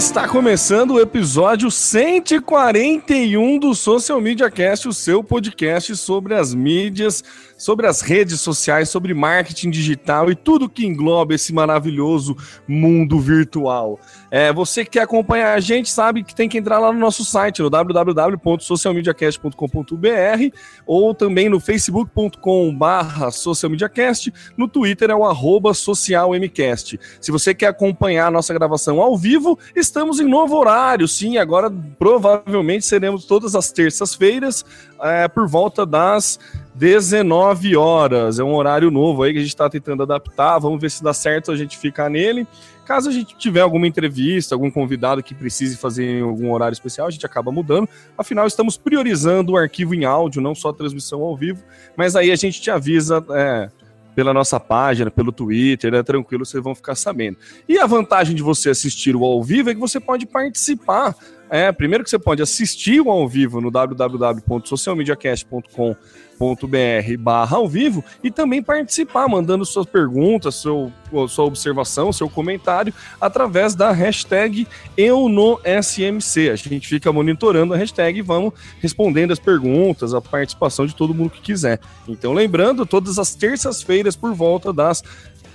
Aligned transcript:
Está 0.00 0.26
começando 0.26 0.92
o 0.92 0.98
episódio 0.98 1.70
141 1.70 3.58
do 3.58 3.74
Social 3.74 4.18
Media 4.18 4.50
Cast, 4.50 4.88
o 4.88 4.94
seu 4.94 5.22
podcast 5.22 5.94
sobre 5.94 6.34
as 6.34 6.54
mídias, 6.54 7.22
sobre 7.60 7.86
as 7.86 8.00
redes 8.00 8.40
sociais, 8.40 8.88
sobre 8.88 9.12
marketing 9.12 9.68
digital 9.68 10.30
e 10.30 10.34
tudo 10.34 10.66
que 10.66 10.86
engloba 10.86 11.34
esse 11.34 11.52
maravilhoso 11.52 12.34
mundo 12.66 13.20
virtual. 13.20 14.00
É, 14.30 14.50
você 14.50 14.82
que 14.82 14.92
quer 14.92 15.02
acompanhar 15.02 15.52
a 15.52 15.60
gente 15.60 15.90
sabe 15.90 16.24
que 16.24 16.34
tem 16.34 16.48
que 16.48 16.56
entrar 16.56 16.78
lá 16.78 16.90
no 16.90 16.98
nosso 16.98 17.22
site, 17.22 17.60
no 17.60 17.68
www.socialmediacast.com.br 17.68 20.56
ou 20.86 21.14
também 21.14 21.50
no 21.50 21.60
facebook.com/barra 21.60 23.30
socialmediacast, 23.30 24.32
no 24.56 24.66
Twitter 24.66 25.10
é 25.10 25.14
o 25.14 25.26
arroba 25.26 25.74
socialmcast. 25.74 26.98
Se 27.20 27.30
você 27.30 27.52
quer 27.52 27.66
acompanhar 27.66 28.28
a 28.28 28.30
nossa 28.30 28.54
gravação 28.54 29.02
ao 29.02 29.18
vivo, 29.18 29.58
estamos 29.76 30.18
em 30.18 30.26
novo 30.26 30.56
horário, 30.56 31.06
sim, 31.06 31.36
agora 31.36 31.70
provavelmente 31.98 32.86
seremos 32.86 33.26
todas 33.26 33.54
as 33.54 33.70
terças-feiras 33.70 34.64
é, 35.02 35.28
por 35.28 35.46
volta 35.46 35.84
das 35.84 36.38
19 36.80 37.76
horas. 37.76 38.38
É 38.38 38.42
um 38.42 38.54
horário 38.54 38.90
novo 38.90 39.22
aí 39.22 39.34
que 39.34 39.38
a 39.38 39.42
gente 39.42 39.50
está 39.50 39.68
tentando 39.68 40.02
adaptar. 40.02 40.58
Vamos 40.58 40.80
ver 40.80 40.90
se 40.90 41.04
dá 41.04 41.12
certo 41.12 41.52
a 41.52 41.56
gente 41.56 41.76
ficar 41.76 42.08
nele. 42.08 42.46
Caso 42.86 43.10
a 43.10 43.12
gente 43.12 43.36
tiver 43.36 43.60
alguma 43.60 43.86
entrevista, 43.86 44.54
algum 44.54 44.70
convidado 44.70 45.22
que 45.22 45.34
precise 45.34 45.76
fazer 45.76 46.06
em 46.06 46.22
algum 46.22 46.50
horário 46.50 46.72
especial, 46.72 47.06
a 47.06 47.10
gente 47.10 47.26
acaba 47.26 47.52
mudando. 47.52 47.86
Afinal, 48.16 48.46
estamos 48.46 48.78
priorizando 48.78 49.52
o 49.52 49.58
arquivo 49.58 49.94
em 49.94 50.06
áudio, 50.06 50.40
não 50.40 50.54
só 50.54 50.70
a 50.70 50.72
transmissão 50.72 51.20
ao 51.20 51.36
vivo. 51.36 51.62
Mas 51.94 52.16
aí 52.16 52.32
a 52.32 52.36
gente 52.36 52.62
te 52.62 52.70
avisa 52.70 53.22
é, 53.32 53.68
pela 54.14 54.32
nossa 54.32 54.58
página, 54.58 55.10
pelo 55.10 55.32
Twitter, 55.32 55.92
é 55.92 56.02
tranquilo, 56.02 56.46
vocês 56.46 56.64
vão 56.64 56.74
ficar 56.74 56.94
sabendo. 56.94 57.36
E 57.68 57.78
a 57.78 57.86
vantagem 57.86 58.34
de 58.34 58.42
você 58.42 58.70
assistir 58.70 59.14
o 59.14 59.22
ao 59.22 59.42
vivo 59.42 59.68
é 59.68 59.74
que 59.74 59.80
você 59.80 60.00
pode 60.00 60.24
participar. 60.24 61.14
É, 61.50 61.70
primeiro 61.72 62.04
que 62.04 62.08
você 62.08 62.18
pode 62.18 62.40
assistir 62.40 63.02
o 63.02 63.10
ao 63.10 63.28
vivo 63.28 63.60
no 63.60 63.70
www.socialmediacast.com 63.70 65.94
br 66.40 67.18
barra 67.18 67.58
ao 67.58 67.68
vivo 67.68 68.02
e 68.24 68.30
também 68.30 68.62
participar, 68.62 69.28
mandando 69.28 69.64
suas 69.64 69.84
perguntas, 69.84 70.54
seu, 70.54 70.90
sua 71.28 71.44
observação, 71.44 72.12
seu 72.12 72.30
comentário 72.30 72.94
através 73.20 73.74
da 73.74 73.92
hashtag 73.92 74.66
EuNoSMC. 74.96 76.50
A 76.50 76.56
gente 76.56 76.88
fica 76.88 77.12
monitorando 77.12 77.74
a 77.74 77.76
hashtag 77.76 78.18
e 78.18 78.22
vamos 78.22 78.54
respondendo 78.80 79.32
as 79.32 79.38
perguntas, 79.38 80.14
a 80.14 80.20
participação 80.20 80.86
de 80.86 80.94
todo 80.94 81.14
mundo 81.14 81.30
que 81.30 81.42
quiser. 81.42 81.78
Então, 82.08 82.32
lembrando, 82.32 82.86
todas 82.86 83.18
as 83.18 83.34
terças-feiras 83.34 84.16
por 84.16 84.32
volta 84.32 84.72
das 84.72 85.02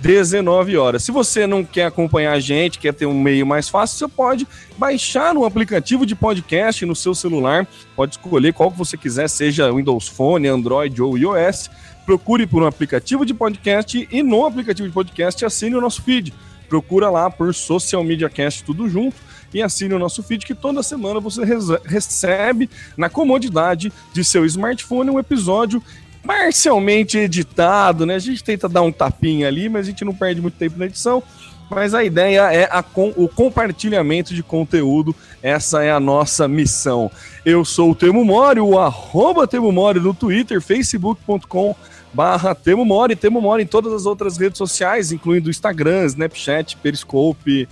19 0.00 0.76
horas. 0.76 1.02
Se 1.02 1.10
você 1.10 1.46
não 1.46 1.64
quer 1.64 1.86
acompanhar 1.86 2.32
a 2.32 2.40
gente, 2.40 2.78
quer 2.78 2.92
ter 2.92 3.06
um 3.06 3.18
meio 3.18 3.46
mais 3.46 3.68
fácil, 3.68 3.98
você 3.98 4.08
pode 4.08 4.46
baixar 4.76 5.36
um 5.36 5.44
aplicativo 5.44 6.04
de 6.04 6.14
podcast 6.14 6.84
no 6.84 6.94
seu 6.94 7.14
celular. 7.14 7.66
Pode 7.94 8.12
escolher 8.12 8.52
qual 8.52 8.70
que 8.70 8.78
você 8.78 8.96
quiser, 8.96 9.28
seja 9.28 9.72
Windows 9.72 10.08
Phone, 10.08 10.48
Android 10.48 11.00
ou 11.00 11.16
iOS. 11.16 11.70
Procure 12.04 12.46
por 12.46 12.62
um 12.62 12.66
aplicativo 12.66 13.26
de 13.26 13.34
podcast 13.34 14.08
e 14.10 14.22
no 14.22 14.46
aplicativo 14.46 14.86
de 14.86 14.94
podcast 14.94 15.44
assine 15.44 15.74
o 15.74 15.80
nosso 15.80 16.02
feed. 16.02 16.32
Procura 16.68 17.10
lá 17.10 17.30
por 17.30 17.54
Social 17.54 18.02
Media 18.02 18.28
Cast 18.28 18.64
tudo 18.64 18.88
junto 18.88 19.16
e 19.54 19.62
assine 19.62 19.94
o 19.94 19.98
nosso 19.98 20.22
feed 20.22 20.44
que 20.44 20.54
toda 20.54 20.82
semana 20.82 21.20
você 21.20 21.42
recebe 21.84 22.68
na 22.96 23.08
comodidade 23.08 23.92
de 24.12 24.24
seu 24.24 24.44
smartphone 24.44 25.10
um 25.10 25.18
episódio 25.18 25.82
parcialmente 26.26 27.18
editado, 27.18 28.04
né? 28.04 28.16
A 28.16 28.18
gente 28.18 28.42
tenta 28.42 28.68
dar 28.68 28.82
um 28.82 28.92
tapinha 28.92 29.46
ali, 29.48 29.68
mas 29.68 29.86
a 29.86 29.90
gente 29.90 30.04
não 30.04 30.14
perde 30.14 30.40
muito 30.40 30.56
tempo 30.58 30.78
na 30.78 30.86
edição. 30.86 31.22
Mas 31.70 31.94
a 31.94 32.04
ideia 32.04 32.52
é 32.52 32.68
a 32.70 32.82
com, 32.82 33.12
o 33.16 33.28
compartilhamento 33.28 34.34
de 34.34 34.42
conteúdo, 34.42 35.14
essa 35.42 35.82
é 35.82 35.90
a 35.90 35.98
nossa 35.98 36.46
missão. 36.46 37.10
Eu 37.44 37.64
sou 37.64 37.90
o 37.90 37.94
Temo 37.94 38.24
Mori, 38.24 38.60
o 38.60 38.78
arroba 38.78 39.48
Temo 39.48 39.72
Mori 39.72 39.98
no 39.98 40.14
Twitter, 40.14 40.60
facebook.com 40.60 41.74
barra 42.14 42.54
Temo 42.54 42.84
Mori, 42.84 43.16
Temo 43.16 43.40
Mori 43.40 43.64
em 43.64 43.66
todas 43.66 43.92
as 43.92 44.06
outras 44.06 44.36
redes 44.36 44.58
sociais, 44.58 45.10
incluindo 45.10 45.50
Instagram, 45.50 46.06
Snapchat, 46.06 46.76
Periscope, 46.76 47.68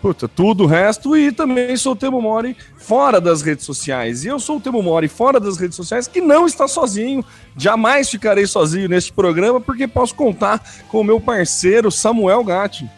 Puta, 0.00 0.28
tudo 0.28 0.64
o 0.64 0.66
resto. 0.66 1.16
E 1.16 1.32
também 1.32 1.76
sou 1.76 1.92
o 1.92 1.96
Temo 1.96 2.20
Mori 2.20 2.56
fora 2.76 3.20
das 3.20 3.42
redes 3.42 3.64
sociais. 3.64 4.24
E 4.24 4.28
eu 4.28 4.38
sou 4.38 4.58
o 4.58 4.60
Temo 4.60 4.82
Mori 4.82 5.08
fora 5.08 5.40
das 5.40 5.56
redes 5.56 5.76
sociais, 5.76 6.06
que 6.06 6.20
não 6.20 6.46
está 6.46 6.68
sozinho. 6.68 7.24
Jamais 7.56 8.08
ficarei 8.08 8.46
sozinho 8.46 8.88
neste 8.88 9.12
programa, 9.12 9.60
porque 9.60 9.88
posso 9.88 10.14
contar 10.14 10.62
com 10.88 11.00
o 11.00 11.04
meu 11.04 11.20
parceiro 11.20 11.90
Samuel 11.90 12.44
Gatti. 12.44 12.88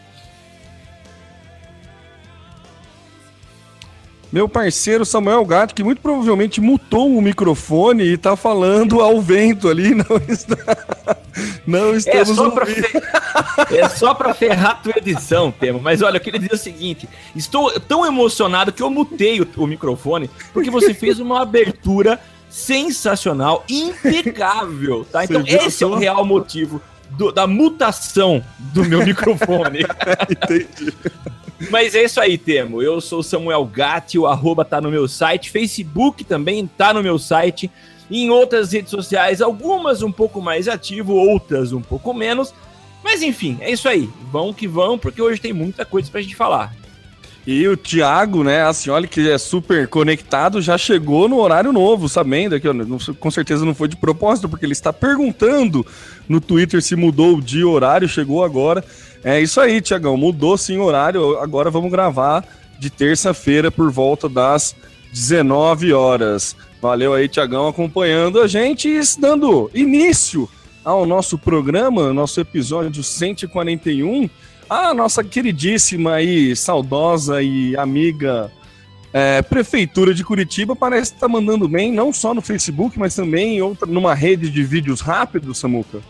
Meu 4.30 4.48
parceiro 4.48 5.06
Samuel 5.06 5.44
Gato, 5.46 5.74
que 5.74 5.82
muito 5.82 6.02
provavelmente 6.02 6.60
mutou 6.60 7.16
o 7.16 7.22
microfone 7.22 8.04
e 8.04 8.14
está 8.14 8.36
falando 8.36 9.00
ao 9.00 9.20
vento 9.20 9.68
ali, 9.68 9.94
não 9.96 10.20
está. 10.28 10.56
Não 11.66 11.94
estamos 11.94 12.30
é 12.30 12.34
só 12.34 12.50
pra 12.50 12.66
É 13.70 13.88
só 13.88 14.14
para 14.14 14.34
ferrar 14.34 14.70
a 14.70 14.74
tua 14.74 14.94
edição, 14.96 15.50
Temo. 15.50 15.80
Mas 15.80 16.02
olha, 16.02 16.16
eu 16.16 16.20
queria 16.20 16.40
dizer 16.40 16.54
o 16.54 16.58
seguinte: 16.58 17.08
estou 17.34 17.78
tão 17.80 18.04
emocionado 18.04 18.72
que 18.72 18.82
eu 18.82 18.90
mutei 18.90 19.40
o, 19.40 19.48
o 19.56 19.66
microfone, 19.66 20.28
porque 20.52 20.70
você 20.70 20.92
fez 20.92 21.18
uma 21.20 21.42
abertura 21.42 22.20
sensacional, 22.50 23.64
impecável, 23.68 25.06
tá? 25.10 25.24
Então, 25.24 25.42
esse 25.46 25.84
é 25.84 25.86
o 25.86 25.94
real 25.94 26.24
motivo 26.24 26.82
do, 27.10 27.32
da 27.32 27.46
mutação 27.46 28.42
do 28.58 28.84
meu 28.84 29.04
microfone. 29.04 29.80
Entendi. 30.28 30.92
Mas 31.70 31.94
é 31.94 32.04
isso 32.04 32.20
aí, 32.20 32.38
Temo. 32.38 32.80
Eu 32.80 33.00
sou 33.00 33.22
Samuel 33.22 33.64
Gatti, 33.64 34.18
o 34.18 34.26
arroba 34.26 34.64
tá 34.64 34.80
no 34.80 34.90
meu 34.90 35.08
site, 35.08 35.50
Facebook 35.50 36.24
também 36.24 36.66
tá 36.66 36.94
no 36.94 37.02
meu 37.02 37.18
site, 37.18 37.70
e 38.08 38.22
em 38.22 38.30
outras 38.30 38.72
redes 38.72 38.90
sociais, 38.90 39.42
algumas 39.42 40.02
um 40.02 40.12
pouco 40.12 40.40
mais 40.40 40.68
ativo, 40.68 41.14
outras 41.14 41.72
um 41.72 41.82
pouco 41.82 42.14
menos. 42.14 42.54
Mas 43.02 43.22
enfim, 43.22 43.58
é 43.60 43.70
isso 43.70 43.88
aí. 43.88 44.08
Vão 44.30 44.52
que 44.52 44.66
vão, 44.66 44.98
porque 44.98 45.20
hoje 45.20 45.40
tem 45.40 45.52
muita 45.52 45.84
coisa 45.84 46.10
pra 46.10 46.20
gente 46.20 46.36
falar. 46.36 46.74
E 47.50 47.66
o 47.66 47.78
Thiago, 47.78 48.44
né, 48.44 48.62
a 48.62 48.74
senhora 48.74 49.06
que 49.06 49.26
é 49.26 49.38
super 49.38 49.88
conectado, 49.88 50.60
já 50.60 50.76
chegou 50.76 51.30
no 51.30 51.38
horário 51.38 51.72
novo, 51.72 52.06
sabendo 52.06 52.60
que 52.60 52.68
com 53.14 53.30
certeza 53.30 53.64
não 53.64 53.74
foi 53.74 53.88
de 53.88 53.96
propósito, 53.96 54.50
porque 54.50 54.66
ele 54.66 54.74
está 54.74 54.92
perguntando 54.92 55.86
no 56.28 56.42
Twitter 56.42 56.82
se 56.82 56.94
mudou 56.94 57.40
o 57.40 57.70
horário, 57.70 58.06
chegou 58.06 58.44
agora. 58.44 58.84
É 59.24 59.40
isso 59.40 59.62
aí, 59.62 59.80
Tiagão. 59.80 60.14
Mudou 60.14 60.58
sim 60.58 60.76
o 60.76 60.84
horário. 60.84 61.38
Agora 61.38 61.70
vamos 61.70 61.90
gravar 61.90 62.44
de 62.78 62.90
terça-feira 62.90 63.70
por 63.70 63.90
volta 63.90 64.28
das 64.28 64.76
19 65.10 65.94
horas. 65.94 66.54
Valeu 66.82 67.14
aí, 67.14 67.30
Tiagão, 67.30 67.66
acompanhando 67.66 68.42
a 68.42 68.46
gente 68.46 68.90
e 68.90 69.00
dando 69.18 69.70
início 69.72 70.46
ao 70.84 71.06
nosso 71.06 71.38
programa, 71.38 72.12
nosso 72.12 72.42
episódio 72.42 73.02
141. 73.02 74.28
A 74.68 74.92
nossa 74.92 75.24
queridíssima 75.24 76.20
e 76.20 76.54
saudosa 76.54 77.42
e 77.42 77.74
amiga 77.76 78.52
é, 79.12 79.40
Prefeitura 79.40 80.12
de 80.12 80.22
Curitiba 80.22 80.76
parece 80.76 81.14
estar 81.14 81.26
tá 81.26 81.28
mandando 81.28 81.66
bem, 81.66 81.90
não 81.90 82.12
só 82.12 82.34
no 82.34 82.42
Facebook, 82.42 82.98
mas 82.98 83.14
também 83.14 83.56
em 83.56 83.62
outra, 83.62 83.86
numa 83.86 84.14
rede 84.14 84.50
de 84.50 84.62
vídeos 84.62 85.00
rápidos, 85.00 85.56
Samuca. 85.58 86.00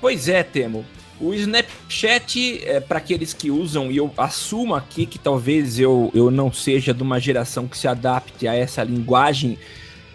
Pois 0.00 0.28
é, 0.28 0.42
Temo. 0.42 0.84
O 1.18 1.32
Snapchat, 1.32 2.62
é, 2.64 2.80
para 2.80 2.98
aqueles 2.98 3.32
que 3.32 3.50
usam, 3.50 3.90
e 3.90 3.96
eu 3.96 4.12
assumo 4.18 4.74
aqui 4.74 5.06
que 5.06 5.18
talvez 5.18 5.78
eu, 5.78 6.10
eu 6.14 6.30
não 6.30 6.52
seja 6.52 6.92
de 6.92 7.02
uma 7.02 7.18
geração 7.18 7.66
que 7.66 7.76
se 7.76 7.88
adapte 7.88 8.48
a 8.48 8.54
essa 8.54 8.82
linguagem 8.82 9.58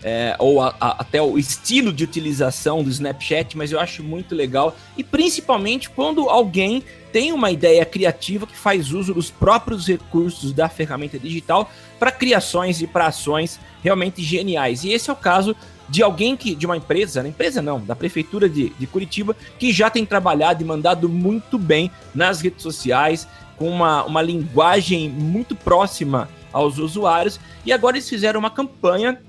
é, 0.04 0.36
ou 0.38 0.62
a, 0.62 0.76
a, 0.80 1.02
até 1.02 1.20
o 1.20 1.38
estilo 1.38 1.92
de 1.92 2.04
utilização 2.04 2.84
do 2.84 2.90
Snapchat, 2.92 3.58
mas 3.58 3.72
eu 3.72 3.80
acho 3.80 4.04
muito 4.04 4.36
legal. 4.36 4.76
E 4.96 5.04
principalmente 5.04 5.90
quando 5.90 6.30
alguém 6.30 6.84
tem 7.16 7.32
uma 7.32 7.50
ideia 7.50 7.86
criativa 7.86 8.46
que 8.46 8.58
faz 8.58 8.92
uso 8.92 9.14
dos 9.14 9.32
próprios 9.32 9.88
recursos 9.88 10.52
da 10.52 10.68
ferramenta 10.68 11.18
digital 11.18 11.72
para 11.98 12.12
criações 12.12 12.82
e 12.82 12.88
para 12.88 13.08
ações 13.08 13.58
realmente 13.82 14.22
geniais. 14.22 14.84
E 14.84 14.92
esse 14.92 15.10
é 15.10 15.14
o 15.14 15.16
caso 15.16 15.56
de 15.88 16.04
alguém 16.04 16.36
que, 16.36 16.54
de 16.54 16.66
uma 16.66 16.76
empresa, 16.76 17.24
na 17.24 17.30
empresa 17.30 17.62
não, 17.62 17.80
da 17.80 17.96
prefeitura 17.96 18.50
de, 18.50 18.68
de 18.72 18.86
Curitiba, 18.86 19.34
que 19.58 19.72
já 19.72 19.90
tem 19.90 20.06
trabalhado 20.06 20.62
e 20.62 20.66
mandado 20.66 21.08
muito 21.08 21.58
bem 21.58 21.90
nas 22.14 22.42
redes 22.42 22.62
sociais, 22.62 23.26
com 23.56 23.70
uma, 23.70 24.04
uma 24.04 24.22
linguagem 24.22 25.08
muito 25.08 25.56
próxima 25.56 26.28
aos 26.52 26.80
usuários, 26.80 27.40
e 27.66 27.72
agora 27.72 27.96
eles 27.96 28.10
fizeram 28.10 28.42
uma 28.42 28.52
campanha 28.52 29.22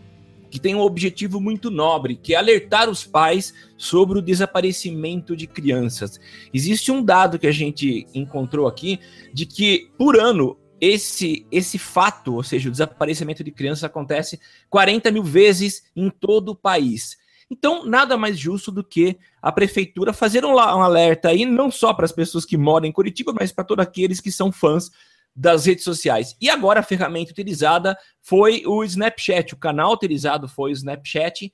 que 0.57 0.61
tem 0.61 0.75
um 0.75 0.81
objetivo 0.81 1.39
muito 1.39 1.71
nobre, 1.71 2.17
que 2.17 2.33
é 2.33 2.39
alertar 2.39 2.89
os 2.89 3.05
pais 3.05 3.53
sobre 3.77 4.19
o 4.19 4.23
desaparecimento 4.23 5.37
de 5.37 5.47
crianças. 5.47 6.19
Existe 6.53 6.91
um 6.91 7.05
dado 7.05 7.39
que 7.39 7.47
a 7.47 7.53
gente 7.53 8.07
encontrou 8.15 8.67
aqui 8.67 8.99
de 9.35 9.45
que 9.45 9.91
por 9.99 10.19
ano 10.19 10.57
esse, 10.81 11.47
esse 11.53 11.77
fato, 11.77 12.37
ou 12.37 12.43
seja, 12.43 12.71
o 12.71 12.73
desaparecimento 12.73 13.45
de 13.45 13.51
crianças, 13.51 13.85
acontece 13.85 14.41
40 14.71 15.11
mil 15.11 15.23
vezes 15.23 15.83
em 15.95 16.09
todo 16.09 16.53
o 16.53 16.57
país. 16.57 17.19
Então, 17.51 17.85
nada 17.85 18.17
mais 18.17 18.39
justo 18.39 18.73
do 18.73 18.83
que 18.83 19.19
a 19.43 19.53
prefeitura 19.53 20.15
fazer 20.15 20.43
um, 20.43 20.55
um 20.55 20.83
alerta 20.83 21.29
aí, 21.29 21.45
não 21.45 21.71
só 21.71 21.93
para 21.93 22.07
as 22.07 22.13
pessoas 22.13 22.47
que 22.47 22.57
moram 22.57 22.87
em 22.87 22.93
Curitiba, 22.93 23.35
mas 23.39 23.53
para 23.53 23.63
todos 23.63 23.83
aqueles 23.83 24.23
que 24.23 24.33
são 24.33 24.51
fãs 24.51 24.91
das 25.37 25.67
redes 25.67 25.85
sociais. 25.85 26.35
E 26.41 26.49
agora 26.49 26.81
a 26.81 26.83
ferramenta 26.83 27.31
utilizada 27.31 27.97
foi 28.23 28.63
o 28.65 28.83
Snapchat, 28.83 29.53
o 29.53 29.59
canal 29.59 29.93
utilizado 29.93 30.49
foi 30.49 30.71
o 30.71 30.73
Snapchat. 30.73 31.53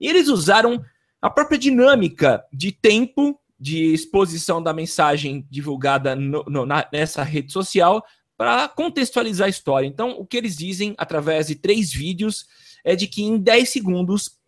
E 0.00 0.06
eles 0.06 0.28
usaram 0.28 0.80
a 1.20 1.28
própria 1.28 1.58
dinâmica 1.58 2.44
de 2.52 2.70
tempo 2.70 3.38
de 3.58 3.92
exposição 3.92 4.62
da 4.62 4.72
mensagem 4.72 5.46
divulgada 5.50 6.14
no, 6.14 6.44
no, 6.44 6.64
na, 6.66 6.86
nessa 6.92 7.22
rede 7.22 7.52
social 7.52 8.04
para 8.36 8.68
contextualizar 8.68 9.46
a 9.46 9.50
história. 9.50 9.86
Então, 9.86 10.10
o 10.18 10.26
que 10.26 10.36
eles 10.36 10.56
dizem 10.56 10.94
através 10.98 11.46
de 11.46 11.54
três 11.54 11.92
vídeos 11.92 12.46
é 12.84 12.94
de 12.94 13.06
que 13.06 13.22
em 13.22 13.38
10 13.38 13.68
segundos 13.68 14.38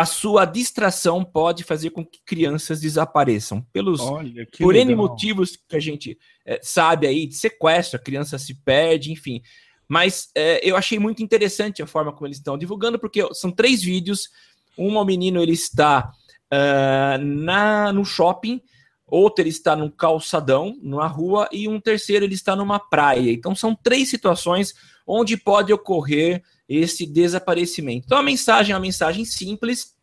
a 0.00 0.04
sua 0.04 0.44
distração 0.44 1.24
pode 1.24 1.62
fazer 1.62 1.90
com 1.90 2.04
que 2.04 2.18
crianças 2.26 2.80
desapareçam. 2.80 3.64
Pelos 3.72 4.00
Olha, 4.00 4.44
por 4.58 4.74
legal. 4.74 4.88
N 4.88 4.96
motivos 4.96 5.56
que 5.56 5.76
a 5.76 5.80
gente 5.80 6.18
é, 6.44 6.58
sabe 6.60 7.06
aí, 7.06 7.26
de 7.26 7.36
sequestro, 7.36 7.96
a 7.96 8.02
criança 8.02 8.36
se 8.36 8.54
perde, 8.54 9.12
enfim. 9.12 9.40
Mas 9.88 10.30
é, 10.34 10.68
eu 10.68 10.76
achei 10.76 10.98
muito 10.98 11.22
interessante 11.22 11.80
a 11.80 11.86
forma 11.86 12.12
como 12.12 12.26
eles 12.26 12.38
estão 12.38 12.58
divulgando, 12.58 12.98
porque 12.98 13.22
são 13.34 13.52
três 13.52 13.82
vídeos. 13.82 14.30
Um, 14.76 14.96
o 14.96 15.04
menino 15.04 15.40
ele 15.40 15.52
está 15.52 16.10
uh, 16.52 17.24
na, 17.24 17.92
no 17.92 18.04
shopping 18.04 18.60
outro 19.06 19.42
ele 19.42 19.50
está 19.50 19.76
num 19.76 19.90
calçadão, 19.90 20.76
numa 20.82 21.06
rua, 21.06 21.48
e 21.52 21.68
um 21.68 21.80
terceiro 21.80 22.24
ele 22.24 22.34
está 22.34 22.56
numa 22.56 22.80
praia. 22.80 23.30
Então 23.30 23.54
são 23.54 23.76
três 23.76 24.10
situações 24.10 24.74
onde 25.06 25.36
pode 25.36 25.72
ocorrer 25.72 26.42
esse 26.68 27.06
desaparecimento. 27.06 28.06
Então 28.06 28.18
a 28.18 28.22
mensagem 28.22 28.72
é 28.72 28.76
uma 28.76 28.82
mensagem 28.82 29.24
simples 29.24 29.94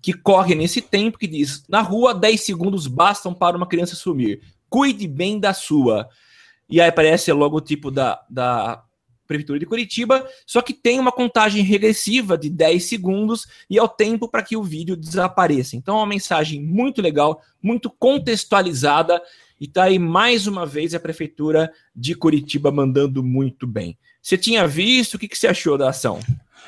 que 0.00 0.12
corre 0.12 0.54
nesse 0.54 0.80
tempo 0.80 1.18
que 1.18 1.26
diz: 1.26 1.64
na 1.68 1.80
rua 1.80 2.14
10 2.14 2.40
segundos 2.44 2.86
bastam 2.86 3.34
para 3.34 3.56
uma 3.56 3.66
criança 3.66 3.94
sumir. 3.94 4.40
Cuide 4.68 5.06
bem 5.06 5.38
da 5.38 5.52
sua. 5.52 6.08
E 6.68 6.80
aí 6.80 6.88
aparece 6.88 7.32
o 7.32 7.36
logotipo 7.36 7.90
da, 7.90 8.24
da 8.30 8.84
Prefeitura 9.26 9.58
de 9.58 9.66
Curitiba, 9.66 10.28
só 10.46 10.60
que 10.60 10.72
tem 10.72 10.98
uma 10.98 11.12
contagem 11.12 11.62
regressiva 11.62 12.38
de 12.38 12.48
10 12.50 12.84
segundos 12.84 13.46
e 13.68 13.78
é 13.78 13.82
o 13.82 13.88
tempo 13.88 14.28
para 14.28 14.42
que 14.42 14.56
o 14.56 14.62
vídeo 14.62 14.96
desapareça. 14.96 15.76
Então 15.76 15.96
é 15.96 16.00
uma 16.00 16.06
mensagem 16.06 16.60
muito 16.60 17.02
legal, 17.02 17.40
muito 17.62 17.90
contextualizada 17.90 19.20
e 19.60 19.68
tá 19.68 19.84
aí 19.84 19.98
mais 19.98 20.46
uma 20.46 20.64
vez 20.64 20.94
a 20.94 21.00
Prefeitura 21.00 21.70
de 21.94 22.14
Curitiba 22.14 22.72
mandando 22.72 23.22
muito 23.22 23.66
bem. 23.66 23.98
Você 24.22 24.38
tinha 24.38 24.66
visto? 24.66 25.14
O 25.14 25.18
que, 25.18 25.28
que 25.28 25.36
você 25.36 25.46
achou 25.46 25.76
da 25.76 25.90
ação? 25.90 26.18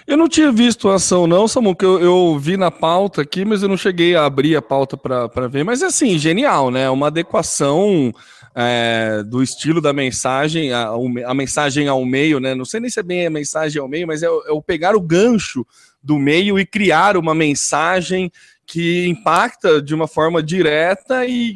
Eu 0.07 0.17
não 0.17 0.29
tinha 0.29 0.51
visto 0.51 0.89
a 0.89 0.97
ação, 0.97 1.27
não, 1.27 1.47
Samu, 1.47 1.77
que 1.77 1.85
eu, 1.85 2.01
eu, 2.01 2.39
vi 2.39 2.57
na 2.57 2.71
pauta 2.71 3.23
aqui, 3.23 3.45
mas 3.45 3.63
eu 3.63 3.69
não 3.69 3.77
cheguei 3.77 4.17
a 4.17 4.25
abrir 4.25 4.57
a 4.57 4.63
pauta 4.63 4.97
para 4.97 5.49
ver. 5.49 5.65
Mas 5.65 5.83
assim, 5.83 6.19
genial, 6.19 6.71
né? 6.71 6.91
Uma 6.91 7.07
adequação 7.07 8.13
é, 8.55 9.23
do 9.23 9.43
estilo 9.43 9.81
da 9.81 9.93
mensagem, 9.93 10.73
a, 10.73 10.91
a, 11.27 11.35
mensagem 11.35 11.89
ao 11.89 12.05
meio, 12.05 12.41
né? 12.41 12.55
Não 12.55 12.65
sei 12.65 12.81
nem 12.81 12.91
se 12.91 13.01
é 13.01 13.03
bem 13.03 13.27
a 13.27 13.31
mensagem 13.31 13.81
ao 13.81 13.89
meio, 13.89 14.07
mas 14.07 14.23
é, 14.23 14.27
é 14.27 14.51
o 14.51 14.61
pegar 14.61 14.97
o 14.97 15.01
gancho 15.01 15.65
do 16.03 16.19
meio 16.19 16.59
e 16.59 16.67
criar 16.67 17.17
uma 17.17 17.35
mensagem 17.35 18.31
que 18.67 19.07
impacta 19.07 19.81
de 19.81 19.95
uma 19.95 20.09
forma 20.09 20.43
direta 20.43 21.27
e 21.27 21.55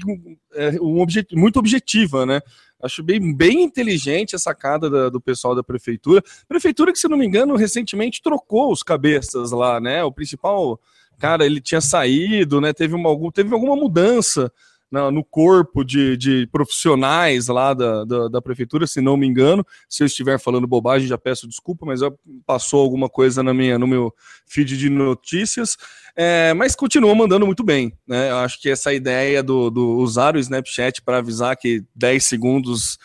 é, 0.56 0.80
um 0.80 1.00
objet, 1.00 1.34
muito 1.34 1.58
objetiva, 1.58 2.26
né? 2.26 2.40
Acho 2.82 3.02
bem, 3.02 3.34
bem 3.34 3.62
inteligente 3.62 4.36
a 4.36 4.38
sacada 4.38 4.90
da, 4.90 5.08
do 5.08 5.20
pessoal 5.20 5.54
da 5.54 5.62
prefeitura. 5.62 6.22
Prefeitura 6.48 6.92
que, 6.92 6.98
se 6.98 7.08
não 7.08 7.16
me 7.16 7.26
engano, 7.26 7.56
recentemente 7.56 8.22
trocou 8.22 8.70
os 8.70 8.82
cabeças 8.82 9.50
lá, 9.50 9.80
né? 9.80 10.04
O 10.04 10.12
principal 10.12 10.78
cara, 11.18 11.46
ele 11.46 11.60
tinha 11.60 11.80
saído, 11.80 12.60
né? 12.60 12.72
Teve, 12.72 12.94
uma, 12.94 13.32
teve 13.32 13.52
alguma 13.52 13.74
mudança 13.74 14.52
na, 14.90 15.10
no 15.10 15.24
corpo 15.24 15.84
de, 15.84 16.16
de 16.16 16.46
profissionais 16.52 17.48
lá 17.48 17.74
da, 17.74 18.04
da, 18.04 18.28
da, 18.28 18.42
prefeitura, 18.42 18.86
se 18.86 19.00
não 19.00 19.16
me 19.16 19.26
engano. 19.26 19.66
Se 19.88 20.02
eu 20.02 20.06
estiver 20.06 20.38
falando 20.38 20.66
bobagem, 20.66 21.08
já 21.08 21.18
peço 21.18 21.48
desculpa, 21.48 21.84
mas 21.84 22.00
passou 22.46 22.80
alguma 22.80 23.08
coisa 23.08 23.42
na 23.42 23.52
minha, 23.52 23.78
no 23.78 23.86
meu 23.86 24.14
feed 24.46 24.76
de 24.76 24.88
notícias. 24.88 25.76
É, 26.14 26.54
mas 26.54 26.74
continua 26.74 27.14
mandando 27.14 27.46
muito 27.46 27.64
bem. 27.64 27.92
Né? 28.06 28.30
Eu 28.30 28.36
acho 28.38 28.60
que 28.60 28.70
essa 28.70 28.92
ideia 28.94 29.42
do, 29.42 29.70
do 29.70 29.96
usar 29.98 30.36
o 30.36 30.38
Snapchat 30.38 31.02
para 31.02 31.18
avisar 31.18 31.56
que 31.56 31.84
10 31.94 32.24
segundos 32.24 32.98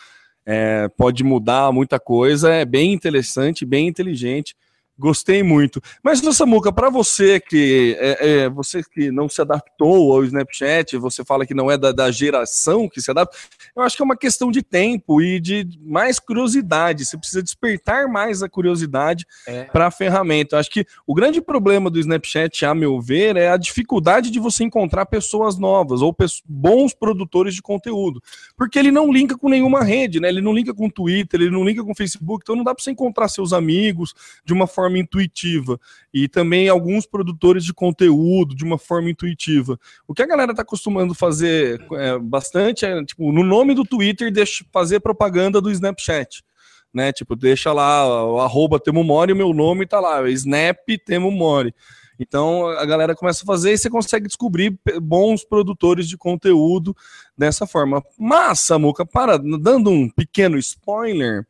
é, 0.46 0.88
pode 0.96 1.22
mudar 1.22 1.72
muita 1.72 2.00
coisa 2.00 2.52
é 2.52 2.64
bem 2.64 2.92
interessante, 2.92 3.64
bem 3.64 3.86
inteligente. 3.86 4.56
Gostei 4.98 5.42
muito. 5.42 5.80
Mas, 6.02 6.20
Samuca, 6.20 6.70
para 6.70 6.90
você 6.90 7.40
que 7.40 7.96
é, 7.98 8.42
é, 8.44 8.48
você 8.48 8.82
que 8.82 9.10
não 9.10 9.28
se 9.28 9.40
adaptou 9.40 10.12
ao 10.12 10.22
Snapchat, 10.22 10.96
você 10.98 11.24
fala 11.24 11.46
que 11.46 11.54
não 11.54 11.70
é 11.70 11.78
da, 11.78 11.92
da, 11.92 12.10
geração 12.10 12.88
que 12.88 13.00
se 13.00 13.10
adapta, 13.10 13.36
eu 13.74 13.82
acho 13.82 13.96
que 13.96 14.02
é 14.02 14.04
uma 14.04 14.16
questão 14.16 14.50
de 14.50 14.62
tempo 14.62 15.22
e 15.22 15.40
de 15.40 15.66
mais 15.82 16.18
curiosidade. 16.18 17.06
Você 17.06 17.16
precisa 17.16 17.42
despertar 17.42 18.06
mais 18.06 18.42
a 18.42 18.48
curiosidade 18.48 19.26
é. 19.46 19.64
para 19.64 19.86
a 19.86 19.90
ferramenta. 19.90 20.56
Eu 20.56 20.60
acho 20.60 20.70
que 20.70 20.86
o 21.06 21.14
grande 21.14 21.40
problema 21.40 21.90
do 21.90 21.98
Snapchat, 21.98 22.66
a 22.66 22.74
meu 22.74 23.00
ver, 23.00 23.36
é 23.36 23.48
a 23.48 23.56
dificuldade 23.56 24.30
de 24.30 24.38
você 24.38 24.62
encontrar 24.62 25.06
pessoas 25.06 25.58
novas 25.58 26.02
ou 26.02 26.14
bons 26.46 26.92
produtores 26.94 27.54
de 27.54 27.62
conteúdo. 27.62 28.22
Porque 28.56 28.78
ele 28.78 28.90
não 28.90 29.10
linka 29.10 29.38
com 29.38 29.48
nenhuma 29.48 29.82
rede, 29.82 30.20
né? 30.20 30.28
Ele 30.28 30.42
não 30.42 30.52
linka 30.52 30.74
com 30.74 30.90
Twitter, 30.90 31.40
ele 31.40 31.50
não 31.50 31.64
linka 31.64 31.82
com 31.82 31.94
Facebook, 31.94 32.44
então 32.44 32.54
não 32.54 32.62
dá 32.62 32.74
para 32.74 32.84
você 32.84 32.90
encontrar 32.90 33.28
seus 33.28 33.52
amigos 33.52 34.14
de 34.44 34.52
uma 34.52 34.66
forma 34.66 34.81
forma 34.82 34.98
intuitiva. 34.98 35.78
E 36.12 36.28
também 36.28 36.68
alguns 36.68 37.06
produtores 37.06 37.64
de 37.64 37.72
conteúdo 37.72 38.54
de 38.54 38.64
uma 38.64 38.78
forma 38.78 39.10
intuitiva. 39.10 39.78
O 40.06 40.14
que 40.14 40.22
a 40.22 40.26
galera 40.26 40.50
está 40.50 40.62
acostumando 40.62 41.14
fazer 41.14 41.84
é, 41.92 42.18
bastante 42.18 42.84
é, 42.84 43.04
tipo, 43.04 43.30
no 43.32 43.44
nome 43.44 43.74
do 43.74 43.84
Twitter, 43.84 44.32
deixa 44.32 44.64
fazer 44.72 45.00
propaganda 45.00 45.60
do 45.60 45.70
Snapchat. 45.70 46.42
Né? 46.92 47.12
Tipo, 47.12 47.36
deixa 47.36 47.72
lá 47.72 48.26
o 48.26 48.40
arroba 48.40 48.78
Temo 48.78 49.02
Mori, 49.02 49.32
o 49.32 49.36
meu 49.36 49.54
nome 49.54 49.86
tá 49.86 50.00
lá, 50.00 50.28
Snap 50.28 50.78
Temo 51.06 51.30
Mori. 51.30 51.74
Então 52.18 52.68
a 52.68 52.84
galera 52.84 53.14
começa 53.14 53.42
a 53.42 53.46
fazer 53.46 53.72
e 53.72 53.78
você 53.78 53.88
consegue 53.88 54.26
descobrir 54.26 54.78
bons 55.00 55.44
produtores 55.44 56.06
de 56.08 56.16
conteúdo 56.16 56.94
dessa 57.36 57.66
forma. 57.66 58.02
Mas, 58.18 58.60
Samuca, 58.60 59.04
para, 59.04 59.38
dando 59.38 59.90
um 59.90 60.08
pequeno 60.08 60.58
spoiler, 60.58 61.46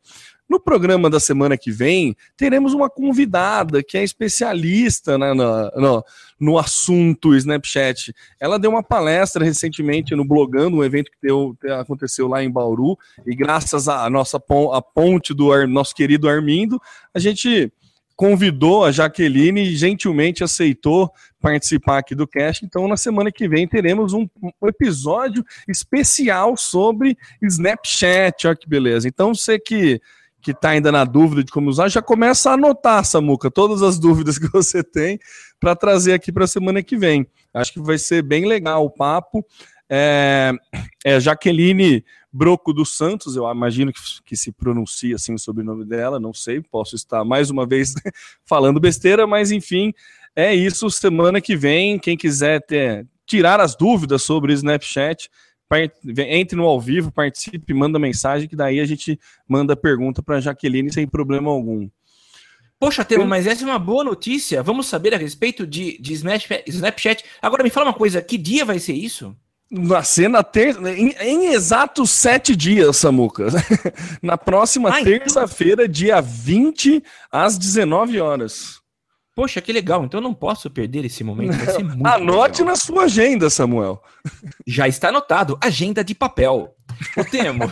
no 0.49 0.59
programa 0.59 1.09
da 1.09 1.19
semana 1.19 1.57
que 1.57 1.71
vem, 1.71 2.15
teremos 2.37 2.73
uma 2.73 2.89
convidada 2.89 3.81
que 3.81 3.97
é 3.97 4.03
especialista 4.03 5.17
né, 5.17 5.33
no, 5.33 5.71
no, 5.75 6.05
no, 6.39 6.57
assunto 6.57 7.35
Snapchat. 7.35 8.13
Ela 8.39 8.59
deu 8.59 8.71
uma 8.71 8.83
palestra 8.83 9.43
recentemente 9.43 10.15
no 10.15 10.25
Blogando, 10.25 10.77
um 10.77 10.83
evento 10.83 11.09
que 11.09 11.17
deu, 11.21 11.57
aconteceu 11.79 12.27
lá 12.27 12.43
em 12.43 12.51
Bauru, 12.51 12.97
e 13.25 13.35
graças 13.35 13.87
à 13.87 14.09
nossa 14.09 14.37
a 14.37 14.81
ponte 14.81 15.33
do 15.33 15.51
Ar, 15.51 15.67
nosso 15.67 15.95
querido 15.95 16.29
Armindo, 16.29 16.79
a 17.13 17.19
gente 17.19 17.71
convidou 18.15 18.85
a 18.85 18.91
Jaqueline 18.91 19.61
e 19.61 19.75
gentilmente 19.75 20.43
aceitou 20.43 21.11
participar 21.41 21.97
aqui 21.97 22.15
do 22.15 22.27
cast. 22.27 22.63
Então, 22.63 22.87
na 22.87 22.95
semana 22.95 23.31
que 23.31 23.47
vem, 23.47 23.67
teremos 23.67 24.13
um, 24.13 24.27
episódio 24.65 25.43
especial 25.67 26.55
sobre 26.55 27.17
Snapchat. 27.41 28.47
Olha 28.47 28.55
que 28.55 28.69
beleza. 28.69 29.07
Então, 29.07 29.33
você 29.33 29.59
que 29.59 29.99
que 30.43 30.51
está 30.51 30.69
ainda 30.69 30.91
na 30.91 31.05
dúvida 31.05 31.43
de 31.43 31.51
como 31.51 31.69
usar, 31.69 31.87
já 31.87 32.01
começa 32.01 32.51
a 32.51 32.53
anotar, 32.53 33.03
Samuca, 33.05 33.49
todas 33.49 33.81
as 33.81 33.97
dúvidas 33.99 34.37
que 34.37 34.51
você 34.51 34.83
tem 34.83 35.17
para 35.59 35.75
trazer 35.75 36.13
aqui 36.13 36.31
para 36.31 36.43
a 36.43 36.47
semana 36.47 36.83
que 36.83 36.97
vem. 36.97 37.25
Acho 37.53 37.73
que 37.73 37.79
vai 37.79 37.97
ser 37.97 38.21
bem 38.21 38.45
legal 38.45 38.85
o 38.85 38.89
papo. 38.89 39.45
É, 39.89 40.51
é 41.05 41.19
Jaqueline 41.19 42.03
Broco 42.31 42.73
dos 42.73 42.97
Santos, 42.97 43.35
eu 43.35 43.49
imagino 43.49 43.93
que, 43.93 43.99
que, 44.25 44.35
se 44.35 44.51
pronuncia 44.51 45.15
assim 45.15 45.35
o 45.35 45.39
sobrenome 45.39 45.85
dela, 45.85 46.19
não 46.19 46.33
sei, 46.33 46.61
posso 46.61 46.95
estar 46.95 47.23
mais 47.23 47.51
uma 47.51 47.65
vez 47.65 47.93
falando 48.43 48.79
besteira, 48.79 49.27
mas 49.27 49.51
enfim, 49.51 49.93
é 50.35 50.53
isso. 50.53 50.89
Semana 50.89 51.39
que 51.39 51.55
vem, 51.55 51.99
quem 51.99 52.17
quiser 52.17 52.65
ter, 52.65 53.07
tirar 53.25 53.59
as 53.59 53.75
dúvidas 53.75 54.23
sobre 54.23 54.51
Snapchat, 54.53 55.29
entre 55.79 56.55
no 56.55 56.65
ao 56.65 56.79
vivo, 56.79 57.11
participe, 57.11 57.73
manda 57.73 57.99
mensagem, 57.99 58.47
que 58.47 58.55
daí 58.55 58.79
a 58.79 58.85
gente 58.85 59.19
manda 59.47 59.75
pergunta 59.75 60.21
para 60.21 60.39
Jaqueline 60.39 60.91
sem 60.91 61.07
problema 61.07 61.49
algum. 61.49 61.89
Poxa, 62.79 63.05
Temo, 63.05 63.25
mas 63.25 63.47
essa 63.47 63.63
é 63.63 63.65
uma 63.65 63.79
boa 63.79 64.03
notícia. 64.03 64.61
Vamos 64.61 64.87
saber 64.87 65.13
a 65.13 65.17
respeito 65.17 65.65
de, 65.65 65.97
de 66.01 66.13
Snapchat. 66.67 67.23
Agora 67.41 67.63
me 67.63 67.69
fala 67.69 67.87
uma 67.87 67.93
coisa: 67.93 68.21
que 68.21 68.37
dia 68.37 68.65
vai 68.65 68.77
ser 68.77 68.93
isso? 68.93 69.33
Na 70.29 70.43
terça, 70.43 70.91
em, 70.91 71.15
em 71.19 71.53
exatos 71.53 72.11
sete 72.11 72.55
dias, 72.55 72.97
Samuca. 72.97 73.47
na 74.21 74.37
próxima 74.37 74.89
então 74.89 75.03
terça-feira, 75.03 75.87
dia 75.87 76.21
20, 76.21 77.01
às 77.31 77.57
19 77.57 78.19
horas. 78.19 78.82
Poxa, 79.35 79.61
que 79.61 79.73
legal. 79.73 80.05
Então 80.05 80.19
eu 80.19 80.23
não 80.23 80.33
posso 80.33 80.69
perder 80.69 81.05
esse 81.05 81.23
momento. 81.23 81.55
Anote 82.03 82.61
legal. 82.61 82.73
na 82.73 82.75
sua 82.75 83.03
agenda, 83.05 83.49
Samuel. 83.49 84.01
Já 84.65 84.87
está 84.87 85.09
anotado. 85.09 85.57
Agenda 85.59 86.03
de 86.03 86.13
papel. 86.13 86.75
O 87.17 87.25
Temo. 87.25 87.71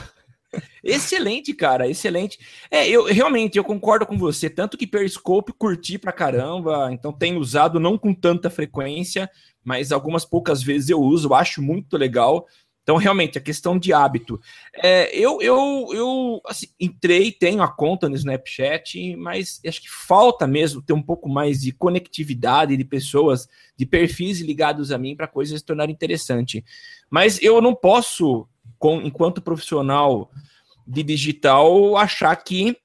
excelente, 0.84 1.54
cara. 1.54 1.88
Excelente. 1.88 2.40
É, 2.70 2.88
eu 2.90 3.06
realmente 3.06 3.58
eu 3.58 3.64
concordo 3.64 4.08
com 4.08 4.18
você. 4.18 4.50
Tanto 4.50 4.76
que 4.78 4.88
Periscope 4.88 5.54
curti 5.54 6.00
pra 6.00 6.12
caramba. 6.12 6.90
Então 6.92 7.14
tenho 7.14 7.40
usado 7.40 7.80
não 7.80 7.96
com 7.96 8.12
tanta 8.12 8.50
frequência, 8.50 9.30
mas 9.64 9.92
algumas 9.92 10.26
poucas 10.26 10.64
vezes 10.64 10.90
eu 10.90 11.00
uso. 11.00 11.34
Acho 11.34 11.62
muito 11.62 11.96
legal. 11.96 12.48
Então, 12.84 12.98
realmente, 12.98 13.38
a 13.38 13.42
questão 13.42 13.78
de 13.78 13.94
hábito. 13.94 14.40
É, 14.76 15.16
eu 15.16 15.42
eu, 15.42 15.88
eu 15.94 16.42
assim, 16.48 16.68
entrei, 16.80 17.32
tenho 17.32 17.62
a 17.62 17.68
conta 17.68 18.10
no 18.10 18.16
Snapchat, 18.16 19.16
mas 19.16 19.62
acho 19.66 19.82
que 19.82 19.90
falta 19.90 20.48
mesmo 20.48 20.82
ter 20.82 20.94
um 20.94 21.02
pouco 21.02 21.30
mais 21.30 21.62
de 21.62 21.72
conectividade 21.72 22.76
de 22.76 22.84
pessoas, 22.84 23.48
de 23.78 23.86
perfis 23.86 24.42
ligados 24.42 24.92
a 24.92 24.98
mim 24.98 25.16
para 25.16 25.28
coisas 25.28 25.60
se 25.60 25.66
tornarem 25.66 25.94
interessante. 25.94 26.64
Mas 27.10 27.42
eu 27.42 27.62
não 27.62 27.76
posso, 27.76 28.48
com, 28.80 29.02
enquanto 29.02 29.42
profissional 29.42 30.32
de 30.88 31.04
digital, 31.04 31.96
achar 31.98 32.36
que 32.36 32.76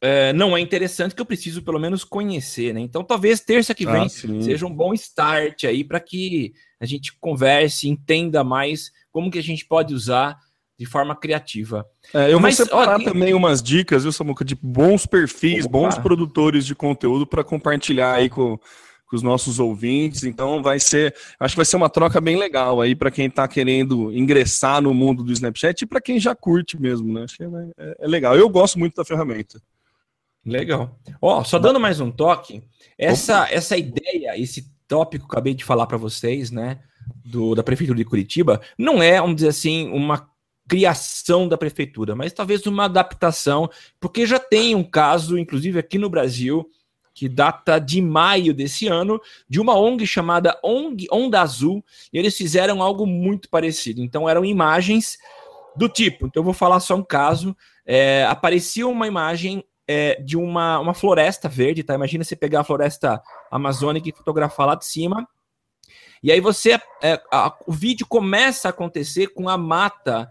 é, 0.00 0.32
não 0.32 0.56
é 0.56 0.60
interessante, 0.60 1.14
que 1.14 1.20
eu 1.20 1.26
preciso 1.26 1.62
pelo 1.62 1.78
menos 1.78 2.04
conhecer, 2.04 2.72
né? 2.72 2.80
Então, 2.80 3.04
talvez 3.04 3.40
terça 3.40 3.74
que 3.74 3.86
ah, 3.86 3.92
vem 3.92 4.02
ah, 4.04 4.42
seja 4.42 4.66
um 4.66 4.74
bom 4.74 4.94
start 4.94 5.64
aí 5.64 5.84
para 5.84 6.00
que 6.00 6.54
a 6.80 6.86
gente 6.86 7.12
converse, 7.20 7.88
entenda 7.88 8.42
mais 8.42 8.90
como 9.12 9.30
que 9.30 9.38
a 9.38 9.42
gente 9.42 9.66
pode 9.66 9.92
usar 9.92 10.38
de 10.78 10.86
forma 10.86 11.14
criativa. 11.14 11.86
É, 12.14 12.32
eu 12.32 12.40
Mas, 12.40 12.56
vou 12.56 12.66
separar 12.66 12.98
ó, 12.98 13.04
também 13.04 13.34
umas 13.34 13.62
dicas, 13.62 14.02
viu, 14.02 14.12
Samuca, 14.12 14.42
de 14.42 14.54
bons 14.54 15.04
perfis, 15.04 15.66
Opa. 15.66 15.78
bons 15.78 15.98
produtores 15.98 16.64
de 16.64 16.74
conteúdo 16.74 17.26
para 17.26 17.44
compartilhar 17.44 18.14
aí 18.14 18.30
com, 18.30 18.56
com 18.56 19.16
os 19.16 19.22
nossos 19.22 19.58
ouvintes. 19.58 20.24
Então 20.24 20.62
vai 20.62 20.80
ser, 20.80 21.14
acho 21.38 21.52
que 21.52 21.58
vai 21.58 21.66
ser 21.66 21.76
uma 21.76 21.90
troca 21.90 22.18
bem 22.18 22.38
legal 22.38 22.80
aí 22.80 22.94
para 22.94 23.10
quem 23.10 23.26
está 23.26 23.46
querendo 23.46 24.10
ingressar 24.10 24.80
no 24.80 24.94
mundo 24.94 25.22
do 25.22 25.32
Snapchat 25.32 25.82
e 25.82 25.86
para 25.86 26.00
quem 26.00 26.18
já 26.18 26.34
curte 26.34 26.80
mesmo, 26.80 27.12
né? 27.12 27.24
Acho 27.24 27.36
que 27.36 27.42
é, 27.42 27.96
é, 27.98 28.06
legal. 28.06 28.34
Eu 28.34 28.48
gosto 28.48 28.78
muito 28.78 28.96
da 28.96 29.04
ferramenta. 29.04 29.60
Legal. 30.44 30.98
Ó, 31.20 31.44
só 31.44 31.58
dando 31.58 31.78
mais 31.78 32.00
um 32.00 32.10
toque, 32.10 32.62
essa 32.96 33.48
essa 33.50 33.76
ideia, 33.76 34.38
esse 34.38 34.70
tópico 34.88 35.26
que 35.26 35.32
eu 35.32 35.38
acabei 35.38 35.54
de 35.54 35.64
falar 35.64 35.86
para 35.86 35.98
vocês, 35.98 36.50
né? 36.50 36.80
do, 37.24 37.54
da 37.54 37.62
Prefeitura 37.62 37.98
de 37.98 38.04
Curitiba 38.04 38.60
não 38.78 39.02
é, 39.02 39.20
vamos 39.20 39.36
dizer 39.36 39.48
assim, 39.48 39.90
uma 39.90 40.28
criação 40.68 41.48
da 41.48 41.58
prefeitura, 41.58 42.14
mas 42.14 42.32
talvez 42.32 42.64
uma 42.66 42.84
adaptação, 42.84 43.68
porque 43.98 44.24
já 44.24 44.38
tem 44.38 44.74
um 44.74 44.84
caso, 44.84 45.36
inclusive 45.36 45.78
aqui 45.80 45.98
no 45.98 46.08
Brasil, 46.08 46.68
que 47.12 47.28
data 47.28 47.80
de 47.80 48.00
maio 48.00 48.54
desse 48.54 48.86
ano, 48.86 49.20
de 49.48 49.60
uma 49.60 49.76
ONG 49.76 50.06
chamada 50.06 50.56
ONG 50.62 51.08
Onda 51.10 51.40
Azul, 51.40 51.84
e 52.12 52.18
eles 52.18 52.36
fizeram 52.36 52.82
algo 52.82 53.04
muito 53.04 53.48
parecido. 53.48 54.00
Então 54.00 54.28
eram 54.28 54.44
imagens 54.44 55.18
do 55.74 55.88
tipo, 55.88 56.26
então 56.26 56.40
eu 56.40 56.44
vou 56.44 56.54
falar 56.54 56.78
só 56.78 56.94
um 56.94 57.02
caso, 57.02 57.56
é, 57.84 58.24
aparecia 58.28 58.86
uma 58.86 59.08
imagem 59.08 59.64
é, 59.92 60.22
de 60.22 60.36
uma, 60.36 60.78
uma 60.78 60.94
floresta 60.94 61.48
verde, 61.48 61.82
tá? 61.82 61.96
Imagina 61.96 62.22
você 62.22 62.36
pegar 62.36 62.60
a 62.60 62.64
floresta 62.64 63.20
amazônica 63.50 64.08
e 64.08 64.12
fotografar 64.12 64.68
lá 64.68 64.76
de 64.76 64.86
cima, 64.86 65.28
e 66.22 66.30
aí 66.30 66.40
você. 66.40 66.78
É, 67.02 67.20
a, 67.32 67.52
o 67.66 67.72
vídeo 67.72 68.06
começa 68.08 68.68
a 68.68 68.70
acontecer 68.70 69.28
com 69.28 69.48
a 69.48 69.58
mata 69.58 70.30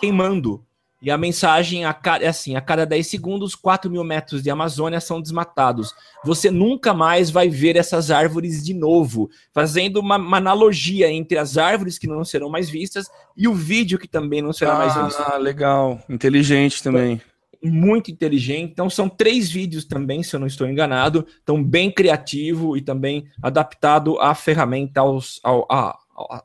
queimando. 0.00 0.64
E 1.00 1.08
a 1.08 1.16
mensagem 1.16 1.84
é 1.84 2.26
assim: 2.26 2.56
a 2.56 2.60
cada 2.60 2.84
10 2.84 3.06
segundos, 3.06 3.54
4 3.54 3.88
mil 3.88 4.02
metros 4.02 4.42
de 4.42 4.50
Amazônia 4.50 4.98
são 4.98 5.20
desmatados. 5.20 5.94
Você 6.24 6.50
nunca 6.50 6.92
mais 6.92 7.30
vai 7.30 7.48
ver 7.48 7.76
essas 7.76 8.10
árvores 8.10 8.64
de 8.64 8.74
novo, 8.74 9.30
fazendo 9.52 10.00
uma, 10.00 10.16
uma 10.16 10.38
analogia 10.38 11.08
entre 11.12 11.38
as 11.38 11.56
árvores 11.56 11.96
que 11.96 12.08
não 12.08 12.24
serão 12.24 12.48
mais 12.48 12.68
vistas 12.68 13.06
e 13.36 13.46
o 13.46 13.54
vídeo 13.54 14.00
que 14.00 14.08
também 14.08 14.42
não 14.42 14.52
será 14.52 14.74
ah, 14.74 14.78
mais 14.78 14.94
visto. 14.96 15.22
Ah, 15.22 15.36
legal. 15.36 16.00
Inteligente 16.08 16.82
também. 16.82 17.12
Então, 17.12 17.35
muito 17.66 18.10
inteligente. 18.10 18.72
Então, 18.72 18.88
são 18.88 19.08
três 19.08 19.50
vídeos 19.50 19.84
também, 19.84 20.22
se 20.22 20.34
eu 20.34 20.40
não 20.40 20.46
estou 20.46 20.68
enganado. 20.68 21.26
Então, 21.42 21.62
bem 21.62 21.90
criativo 21.90 22.76
e 22.76 22.80
também 22.80 23.26
adaptado 23.42 24.18
à 24.20 24.34
ferramenta, 24.34 25.00
aos, 25.00 25.40
ao, 25.42 25.66
a, 25.70 25.98
ao, 26.14 26.44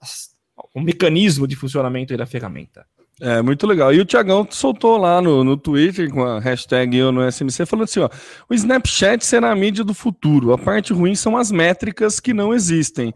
ao 0.75 0.81
mecanismo 0.83 1.47
de 1.47 1.55
funcionamento 1.55 2.15
da 2.15 2.25
ferramenta. 2.25 2.85
É, 3.21 3.39
muito 3.39 3.67
legal. 3.67 3.93
E 3.93 3.99
o 3.99 4.05
Tiagão 4.05 4.47
soltou 4.49 4.97
lá 4.97 5.21
no, 5.21 5.43
no 5.43 5.55
Twitter 5.55 6.09
com 6.09 6.23
a 6.23 6.39
hashtag 6.39 6.97
eu 6.97 7.11
no 7.11 7.31
SMC 7.31 7.67
falando 7.67 7.83
assim: 7.83 7.99
ó, 7.99 8.09
o 8.49 8.53
Snapchat 8.53 9.23
será 9.23 9.51
a 9.51 9.55
mídia 9.55 9.83
do 9.83 9.93
futuro. 9.93 10.51
A 10.51 10.57
parte 10.57 10.91
ruim 10.91 11.13
são 11.13 11.37
as 11.37 11.51
métricas 11.51 12.19
que 12.19 12.33
não 12.33 12.51
existem. 12.51 13.13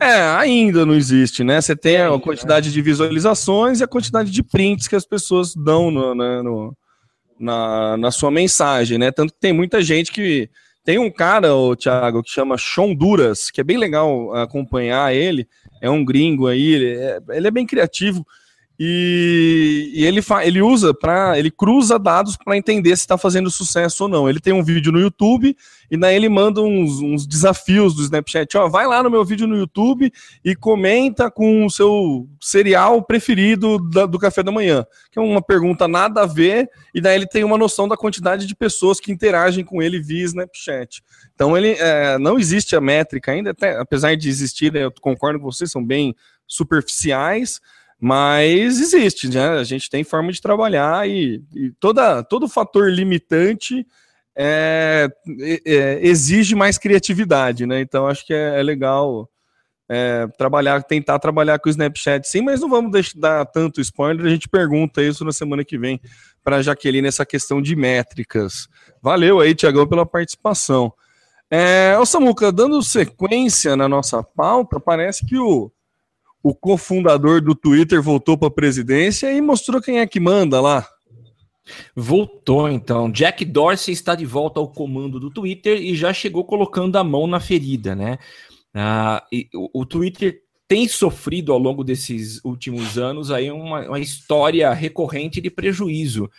É, 0.00 0.22
ainda 0.22 0.86
não 0.86 0.94
existe, 0.94 1.44
né? 1.44 1.60
Você 1.60 1.76
tem 1.76 1.98
a 2.00 2.18
quantidade 2.18 2.72
de 2.72 2.80
visualizações 2.80 3.80
e 3.80 3.84
a 3.84 3.86
quantidade 3.88 4.30
de 4.30 4.42
prints 4.42 4.88
que 4.88 4.96
as 4.96 5.04
pessoas 5.04 5.54
dão 5.54 5.90
no, 5.90 6.14
né, 6.14 6.40
no, 6.40 6.74
na, 7.38 7.96
na 7.96 8.10
sua 8.10 8.30
mensagem, 8.30 8.98
né? 8.98 9.10
Tanto 9.10 9.32
que 9.32 9.40
tem 9.40 9.52
muita 9.52 9.82
gente 9.82 10.12
que. 10.12 10.48
Tem 10.84 10.98
um 10.98 11.08
cara, 11.08 11.54
o 11.54 11.76
Thiago, 11.76 12.24
que 12.24 12.30
chama 12.30 12.56
Duras, 12.98 13.52
que 13.52 13.60
é 13.60 13.64
bem 13.64 13.76
legal 13.76 14.34
acompanhar 14.34 15.14
ele. 15.14 15.46
É 15.80 15.88
um 15.88 16.04
gringo 16.04 16.48
aí, 16.48 16.74
ele 16.74 16.96
é, 16.96 17.20
ele 17.30 17.46
é 17.46 17.50
bem 17.52 17.64
criativo. 17.64 18.26
E, 18.78 19.92
e, 19.94 20.04
ele, 20.04 20.20
ele 20.44 20.62
usa 20.62 20.94
para. 20.94 21.38
Ele 21.38 21.50
cruza 21.50 21.98
dados 21.98 22.36
para 22.36 22.56
entender 22.56 22.96
se 22.96 23.02
está 23.02 23.18
fazendo 23.18 23.50
sucesso 23.50 24.04
ou 24.04 24.08
não. 24.08 24.28
Ele 24.28 24.40
tem 24.40 24.52
um 24.52 24.62
vídeo 24.62 24.90
no 24.90 24.98
YouTube 24.98 25.56
e 25.90 25.96
daí 25.96 26.16
ele 26.16 26.28
manda 26.28 26.62
uns, 26.62 27.00
uns 27.00 27.26
desafios 27.26 27.94
do 27.94 28.02
Snapchat. 28.02 28.56
Ó, 28.56 28.68
vai 28.68 28.86
lá 28.86 29.02
no 29.02 29.10
meu 29.10 29.24
vídeo 29.24 29.46
no 29.46 29.56
YouTube 29.56 30.10
e 30.42 30.56
comenta 30.56 31.30
com 31.30 31.66
o 31.66 31.70
seu 31.70 32.26
cereal 32.40 33.02
preferido 33.02 33.78
da, 33.90 34.06
do 34.06 34.18
café 34.18 34.42
da 34.42 34.50
manhã. 34.50 34.86
Que 35.10 35.18
é 35.18 35.22
uma 35.22 35.42
pergunta 35.42 35.86
nada 35.86 36.22
a 36.22 36.26
ver, 36.26 36.68
e 36.94 37.00
daí 37.00 37.16
ele 37.16 37.26
tem 37.26 37.44
uma 37.44 37.58
noção 37.58 37.86
da 37.86 37.96
quantidade 37.96 38.46
de 38.46 38.56
pessoas 38.56 38.98
que 38.98 39.12
interagem 39.12 39.64
com 39.64 39.82
ele 39.82 40.00
via 40.00 40.24
Snapchat. 40.24 41.02
Então 41.34 41.56
ele 41.56 41.72
é, 41.78 42.18
não 42.18 42.38
existe 42.38 42.74
a 42.74 42.80
métrica 42.80 43.32
ainda, 43.32 43.50
até, 43.50 43.78
apesar 43.78 44.16
de 44.16 44.28
existir, 44.28 44.72
né, 44.72 44.84
eu 44.84 44.92
concordo 45.00 45.38
com 45.38 45.44
vocês, 45.44 45.70
são 45.70 45.84
bem 45.84 46.14
superficiais 46.46 47.60
mas 48.04 48.80
existe, 48.80 49.28
né? 49.28 49.50
A 49.50 49.62
gente 49.62 49.88
tem 49.88 50.02
forma 50.02 50.32
de 50.32 50.42
trabalhar 50.42 51.08
e, 51.08 51.40
e 51.54 51.70
toda, 51.78 52.20
todo 52.24 52.48
fator 52.48 52.90
limitante 52.90 53.86
é, 54.36 55.08
é, 55.64 56.00
exige 56.02 56.56
mais 56.56 56.76
criatividade, 56.78 57.64
né? 57.64 57.80
Então 57.80 58.08
acho 58.08 58.26
que 58.26 58.34
é, 58.34 58.58
é 58.58 58.62
legal 58.64 59.30
é, 59.88 60.26
trabalhar, 60.36 60.82
tentar 60.82 61.20
trabalhar 61.20 61.60
com 61.60 61.68
o 61.68 61.70
Snapchat 61.70 62.26
sim, 62.26 62.40
mas 62.40 62.60
não 62.60 62.68
vamos 62.68 62.90
deixar, 62.90 63.20
dar 63.20 63.46
tanto 63.46 63.80
spoiler, 63.80 64.26
a 64.26 64.30
gente 64.30 64.48
pergunta 64.48 65.00
isso 65.00 65.24
na 65.24 65.30
semana 65.30 65.64
que 65.64 65.78
vem 65.78 66.00
para 66.42 66.60
Jaqueline 66.60 67.06
essa 67.06 67.24
questão 67.24 67.62
de 67.62 67.76
métricas. 67.76 68.66
Valeu 69.00 69.38
aí, 69.38 69.54
Tiagão, 69.54 69.86
pela 69.86 70.04
participação. 70.04 70.92
É, 71.48 71.96
o 72.00 72.04
Samuca, 72.04 72.50
dando 72.50 72.82
sequência 72.82 73.76
na 73.76 73.88
nossa 73.88 74.24
pauta, 74.24 74.80
parece 74.80 75.24
que 75.24 75.38
o 75.38 75.70
o 76.42 76.54
cofundador 76.54 77.40
do 77.40 77.54
Twitter 77.54 78.02
voltou 78.02 78.36
para 78.36 78.48
a 78.48 78.52
presidência 78.52 79.32
e 79.32 79.40
mostrou 79.40 79.80
quem 79.80 80.00
é 80.00 80.06
que 80.06 80.18
manda 80.18 80.60
lá. 80.60 80.86
Voltou 81.94 82.68
então. 82.68 83.10
Jack 83.10 83.44
Dorsey 83.44 83.94
está 83.94 84.14
de 84.14 84.26
volta 84.26 84.58
ao 84.58 84.68
comando 84.68 85.20
do 85.20 85.30
Twitter 85.30 85.80
e 85.80 85.94
já 85.94 86.12
chegou 86.12 86.44
colocando 86.44 86.96
a 86.96 87.04
mão 87.04 87.26
na 87.26 87.38
ferida, 87.38 87.94
né? 87.94 88.18
Ah, 88.74 89.24
o, 89.54 89.80
o, 89.80 89.86
Twitter 89.86 90.42
tem 90.66 90.88
sofrido 90.88 91.52
ao 91.52 91.58
longo 91.58 91.84
desses 91.84 92.42
últimos 92.44 92.98
anos 92.98 93.30
aí 93.30 93.50
uma, 93.50 93.86
uma 93.86 94.00
história 94.00 94.72
recorrente 94.72 95.40
de 95.40 95.50
prejuízo. 95.50 96.30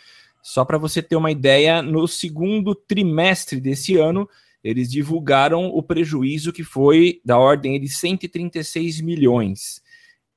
Só 0.42 0.64
para 0.64 0.76
você 0.76 1.00
ter 1.00 1.16
uma 1.16 1.30
ideia, 1.30 1.80
no 1.80 2.06
segundo 2.06 2.74
trimestre 2.74 3.60
desse 3.60 3.96
ano, 3.96 4.28
eles 4.62 4.90
divulgaram 4.90 5.66
o 5.66 5.82
prejuízo 5.82 6.52
que 6.52 6.64
foi 6.64 7.20
da 7.24 7.38
ordem 7.38 7.80
de 7.80 7.88
136 7.88 9.00
milhões. 9.00 9.83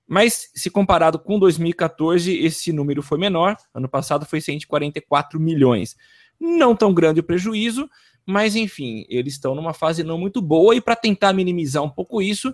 Mas, 0.07 0.49
se 0.55 0.69
comparado 0.69 1.19
com 1.19 1.37
2014, 1.37 2.33
esse 2.33 2.71
número 2.71 3.01
foi 3.01 3.17
menor. 3.17 3.57
Ano 3.73 3.89
passado 3.89 4.25
foi 4.25 4.39
144 4.39 5.39
milhões. 5.39 5.97
Não 6.39 6.75
tão 6.75 6.93
grande 6.93 7.19
o 7.19 7.23
prejuízo, 7.23 7.89
mas 8.25 8.55
enfim, 8.55 9.05
eles 9.09 9.33
estão 9.33 9.55
numa 9.55 9.73
fase 9.73 10.03
não 10.03 10.17
muito 10.17 10.41
boa 10.41 10.75
e 10.75 10.81
para 10.81 10.95
tentar 10.95 11.33
minimizar 11.33 11.81
um 11.83 11.89
pouco 11.89 12.21
isso, 12.21 12.53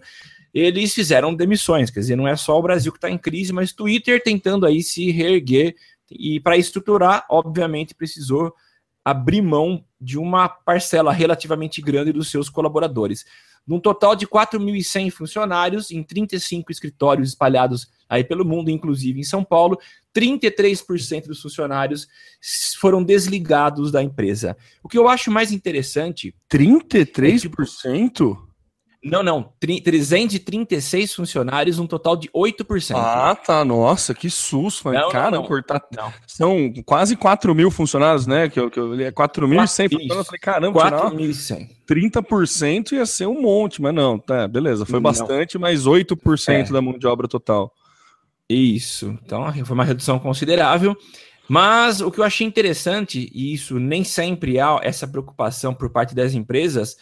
eles 0.54 0.94
fizeram 0.94 1.34
demissões. 1.34 1.90
Quer 1.90 2.00
dizer, 2.00 2.16
não 2.16 2.28
é 2.28 2.36
só 2.36 2.58
o 2.58 2.62
Brasil 2.62 2.92
que 2.92 2.98
está 2.98 3.10
em 3.10 3.18
crise, 3.18 3.52
mas 3.52 3.74
Twitter 3.74 4.22
tentando 4.24 4.66
aí 4.66 4.82
se 4.84 5.12
reerguer 5.12 5.76
e 6.12 6.40
para 6.40 6.58
estruturar, 6.58 7.26
obviamente, 7.30 7.96
precisou 7.96 8.54
abrir 9.04 9.42
mão 9.42 9.84
de 10.00 10.18
uma 10.18 10.48
parcela 10.48 11.12
relativamente 11.12 11.82
grande 11.82 12.14
dos 12.14 12.30
seus 12.30 12.50
colaboradores. 12.50 13.26
Num 13.66 13.80
total 13.80 14.16
de 14.16 14.28
4.100 14.28 15.10
funcionários 15.12 15.90
em 15.92 16.04
35 16.04 16.72
escritórios 16.72 17.30
espalhados 17.30 17.90
aí 18.10 18.24
pelo 18.24 18.46
mundo, 18.46 18.70
inclusive 18.70 19.20
em 19.20 19.24
São 19.24 19.44
Paulo, 19.44 19.78
33% 20.16 21.28
dos 21.28 21.42
funcionários 21.42 22.08
foram 22.80 23.04
desligados 23.04 23.92
da 23.92 24.04
empresa. 24.04 24.56
O 24.84 24.90
que 24.90 24.98
eu 24.98 25.08
acho 25.08 25.32
mais 25.32 25.52
interessante. 25.52 26.36
33%? 26.52 28.38
É 28.38 28.53
não, 29.04 29.22
não. 29.22 29.54
336 29.60 31.14
funcionários, 31.14 31.78
um 31.78 31.86
total 31.86 32.16
de 32.16 32.30
8%. 32.30 32.96
Ah, 32.96 33.36
tá. 33.36 33.66
Nossa, 33.66 34.14
que 34.14 34.30
susto. 34.30 34.90
Não, 34.92 35.10
cara, 35.10 35.32
não, 35.32 35.42
não. 35.42 35.48
cortar. 35.48 35.84
Não. 35.96 36.14
São 36.26 36.74
quase 36.86 37.16
4 37.16 37.54
mil 37.54 37.70
funcionários, 37.70 38.26
né? 38.26 38.48
Que 38.48 38.60
eu, 38.60 38.72
que 38.72 38.80
eu 38.80 38.94
li. 38.94 39.04
É 39.04 39.12
4.100 39.12 39.92
funcionários. 39.92 40.10
Eu 40.10 40.24
falei, 40.24 40.40
caramba, 40.40 40.80
4.100. 40.80 41.70
30% 41.88 42.92
ia 42.94 43.06
ser 43.06 43.28
um 43.28 43.42
monte, 43.42 43.82
mas 43.82 43.94
não. 43.94 44.18
Tá, 44.18 44.48
beleza. 44.48 44.86
Foi 44.86 45.02
bastante, 45.02 45.58
mas 45.58 45.86
8% 45.86 46.50
é. 46.50 46.64
da 46.72 46.82
mão 46.82 46.98
de 46.98 47.06
obra 47.06 47.28
total. 47.28 47.74
Isso. 48.50 49.18
Então, 49.24 49.52
foi 49.66 49.74
uma 49.74 49.86
redução 49.86 50.18
considerável. 50.18 50.96
Mas 51.48 52.00
o 52.00 52.10
que 52.10 52.20
eu 52.20 52.24
achei 52.24 52.48
interessante, 52.48 53.30
e 53.34 53.54
isso 53.54 53.78
nem 53.78 54.04
sempre 54.04 54.60
há 54.60 54.80
essa 54.82 55.06
preocupação 55.06 55.74
por 55.74 55.90
parte 55.90 56.16
das 56.16 56.34
empresas, 56.34 56.96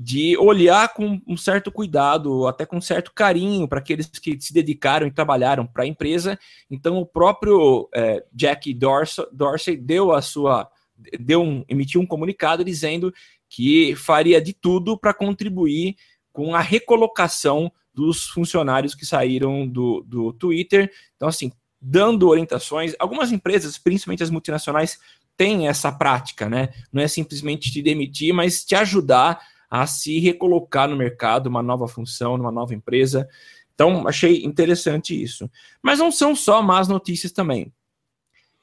de 0.00 0.36
olhar 0.36 0.94
com 0.94 1.20
um 1.26 1.36
certo 1.36 1.72
cuidado, 1.72 2.46
até 2.46 2.64
com 2.64 2.76
um 2.76 2.80
certo 2.80 3.12
carinho 3.12 3.66
para 3.66 3.80
aqueles 3.80 4.06
que 4.06 4.40
se 4.40 4.52
dedicaram 4.54 5.08
e 5.08 5.10
trabalharam 5.10 5.66
para 5.66 5.82
a 5.82 5.86
empresa. 5.88 6.38
Então, 6.70 6.98
o 6.98 7.04
próprio 7.04 7.88
é, 7.92 8.24
Jack 8.32 8.72
Dorsey, 8.74 9.26
Dorsey, 9.32 9.76
deu 9.76 10.12
a 10.12 10.22
sua, 10.22 10.70
deu 11.18 11.42
um, 11.42 11.64
emitiu 11.68 12.00
um 12.00 12.06
comunicado 12.06 12.64
dizendo 12.64 13.12
que 13.48 13.96
faria 13.96 14.40
de 14.40 14.52
tudo 14.52 14.96
para 14.96 15.12
contribuir 15.12 15.96
com 16.32 16.54
a 16.54 16.60
recolocação 16.60 17.72
dos 17.92 18.28
funcionários 18.28 18.94
que 18.94 19.04
saíram 19.04 19.66
do, 19.66 20.04
do 20.06 20.32
Twitter. 20.32 20.92
Então, 21.16 21.26
assim, 21.26 21.50
dando 21.80 22.28
orientações. 22.28 22.94
Algumas 23.00 23.32
empresas, 23.32 23.76
principalmente 23.76 24.22
as 24.22 24.30
multinacionais, 24.30 24.96
têm 25.36 25.66
essa 25.66 25.90
prática, 25.90 26.48
né? 26.48 26.68
Não 26.92 27.02
é 27.02 27.08
simplesmente 27.08 27.72
te 27.72 27.82
demitir, 27.82 28.32
mas 28.32 28.64
te 28.64 28.76
ajudar 28.76 29.40
a 29.70 29.86
se 29.86 30.18
recolocar 30.18 30.88
no 30.88 30.96
mercado, 30.96 31.48
uma 31.48 31.62
nova 31.62 31.86
função, 31.86 32.36
numa 32.36 32.52
nova 32.52 32.74
empresa. 32.74 33.28
Então, 33.74 34.08
achei 34.08 34.44
interessante 34.44 35.20
isso. 35.20 35.50
Mas 35.82 35.98
não 35.98 36.10
são 36.10 36.34
só 36.34 36.62
más 36.62 36.88
notícias 36.88 37.32
também. 37.32 37.72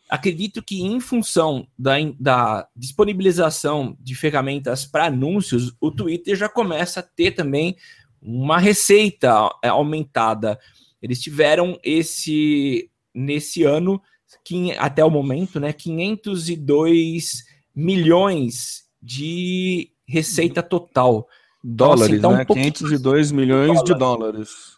Acredito 0.10 0.62
que, 0.62 0.82
em 0.82 1.00
função 1.00 1.68
da, 1.78 1.96
da 2.20 2.68
disponibilização 2.76 3.98
de 4.00 4.14
ferramentas 4.14 4.86
para 4.86 5.06
anúncios, 5.06 5.76
o 5.80 5.90
Twitter 5.90 6.36
já 6.36 6.48
começa 6.48 7.00
a 7.00 7.04
ter 7.04 7.32
também 7.32 7.76
uma 8.22 8.60
receita 8.60 9.50
é, 9.64 9.70
aumentada. 9.70 10.60
Eles 11.02 11.22
tiveram 11.22 11.80
esse, 11.84 12.90
nesse 13.14 13.64
ano, 13.64 14.02
que, 14.44 14.74
até 14.74 15.04
o 15.04 15.10
momento, 15.10 15.60
né, 15.60 15.74
502 15.74 17.44
milhões 17.74 18.86
de 19.02 19.92
receita 20.08 20.62
total. 20.62 21.28
Dólares, 21.64 22.18
então, 22.18 22.32
né? 22.32 22.46
Um 22.48 22.54
502 22.54 23.32
milhões 23.32 23.84
de 23.84 23.94
dólares. 23.96 24.76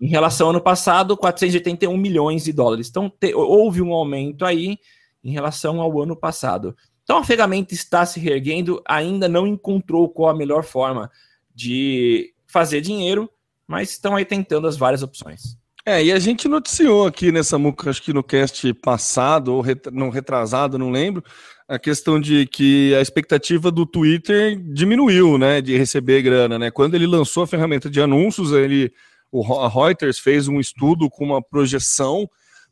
Em 0.00 0.06
relação 0.06 0.46
ao 0.46 0.50
ano 0.52 0.60
passado, 0.60 1.16
481 1.16 1.96
milhões 1.96 2.44
de 2.44 2.52
dólares. 2.52 2.88
Então, 2.88 3.10
te, 3.10 3.34
houve 3.34 3.82
um 3.82 3.92
aumento 3.92 4.44
aí 4.44 4.78
em 5.22 5.32
relação 5.32 5.80
ao 5.80 6.00
ano 6.00 6.16
passado. 6.16 6.74
Então, 7.02 7.18
a 7.18 7.24
ferramenta 7.24 7.74
está 7.74 8.06
se 8.06 8.20
reerguendo, 8.20 8.82
ainda 8.86 9.28
não 9.28 9.46
encontrou 9.46 10.08
qual 10.08 10.30
a 10.30 10.36
melhor 10.36 10.62
forma 10.62 11.10
de 11.54 12.32
fazer 12.46 12.80
dinheiro, 12.80 13.28
mas 13.66 13.90
estão 13.90 14.16
aí 14.16 14.24
tentando 14.24 14.66
as 14.66 14.76
várias 14.76 15.02
opções. 15.02 15.58
É, 15.84 16.04
e 16.04 16.12
a 16.12 16.18
gente 16.18 16.46
noticiou 16.48 17.06
aqui 17.06 17.32
nessa 17.32 17.58
muca, 17.58 17.88
acho 17.88 18.02
que 18.02 18.12
no 18.12 18.22
cast 18.22 18.74
passado, 18.74 19.54
ou 19.54 19.62
ret 19.62 19.90
não 19.90 20.10
retrasado, 20.10 20.78
não 20.78 20.90
lembro, 20.90 21.24
a 21.68 21.78
questão 21.78 22.18
de 22.18 22.46
que 22.46 22.94
a 22.94 23.02
expectativa 23.02 23.70
do 23.70 23.84
Twitter 23.84 24.58
diminuiu, 24.72 25.36
né, 25.36 25.60
de 25.60 25.76
receber 25.76 26.22
grana, 26.22 26.58
né? 26.58 26.70
Quando 26.70 26.94
ele 26.94 27.06
lançou 27.06 27.42
a 27.42 27.46
ferramenta 27.46 27.90
de 27.90 28.00
anúncios, 28.00 28.52
ele, 28.52 28.90
o 29.30 29.42
Reuters 29.68 30.18
fez 30.18 30.48
um 30.48 30.58
estudo 30.58 31.10
com 31.10 31.26
uma 31.26 31.42
projeção 31.42 32.28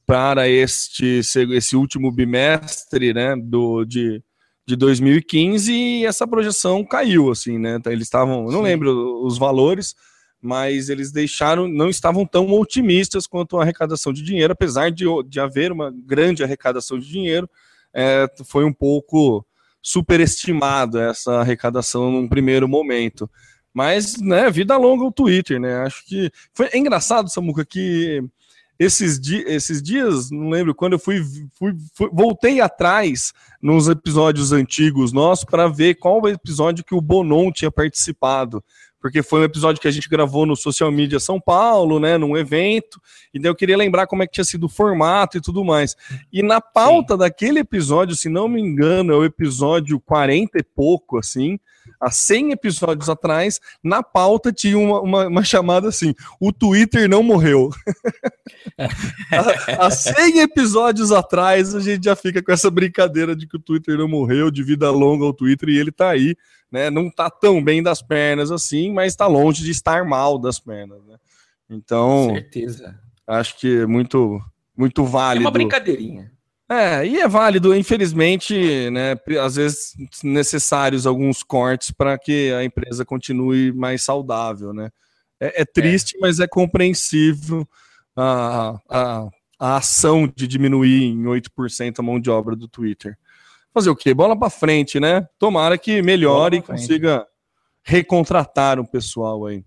para 0.06 0.48
este 0.48 1.20
esse 1.52 1.76
último 1.76 2.10
bimestre, 2.10 3.12
né, 3.12 3.36
do 3.36 3.84
de, 3.84 4.22
de 4.66 4.76
2015 4.76 5.70
e 5.72 6.06
essa 6.06 6.26
projeção 6.26 6.82
caiu, 6.82 7.30
assim, 7.30 7.58
né? 7.58 7.76
Então, 7.76 7.92
eles 7.92 8.06
estavam, 8.06 8.46
não 8.46 8.62
lembro 8.62 9.22
os 9.22 9.36
valores, 9.36 9.94
mas 10.40 10.88
eles 10.88 11.12
deixaram, 11.12 11.68
não 11.68 11.90
estavam 11.90 12.24
tão 12.24 12.50
otimistas 12.50 13.26
quanto 13.26 13.58
a 13.58 13.62
arrecadação 13.62 14.10
de 14.10 14.22
dinheiro, 14.22 14.54
apesar 14.54 14.90
de, 14.90 15.04
de 15.28 15.38
haver 15.38 15.70
uma 15.70 15.92
grande 15.94 16.42
arrecadação 16.42 16.98
de 16.98 17.06
dinheiro 17.06 17.46
é, 17.96 18.26
foi 18.44 18.64
um 18.64 18.72
pouco 18.72 19.44
superestimado 19.82 20.98
essa 20.98 21.40
arrecadação 21.40 22.10
num 22.10 22.28
primeiro 22.28 22.68
momento. 22.68 23.30
Mas, 23.72 24.20
né, 24.20 24.50
vida 24.50 24.76
longa 24.76 25.04
o 25.04 25.12
Twitter, 25.12 25.58
né? 25.58 25.82
Acho 25.82 26.04
que 26.04 26.30
foi 26.52 26.68
é 26.72 26.78
engraçado, 26.78 27.30
Samuca, 27.30 27.64
que 27.64 28.22
esses, 28.78 29.18
di 29.18 29.36
esses 29.46 29.82
dias, 29.82 30.30
não 30.30 30.50
lembro 30.50 30.74
quando 30.74 30.94
eu 30.94 30.98
fui, 30.98 31.22
fui, 31.54 31.74
fui 31.94 32.10
voltei 32.12 32.60
atrás 32.60 33.32
nos 33.62 33.88
episódios 33.88 34.52
antigos 34.52 35.12
nossos 35.12 35.44
para 35.44 35.66
ver 35.66 35.94
qual 35.94 36.28
episódio 36.28 36.84
que 36.84 36.94
o 36.94 37.00
Bonon 37.00 37.50
tinha 37.50 37.70
participado 37.70 38.62
porque 39.06 39.22
foi 39.22 39.38
um 39.38 39.44
episódio 39.44 39.80
que 39.80 39.86
a 39.86 39.90
gente 39.92 40.08
gravou 40.08 40.44
no 40.44 40.56
Social 40.56 40.90
Media 40.90 41.20
São 41.20 41.40
Paulo, 41.40 42.00
né, 42.00 42.18
num 42.18 42.36
evento, 42.36 43.00
e 43.32 43.38
daí 43.38 43.48
eu 43.48 43.54
queria 43.54 43.76
lembrar 43.76 44.08
como 44.08 44.24
é 44.24 44.26
que 44.26 44.32
tinha 44.32 44.44
sido 44.44 44.66
o 44.66 44.68
formato 44.68 45.38
e 45.38 45.40
tudo 45.40 45.64
mais. 45.64 45.94
E 46.32 46.42
na 46.42 46.60
pauta 46.60 47.14
Sim. 47.14 47.18
daquele 47.20 47.60
episódio, 47.60 48.16
se 48.16 48.28
não 48.28 48.48
me 48.48 48.60
engano, 48.60 49.12
é 49.12 49.16
o 49.16 49.24
episódio 49.24 50.00
40 50.00 50.58
e 50.58 50.62
pouco, 50.64 51.18
assim, 51.18 51.56
há 52.00 52.10
100 52.10 52.50
episódios 52.50 53.08
atrás, 53.08 53.60
na 53.80 54.02
pauta 54.02 54.52
tinha 54.52 54.76
uma, 54.76 55.00
uma, 55.00 55.28
uma 55.28 55.44
chamada 55.44 55.86
assim: 55.86 56.12
o 56.40 56.52
Twitter 56.52 57.08
não 57.08 57.22
morreu. 57.22 57.70
há, 59.30 59.86
há 59.86 59.88
100 59.88 60.40
episódios 60.40 61.12
atrás, 61.12 61.76
a 61.76 61.80
gente 61.80 62.06
já 62.06 62.16
fica 62.16 62.42
com 62.42 62.50
essa 62.50 62.68
brincadeira 62.72 63.36
de 63.36 63.46
que 63.46 63.56
o 63.56 63.60
Twitter 63.60 63.96
não 63.96 64.08
morreu, 64.08 64.50
de 64.50 64.64
vida 64.64 64.90
longa 64.90 65.24
ao 65.24 65.32
Twitter, 65.32 65.68
e 65.68 65.78
ele 65.78 65.92
tá 65.92 66.10
aí 66.10 66.34
né? 66.70 66.90
Não 66.90 67.10
tá 67.10 67.30
tão 67.30 67.62
bem 67.62 67.82
das 67.82 68.02
pernas 68.02 68.50
assim, 68.50 68.92
mas 68.92 69.12
está 69.12 69.26
longe 69.26 69.62
de 69.62 69.70
estar 69.70 70.04
mal 70.04 70.38
das 70.38 70.58
pernas, 70.58 71.04
né? 71.04 71.16
Então, 71.68 72.28
Com 72.28 72.34
certeza. 72.34 72.98
Acho 73.26 73.58
que 73.58 73.80
é 73.80 73.86
muito 73.86 74.40
muito 74.76 75.04
válido. 75.04 75.44
É 75.44 75.46
uma 75.46 75.52
brincadeirinha. 75.52 76.30
É, 76.68 77.06
e 77.06 77.20
é 77.20 77.28
válido, 77.28 77.74
infelizmente, 77.76 78.90
né, 78.90 79.14
às 79.40 79.54
vezes 79.54 79.94
necessários 80.22 81.06
alguns 81.06 81.42
cortes 81.42 81.92
para 81.92 82.18
que 82.18 82.52
a 82.52 82.64
empresa 82.64 83.04
continue 83.04 83.72
mais 83.72 84.02
saudável, 84.02 84.72
né? 84.72 84.90
É, 85.40 85.62
é 85.62 85.64
triste, 85.64 86.16
é. 86.16 86.20
mas 86.20 86.40
é 86.40 86.46
compreensível 86.48 87.66
a, 88.16 88.80
a, 88.88 89.28
a 89.60 89.76
ação 89.76 90.30
de 90.34 90.48
diminuir 90.48 91.04
em 91.04 91.22
8% 91.22 91.98
a 91.98 92.02
mão 92.02 92.18
de 92.18 92.30
obra 92.30 92.56
do 92.56 92.66
Twitter 92.66 93.16
fazer 93.76 93.90
o 93.90 93.96
quê? 93.96 94.14
Bola 94.14 94.38
para 94.38 94.48
frente, 94.48 94.98
né? 94.98 95.28
Tomara 95.38 95.76
que 95.76 96.00
melhore 96.00 96.56
e 96.56 96.62
consiga 96.62 97.26
recontratar 97.84 98.80
o 98.80 98.86
pessoal 98.86 99.44
aí. 99.44 99.62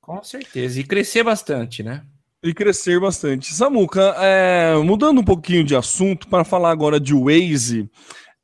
Com 0.00 0.20
certeza. 0.20 0.80
E 0.80 0.84
crescer 0.84 1.22
bastante, 1.22 1.80
né? 1.80 2.04
E 2.42 2.52
crescer 2.52 2.98
bastante. 3.00 3.54
Samuca, 3.54 4.16
é, 4.18 4.74
mudando 4.78 5.20
um 5.20 5.24
pouquinho 5.24 5.62
de 5.62 5.76
assunto, 5.76 6.26
para 6.26 6.42
falar 6.42 6.72
agora 6.72 6.98
de 6.98 7.14
Waze, 7.14 7.88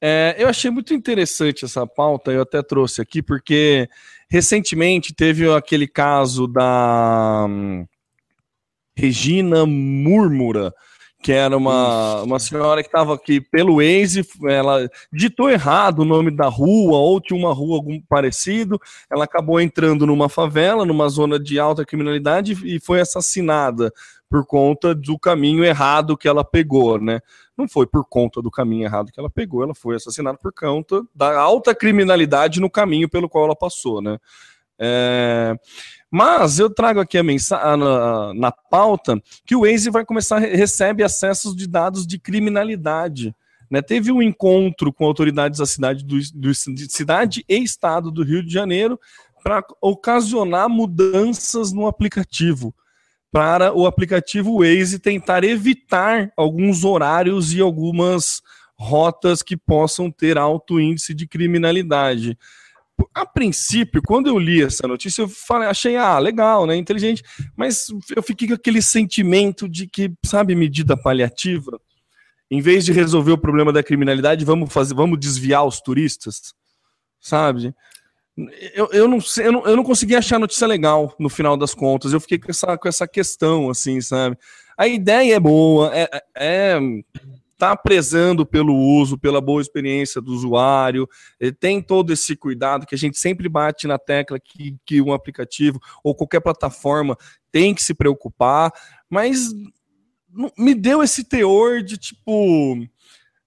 é, 0.00 0.36
eu 0.38 0.48
achei 0.48 0.70
muito 0.70 0.94
interessante 0.94 1.64
essa 1.64 1.84
pauta, 1.84 2.30
eu 2.30 2.42
até 2.42 2.62
trouxe 2.62 3.02
aqui, 3.02 3.20
porque 3.20 3.88
recentemente 4.30 5.12
teve 5.12 5.52
aquele 5.52 5.88
caso 5.88 6.46
da 6.46 7.46
hum, 7.48 7.84
Regina 8.96 9.66
Múrmura, 9.66 10.72
que 11.22 11.30
era 11.30 11.56
uma, 11.56 12.22
uma 12.22 12.38
senhora 12.40 12.82
que 12.82 12.88
estava 12.88 13.14
aqui 13.14 13.40
pelo 13.40 13.76
Waze, 13.76 14.26
ela 14.48 14.90
ditou 15.12 15.48
errado 15.48 16.00
o 16.00 16.04
nome 16.04 16.32
da 16.32 16.48
rua, 16.48 16.98
ou 16.98 17.20
tinha 17.20 17.38
uma 17.38 17.54
rua 17.54 17.76
algum 17.76 18.00
parecido, 18.00 18.80
ela 19.08 19.24
acabou 19.24 19.60
entrando 19.60 20.04
numa 20.04 20.28
favela, 20.28 20.84
numa 20.84 21.08
zona 21.08 21.38
de 21.38 21.60
alta 21.60 21.84
criminalidade 21.86 22.58
e 22.64 22.80
foi 22.80 23.00
assassinada 23.00 23.92
por 24.28 24.44
conta 24.44 24.94
do 24.94 25.16
caminho 25.16 25.64
errado 25.64 26.16
que 26.16 26.26
ela 26.26 26.42
pegou, 26.42 26.98
né? 26.98 27.20
Não 27.56 27.68
foi 27.68 27.86
por 27.86 28.04
conta 28.04 28.42
do 28.42 28.50
caminho 28.50 28.84
errado 28.84 29.12
que 29.12 29.20
ela 29.20 29.30
pegou, 29.30 29.62
ela 29.62 29.74
foi 29.74 29.94
assassinada 29.94 30.38
por 30.38 30.52
conta 30.52 31.02
da 31.14 31.38
alta 31.38 31.74
criminalidade 31.74 32.60
no 32.60 32.70
caminho 32.70 33.08
pelo 33.08 33.28
qual 33.28 33.44
ela 33.44 33.54
passou, 33.54 34.02
né? 34.02 34.18
É... 34.78 35.54
Mas 36.12 36.58
eu 36.58 36.68
trago 36.68 37.00
aqui 37.00 37.16
a 37.16 37.22
mensagem 37.22 37.78
na, 37.78 38.34
na 38.34 38.52
pauta 38.52 39.18
que 39.46 39.56
o 39.56 39.62
Waze 39.62 39.88
vai 39.88 40.04
começar 40.04 40.38
recebe 40.38 41.02
acessos 41.02 41.56
de 41.56 41.66
dados 41.66 42.06
de 42.06 42.18
criminalidade. 42.18 43.34
Né, 43.70 43.80
teve 43.80 44.12
um 44.12 44.20
encontro 44.20 44.92
com 44.92 45.06
autoridades 45.06 45.58
da 45.58 45.64
cidade, 45.64 46.04
do, 46.04 46.18
do, 46.34 46.54
cidade 46.54 47.42
e 47.48 47.56
estado 47.56 48.10
do 48.10 48.22
Rio 48.22 48.44
de 48.44 48.52
Janeiro 48.52 49.00
para 49.42 49.64
ocasionar 49.80 50.68
mudanças 50.68 51.72
no 51.72 51.86
aplicativo, 51.86 52.74
para 53.32 53.72
o 53.72 53.86
aplicativo 53.86 54.58
Waze 54.58 54.98
tentar 54.98 55.42
evitar 55.42 56.30
alguns 56.36 56.84
horários 56.84 57.54
e 57.54 57.62
algumas 57.62 58.42
rotas 58.78 59.42
que 59.42 59.56
possam 59.56 60.10
ter 60.10 60.36
alto 60.36 60.78
índice 60.78 61.14
de 61.14 61.26
criminalidade 61.26 62.36
a 63.14 63.26
princípio, 63.26 64.02
quando 64.06 64.28
eu 64.28 64.38
li 64.38 64.62
essa 64.62 64.86
notícia, 64.86 65.22
eu 65.22 65.28
falei, 65.28 65.68
achei, 65.68 65.96
ah, 65.96 66.18
legal, 66.18 66.66
né? 66.66 66.76
Inteligente, 66.76 67.22
mas 67.56 67.86
eu 68.14 68.22
fiquei 68.22 68.48
com 68.48 68.54
aquele 68.54 68.82
sentimento 68.82 69.68
de 69.68 69.86
que, 69.86 70.12
sabe, 70.24 70.54
medida 70.54 70.96
paliativa, 70.96 71.80
em 72.50 72.60
vez 72.60 72.84
de 72.84 72.92
resolver 72.92 73.32
o 73.32 73.38
problema 73.38 73.72
da 73.72 73.82
criminalidade, 73.82 74.44
vamos 74.44 74.72
fazer, 74.72 74.94
vamos 74.94 75.18
desviar 75.18 75.64
os 75.64 75.80
turistas, 75.80 76.52
sabe? 77.20 77.74
Eu, 78.74 78.88
eu, 78.92 79.08
não, 79.08 79.20
sei, 79.20 79.46
eu, 79.46 79.52
não, 79.52 79.66
eu 79.66 79.76
não 79.76 79.84
consegui 79.84 80.16
achar 80.16 80.36
a 80.36 80.40
notícia 80.40 80.66
legal 80.66 81.14
no 81.18 81.28
final 81.28 81.56
das 81.56 81.74
contas. 81.74 82.12
Eu 82.12 82.20
fiquei 82.20 82.38
com 82.38 82.50
essa, 82.50 82.78
com 82.78 82.88
essa 82.88 83.06
questão, 83.06 83.70
assim, 83.70 84.00
sabe? 84.00 84.36
A 84.76 84.88
ideia 84.88 85.36
é 85.36 85.40
boa, 85.40 85.90
é, 85.94 86.08
é 86.34 86.80
está 87.62 87.76
prezando 87.76 88.44
pelo 88.44 88.76
uso, 88.76 89.16
pela 89.16 89.40
boa 89.40 89.62
experiência 89.62 90.20
do 90.20 90.32
usuário, 90.32 91.08
tem 91.60 91.80
todo 91.80 92.12
esse 92.12 92.34
cuidado 92.34 92.84
que 92.84 92.94
a 92.94 92.98
gente 92.98 93.16
sempre 93.16 93.48
bate 93.48 93.86
na 93.86 93.98
tecla 93.98 94.40
que, 94.40 94.76
que 94.84 95.00
um 95.00 95.12
aplicativo 95.12 95.78
ou 96.02 96.12
qualquer 96.12 96.40
plataforma 96.40 97.16
tem 97.52 97.72
que 97.72 97.82
se 97.82 97.94
preocupar, 97.94 98.72
mas 99.08 99.52
me 100.58 100.74
deu 100.74 101.04
esse 101.04 101.22
teor 101.22 101.82
de 101.82 101.96
tipo, 101.96 102.84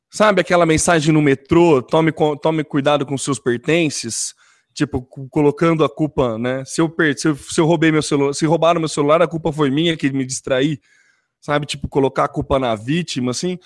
sabe 0.10 0.39
aquela 0.39 0.65
mensagem 0.65 1.13
no 1.13 1.21
metrô, 1.21 1.82
tome, 1.82 2.13
tome 2.41 2.63
cuidado 2.63 3.06
com 3.06 3.17
seus 3.17 3.38
pertences, 3.38 4.34
tipo, 4.73 5.01
colocando 5.30 5.84
a 5.84 5.89
culpa, 5.89 6.38
né? 6.38 6.63
Se 6.65 6.80
eu, 6.80 6.93
se 7.17 7.28
eu, 7.28 7.36
se 7.36 7.60
eu 7.60 7.65
roubei 7.65 7.91
meu 7.91 8.01
celular, 8.01 8.34
se 8.34 8.45
roubaram 8.45 8.80
meu 8.80 8.89
celular, 8.89 9.21
a 9.21 9.28
culpa 9.28 9.51
foi 9.51 9.69
minha 9.69 9.97
que 9.97 10.10
me 10.12 10.25
distraí, 10.25 10.80
sabe? 11.41 11.65
Tipo, 11.65 11.89
colocar 11.89 12.25
a 12.25 12.30
culpa 12.30 12.60
na 12.60 12.75
vítima, 12.75 13.32
assim. 13.32 13.58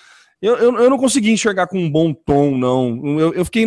Eu, 0.42 0.56
eu, 0.56 0.78
eu, 0.78 0.90
não 0.90 0.96
consegui 0.96 1.30
enxergar 1.30 1.66
com 1.66 1.78
um 1.78 1.90
bom 1.90 2.14
tom, 2.14 2.56
não. 2.56 3.18
Eu, 3.18 3.34
eu 3.34 3.44
fiquei 3.44 3.66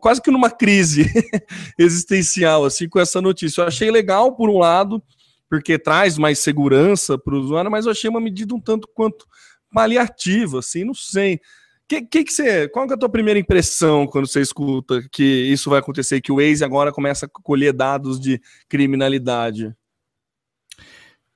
quase 0.00 0.20
que 0.20 0.32
numa 0.32 0.50
crise 0.50 1.06
existencial, 1.78 2.64
assim, 2.64 2.88
com 2.88 2.98
essa 2.98 3.20
notícia. 3.20 3.60
Eu 3.60 3.66
achei 3.66 3.88
legal, 3.88 4.34
por 4.34 4.50
um 4.50 4.58
lado, 4.58 5.00
porque 5.48 5.78
traz 5.78 6.18
mais 6.18 6.40
segurança 6.40 7.16
para 7.16 7.34
o 7.34 7.38
usuário, 7.38 7.70
mas 7.70 7.86
eu 7.86 7.92
achei 7.92 8.10
uma 8.10 8.20
medida 8.20 8.52
um 8.52 8.60
tanto 8.60 8.88
quanto 8.92 9.26
paliativa, 9.72 10.58
assim, 10.58 10.84
não 10.84 10.94
sei. 10.94 11.40
Que, 11.86 12.02
que, 12.02 12.24
que 12.24 12.32
você, 12.32 12.68
qual 12.68 12.86
é 12.86 12.92
a 12.92 12.98
tua 12.98 13.08
primeira 13.08 13.38
impressão 13.38 14.06
quando 14.06 14.26
você 14.26 14.40
escuta 14.40 15.00
que 15.10 15.22
isso 15.22 15.70
vai 15.70 15.78
acontecer, 15.78 16.20
que 16.20 16.32
o 16.32 16.36
Waze 16.36 16.64
agora 16.64 16.92
começa 16.92 17.26
a 17.26 17.28
colher 17.28 17.72
dados 17.72 18.18
de 18.18 18.42
criminalidade? 18.68 19.72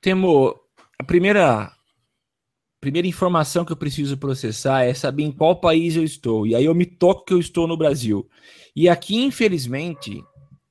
Temo, 0.01 0.61
a 0.99 1.05
primeira 1.05 1.73
primeira 2.83 3.07
informação 3.07 3.65
que 3.65 3.71
eu 3.71 3.77
preciso 3.77 4.19
processar 4.19 4.83
é 4.83 4.93
saber 4.93 5.23
em 5.23 5.31
qual 5.31 5.61
país 5.61 5.95
eu 5.95 6.03
estou. 6.03 6.45
E 6.45 6.57
aí 6.57 6.65
eu 6.65 6.75
me 6.75 6.85
toco 6.85 7.25
que 7.25 7.33
eu 7.33 7.39
estou 7.39 7.69
no 7.69 7.77
Brasil. 7.77 8.29
E 8.75 8.89
aqui, 8.89 9.23
infelizmente, 9.23 10.21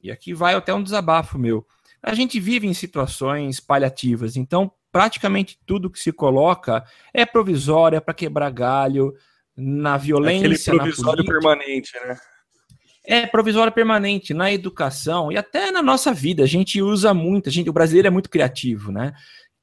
e 0.04 0.12
aqui 0.12 0.34
vai 0.34 0.54
até 0.54 0.74
um 0.74 0.84
desabafo 0.84 1.39
meu, 1.39 1.65
a 2.04 2.13
gente 2.13 2.38
vive 2.38 2.67
em 2.67 2.74
situações 2.74 3.62
paliativas. 3.62 4.36
Então, 4.36 4.69
praticamente 4.91 5.58
tudo 5.65 5.89
que 5.89 6.00
se 6.00 6.12
coloca 6.12 6.84
é 7.13 7.26
provisório, 7.26 7.95
é 7.95 8.02
para 8.02 8.13
quebrar 8.13 8.52
galho, 8.52 9.13
na 9.56 9.95
violência. 9.95 10.74
Aquele 10.74 10.80
provisório 10.80 11.26
permanente, 11.26 11.93
né? 11.93 12.17
É 13.06 13.26
provisório 13.26 13.71
permanente 13.71 14.34
na 14.34 14.52
educação 14.52 15.32
e 15.32 15.38
até 15.38 15.71
na 15.71 15.82
nossa 15.82 16.13
vida. 16.13 16.43
A 16.43 16.47
gente 16.47 16.82
usa 16.82 17.13
muito, 17.13 17.47
a 17.47 17.52
gente, 17.52 17.69
o 17.69 17.74
brasileiro 17.74 18.10
é 18.10 18.12
muito 18.12 18.30
criativo, 18.30 18.91
né? 18.91 19.13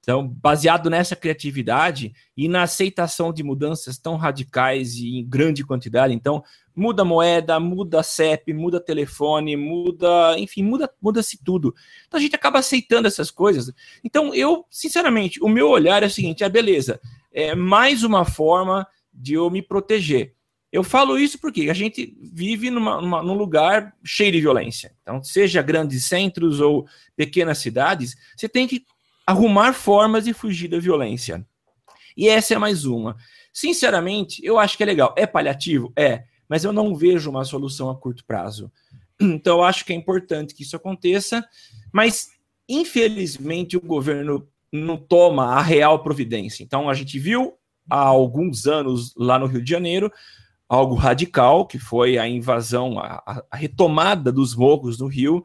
Então, 0.09 0.27
baseado 0.27 0.89
nessa 0.89 1.15
criatividade 1.15 2.15
e 2.35 2.49
na 2.49 2.63
aceitação 2.63 3.31
de 3.31 3.43
mudanças 3.43 3.99
tão 3.99 4.17
radicais 4.17 4.95
e 4.95 5.19
em 5.19 5.23
grande 5.29 5.63
quantidade, 5.63 6.15
então 6.15 6.43
muda 6.75 7.05
moeda, 7.05 7.61
muda 7.61 8.03
CEP, 8.03 8.55
muda 8.55 8.81
telefone, 8.81 9.55
muda, 9.55 10.35
enfim, 10.39 10.63
muda, 10.63 10.91
muda-se 10.99 11.45
tudo. 11.45 11.75
Então 12.07 12.17
a 12.17 12.23
gente 12.23 12.35
acaba 12.35 12.59
aceitando 12.59 13.07
essas 13.07 13.31
coisas. 13.31 13.71
Então 14.03 14.35
eu, 14.35 14.65
sinceramente, 14.71 15.43
o 15.43 15.49
meu 15.49 15.69
olhar 15.69 16.03
é 16.03 16.07
o 16.07 16.11
seguinte: 16.11 16.43
é 16.43 16.49
beleza, 16.49 16.99
é 17.31 17.55
mais 17.55 18.03
uma 18.03 18.25
forma 18.25 18.87
de 19.13 19.35
eu 19.35 19.51
me 19.51 19.61
proteger. 19.61 20.35
Eu 20.73 20.83
falo 20.83 21.19
isso 21.19 21.39
porque 21.39 21.69
a 21.69 21.75
gente 21.75 22.17
vive 22.19 22.71
numa, 22.71 22.99
numa, 23.03 23.23
num 23.23 23.35
lugar 23.35 23.95
cheio 24.03 24.33
de 24.33 24.41
violência. 24.41 24.91
Então, 25.03 25.23
seja 25.23 25.61
grandes 25.61 26.07
centros 26.07 26.61
ou 26.61 26.87
pequenas 27.15 27.59
cidades, 27.59 28.17
você 28.35 28.49
tem 28.49 28.67
que 28.67 28.87
arrumar 29.29 29.75
formas 29.75 30.25
de 30.25 30.33
fugir 30.33 30.69
da 30.69 30.79
violência. 30.79 31.47
E 32.17 32.31
essa 32.31 32.55
é 32.55 32.59
mais 32.59 32.87
uma. 32.87 33.15
Sinceramente, 33.53 34.41
eu 34.43 34.59
acho 34.59 34.75
que 34.75 34.83
é 34.83 34.87
legal. 34.87 35.15
É 35.19 35.27
paliativo? 35.27 35.93
É, 35.95 36.25
mas 36.49 36.65
eu 36.65 36.73
não 36.73 36.97
vejo 36.97 37.29
uma 37.29 37.45
solução 37.45 37.91
a 37.91 37.95
curto 37.95 38.25
prazo. 38.25 38.73
Então, 39.21 39.59
eu 39.59 39.65
acho 39.65 39.85
que 39.85 39.93
é 39.93 39.97
importante 39.97 40.55
que 40.55 40.63
isso 40.63 40.77
aconteça, 40.77 41.45
mas 41.93 42.29
infelizmente 42.69 43.77
o 43.77 43.81
governo 43.81 44.49
não 44.73 44.97
toma 44.97 45.57
a 45.57 45.61
real 45.61 46.05
providência. 46.05 46.63
Então, 46.63 46.89
a 46.89 46.95
gente 46.95 47.19
viu 47.19 47.55
há 47.91 47.99
alguns 47.99 48.69
anos 48.69 49.13
lá 49.17 49.37
no 49.37 49.47
Rio 49.47 49.61
de 49.61 49.69
Janeiro 49.69 50.13
algo 50.69 50.95
radical, 50.95 51.67
que 51.67 51.81
foi 51.81 52.17
a 52.17 52.29
invasão, 52.29 52.97
a, 53.01 53.45
a 53.51 53.57
retomada 53.57 54.31
dos 54.31 54.55
morros 54.55 55.01
no 55.01 55.09
Rio, 55.09 55.45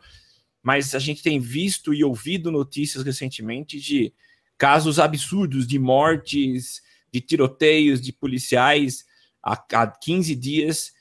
mas 0.64 0.96
a 0.96 1.00
gente 1.00 1.22
tem 1.22 1.40
visto 1.40 1.94
e 1.94 2.04
ouvido 2.04 2.50
notícias 2.52 3.04
recentemente 3.04 3.80
de 3.80 4.14
casos 4.58 4.98
absurdos 4.98 5.68
de 5.68 5.78
mortes, 5.78 6.82
de 7.12 7.20
tiroteios 7.20 8.02
de 8.02 8.14
policiais. 8.14 9.06
Há, 9.44 9.62
há 9.74 9.88
15 9.88 10.36
dias 10.36 10.94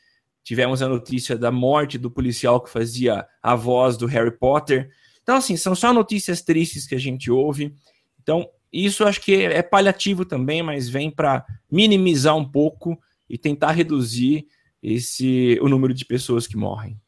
tivemos 0.44 0.82
a 0.82 0.88
notícia 0.88 1.36
da 1.36 1.50
morte 1.50 1.96
do 1.96 2.10
policial 2.10 2.60
que 2.60 2.70
fazia 2.70 3.26
a 3.42 3.54
voz 3.54 3.96
do 3.96 4.06
Harry 4.06 4.36
Potter. 4.36 4.90
Então, 5.22 5.36
assim, 5.36 5.56
são 5.56 5.74
só 5.74 5.92
notícias 5.92 6.42
tristes 6.42 6.86
que 6.86 6.94
a 6.94 6.98
gente 6.98 7.30
ouve. 7.30 7.74
Então, 8.20 8.48
isso 8.72 9.04
acho 9.04 9.20
que 9.20 9.34
é 9.34 9.62
paliativo 9.62 10.24
também, 10.24 10.62
mas 10.62 10.88
vem 10.88 11.10
para 11.10 11.44
minimizar 11.70 12.36
um 12.36 12.44
pouco 12.44 13.00
e 13.28 13.38
tentar 13.38 13.72
reduzir 13.72 14.46
esse 14.82 15.58
o 15.62 15.68
número 15.68 15.94
de 15.94 16.04
pessoas 16.04 16.46
que 16.46 16.56
morrem. 16.56 16.98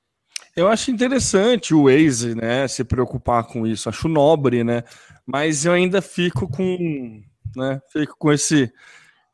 Eu 0.57 0.69
acho 0.69 0.91
interessante 0.91 1.75
o 1.75 1.85
Waze, 1.85 2.35
né, 2.35 2.69
se 2.69 2.85
preocupar 2.85 3.45
com 3.45 3.67
isso. 3.67 3.89
Acho 3.89 4.09
nobre, 4.09 4.63
né? 4.63 4.85
Mas 5.27 5.65
eu 5.65 5.73
ainda 5.73 6.01
fico 6.01 6.49
com, 6.49 7.23
né, 7.57 7.81
fico 7.93 8.15
com 8.17 8.33
esse, 8.33 8.73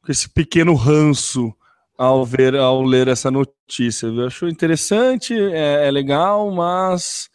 com 0.02 0.11
esse 0.11 0.28
pequeno 0.28 0.74
ranço 0.74 1.54
ao 1.98 2.24
ver, 2.24 2.54
ao 2.56 2.83
ler 2.83 3.09
essa 3.09 3.30
notícia. 3.30 4.06
Eu 4.06 4.26
acho 4.26 4.48
interessante, 4.48 5.35
é, 5.35 5.88
é 5.88 5.90
legal, 5.90 6.50
mas, 6.50 7.28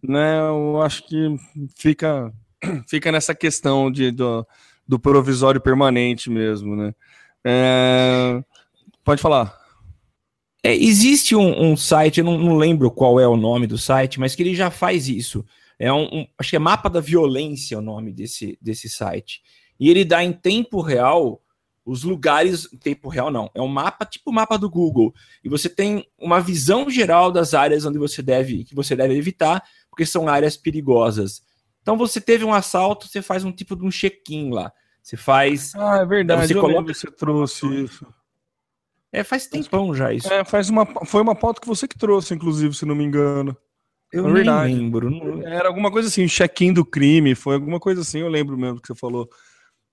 né, 0.00 0.38
eu 0.38 0.80
acho 0.80 1.04
que 1.08 1.36
fica, 1.76 2.32
fica 2.88 3.10
nessa 3.10 3.34
questão 3.34 3.90
de, 3.90 4.12
do, 4.12 4.46
do 4.86 4.96
provisório 4.96 5.60
permanente 5.60 6.30
mesmo, 6.30 6.76
né? 6.76 6.94
É, 7.44 8.42
pode 9.04 9.20
falar. 9.20 9.63
É, 10.64 10.74
existe 10.74 11.36
um, 11.36 11.72
um, 11.72 11.76
site, 11.76 12.20
eu 12.20 12.24
não, 12.24 12.38
não, 12.38 12.56
lembro 12.56 12.90
qual 12.90 13.20
é 13.20 13.28
o 13.28 13.36
nome 13.36 13.66
do 13.66 13.76
site, 13.76 14.18
mas 14.18 14.34
que 14.34 14.42
ele 14.42 14.54
já 14.54 14.70
faz 14.70 15.10
isso. 15.10 15.44
É 15.78 15.92
um, 15.92 16.04
um, 16.04 16.26
acho 16.38 16.48
que 16.48 16.56
é 16.56 16.58
Mapa 16.58 16.88
da 16.88 17.00
Violência 17.00 17.78
o 17.78 17.82
nome 17.82 18.14
desse, 18.14 18.58
desse 18.62 18.88
site. 18.88 19.42
E 19.78 19.90
ele 19.90 20.06
dá 20.06 20.24
em 20.24 20.32
tempo 20.32 20.80
real 20.80 21.42
os 21.84 22.02
lugares. 22.02 22.66
Tempo 22.80 23.10
real 23.10 23.30
não, 23.30 23.50
é 23.54 23.60
um 23.60 23.68
mapa 23.68 24.06
tipo 24.06 24.30
o 24.30 24.32
mapa 24.32 24.56
do 24.56 24.70
Google. 24.70 25.12
E 25.44 25.50
você 25.50 25.68
tem 25.68 26.06
uma 26.18 26.40
visão 26.40 26.88
geral 26.88 27.30
das 27.30 27.52
áreas 27.52 27.84
onde 27.84 27.98
você 27.98 28.22
deve, 28.22 28.64
que 28.64 28.74
você 28.74 28.96
deve 28.96 29.14
evitar, 29.14 29.62
porque 29.90 30.06
são 30.06 30.28
áreas 30.28 30.56
perigosas. 30.56 31.42
Então 31.82 31.98
você 31.98 32.22
teve 32.22 32.42
um 32.42 32.54
assalto, 32.54 33.06
você 33.06 33.20
faz 33.20 33.44
um 33.44 33.52
tipo 33.52 33.76
de 33.76 33.84
um 33.84 33.90
check-in 33.90 34.50
lá. 34.50 34.72
Você 35.02 35.18
faz. 35.18 35.74
Ah, 35.74 35.98
é 35.98 36.06
verdade. 36.06 36.48
Você 36.48 36.54
coloca. 36.54 36.94
Você 36.94 37.10
trouxe 37.10 37.66
isso. 37.66 38.06
É, 39.14 39.22
faz 39.22 39.46
tempão 39.46 39.94
já 39.94 40.12
isso. 40.12 40.30
É, 40.32 40.44
faz 40.44 40.68
uma, 40.68 40.84
foi 41.06 41.22
uma 41.22 41.36
pauta 41.36 41.60
que 41.60 41.68
você 41.68 41.86
que 41.86 41.96
trouxe, 41.96 42.34
inclusive, 42.34 42.74
se 42.74 42.84
não 42.84 42.96
me 42.96 43.04
engano. 43.04 43.56
Eu 44.12 44.24
não 44.24 44.32
lembro. 44.32 45.08
Não... 45.08 45.46
Era 45.46 45.68
alguma 45.68 45.88
coisa 45.88 46.08
assim, 46.08 46.26
check-in 46.26 46.72
do 46.72 46.84
crime, 46.84 47.36
foi 47.36 47.54
alguma 47.54 47.78
coisa 47.78 48.00
assim, 48.00 48.18
eu 48.18 48.28
lembro 48.28 48.58
mesmo 48.58 48.80
que 48.80 48.88
você 48.88 48.94
falou. 48.96 49.28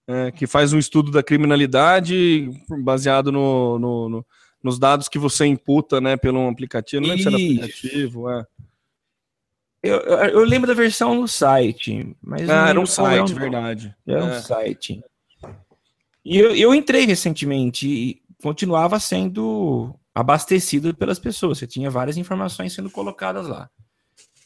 é, 0.08 0.32
que 0.32 0.48
faz 0.48 0.74
um 0.74 0.80
estudo 0.80 1.12
da 1.12 1.22
criminalidade 1.22 2.50
baseado 2.84 3.32
no, 3.32 3.78
no, 3.78 4.10
no, 4.10 4.26
nos 4.64 4.80
dados 4.80 5.08
que 5.08 5.20
você 5.20 5.46
imputa, 5.46 6.02
né, 6.02 6.18
pelo 6.18 6.48
aplicativo. 6.50 7.02
Não 7.02 7.10
lembro 7.10 7.22
se 7.22 7.28
era 7.28 7.38
aplicativo, 7.38 8.30
é. 8.30 8.46
Eu, 9.84 9.98
eu, 9.98 10.44
lembro 10.46 10.68
da 10.68 10.74
versão 10.74 11.14
no 11.14 11.28
site, 11.28 12.16
mas 12.22 12.48
ah, 12.50 12.70
era 12.70 12.80
um 12.80 12.86
site, 12.86 13.34
verdade. 13.34 13.96
Era 14.08 14.20
é. 14.20 14.24
um 14.24 14.40
site. 14.40 15.04
E 16.24 16.38
eu, 16.38 16.56
eu 16.56 16.76
entrei 16.76 17.06
recentemente 17.06 18.21
continuava 18.42 19.00
sendo 19.00 19.96
abastecido 20.14 20.94
pelas 20.96 21.20
pessoas. 21.20 21.58
Você 21.58 21.68
tinha 21.68 21.90
várias 21.90 22.18
informações 22.18 22.74
sendo 22.74 22.90
colocadas 22.90 23.48
lá. 23.48 23.70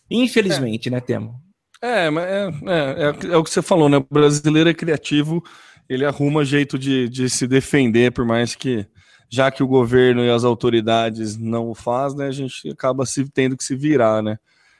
Infelizmente, 0.09 0.89
é. 0.89 0.91
né, 0.91 0.99
Temo? 0.99 1.41
É, 1.81 2.07
é, 2.07 2.09
é, 2.09 3.27
é, 3.27 3.33
é, 3.33 3.37
o 3.37 3.43
que 3.43 3.49
você 3.49 3.61
falou, 3.61 3.89
né? 3.89 3.97
O 3.97 4.07
brasileiro 4.09 4.69
é 4.69 4.73
criativo, 4.73 5.43
ele 5.89 6.05
arruma 6.05 6.45
jeito 6.45 6.79
de, 6.79 7.09
de 7.09 7.29
se 7.29 7.47
defender, 7.47 8.11
por 8.11 8.25
mais 8.25 8.55
que, 8.55 8.87
já 9.29 9.51
que 9.51 9.61
o 9.61 9.67
governo 9.67 10.23
e 10.23 10.29
as 10.29 10.43
autoridades 10.43 11.37
não 11.37 11.69
o 11.69 11.75
faz, 11.75 12.15
né? 12.15 12.27
A 12.27 12.31
gente 12.31 12.69
acaba 12.69 13.05
se 13.05 13.29
tendo 13.29 13.57
que 13.57 13.63
se 13.63 13.75
virar, 13.75 14.23
né? 14.23 14.37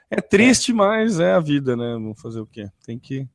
É 0.10 0.22
triste, 0.22 0.72
mas 0.72 1.20
é 1.20 1.34
a 1.34 1.40
vida, 1.40 1.76
né? 1.76 1.94
Vamos 1.94 2.22
fazer 2.22 2.40
o 2.40 2.48
quê? 2.48 2.70
Tem 2.86 2.98
que, 2.98 3.28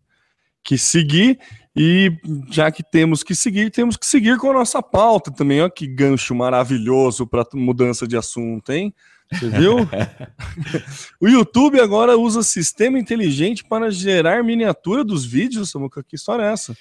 que 0.62 0.76
seguir, 0.76 1.38
e 1.74 2.12
já 2.50 2.70
que 2.70 2.82
temos 2.82 3.22
que 3.22 3.34
seguir, 3.34 3.70
temos 3.70 3.96
que 3.96 4.06
seguir 4.06 4.38
com 4.38 4.50
a 4.50 4.54
nossa 4.54 4.82
pauta 4.82 5.30
também. 5.30 5.60
Olha 5.60 5.70
que 5.70 5.86
gancho 5.86 6.34
maravilhoso 6.34 7.26
para 7.26 7.46
mudança 7.54 8.06
de 8.06 8.16
assunto, 8.16 8.70
hein? 8.70 8.94
Você 9.32 9.48
viu? 9.48 9.76
o 11.20 11.28
YouTube 11.28 11.80
agora 11.80 12.18
usa 12.18 12.42
sistema 12.42 12.98
inteligente 12.98 13.64
para 13.64 13.90
gerar 13.90 14.42
miniatura 14.42 15.04
dos 15.04 15.24
vídeos. 15.24 15.70
Samuca, 15.70 16.02
que 16.02 16.16
história 16.16 16.42
é 16.42 16.52
essa? 16.52 16.76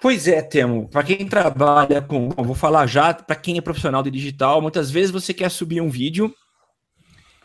Pois 0.00 0.28
é, 0.28 0.42
Temo. 0.42 0.88
Para 0.88 1.02
quem 1.02 1.26
trabalha 1.26 2.02
com. 2.02 2.28
Bom, 2.28 2.44
vou 2.44 2.54
falar 2.54 2.86
já, 2.86 3.14
para 3.14 3.34
quem 3.34 3.56
é 3.56 3.62
profissional 3.62 4.02
de 4.02 4.10
digital, 4.10 4.60
muitas 4.60 4.90
vezes 4.90 5.10
você 5.10 5.32
quer 5.32 5.50
subir 5.50 5.80
um 5.80 5.88
vídeo 5.88 6.34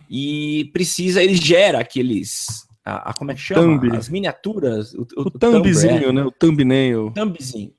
e 0.10 0.70
precisa, 0.74 1.24
ele 1.24 1.36
gera 1.36 1.80
aqueles. 1.80 2.68
A, 2.84 3.12
a 3.12 3.14
como 3.14 3.32
é 3.32 3.36
que 3.36 3.42
chama? 3.42 3.62
Thumb. 3.62 3.96
As 3.96 4.10
miniaturas. 4.10 4.94
O, 4.94 5.02
o, 5.16 5.22
o 5.22 5.32
thumbzinho, 5.32 6.10
é. 6.10 6.12
né? 6.12 6.24
O 6.24 6.32
thumbnail. 6.32 7.12
Thumbzinho. 7.12 7.74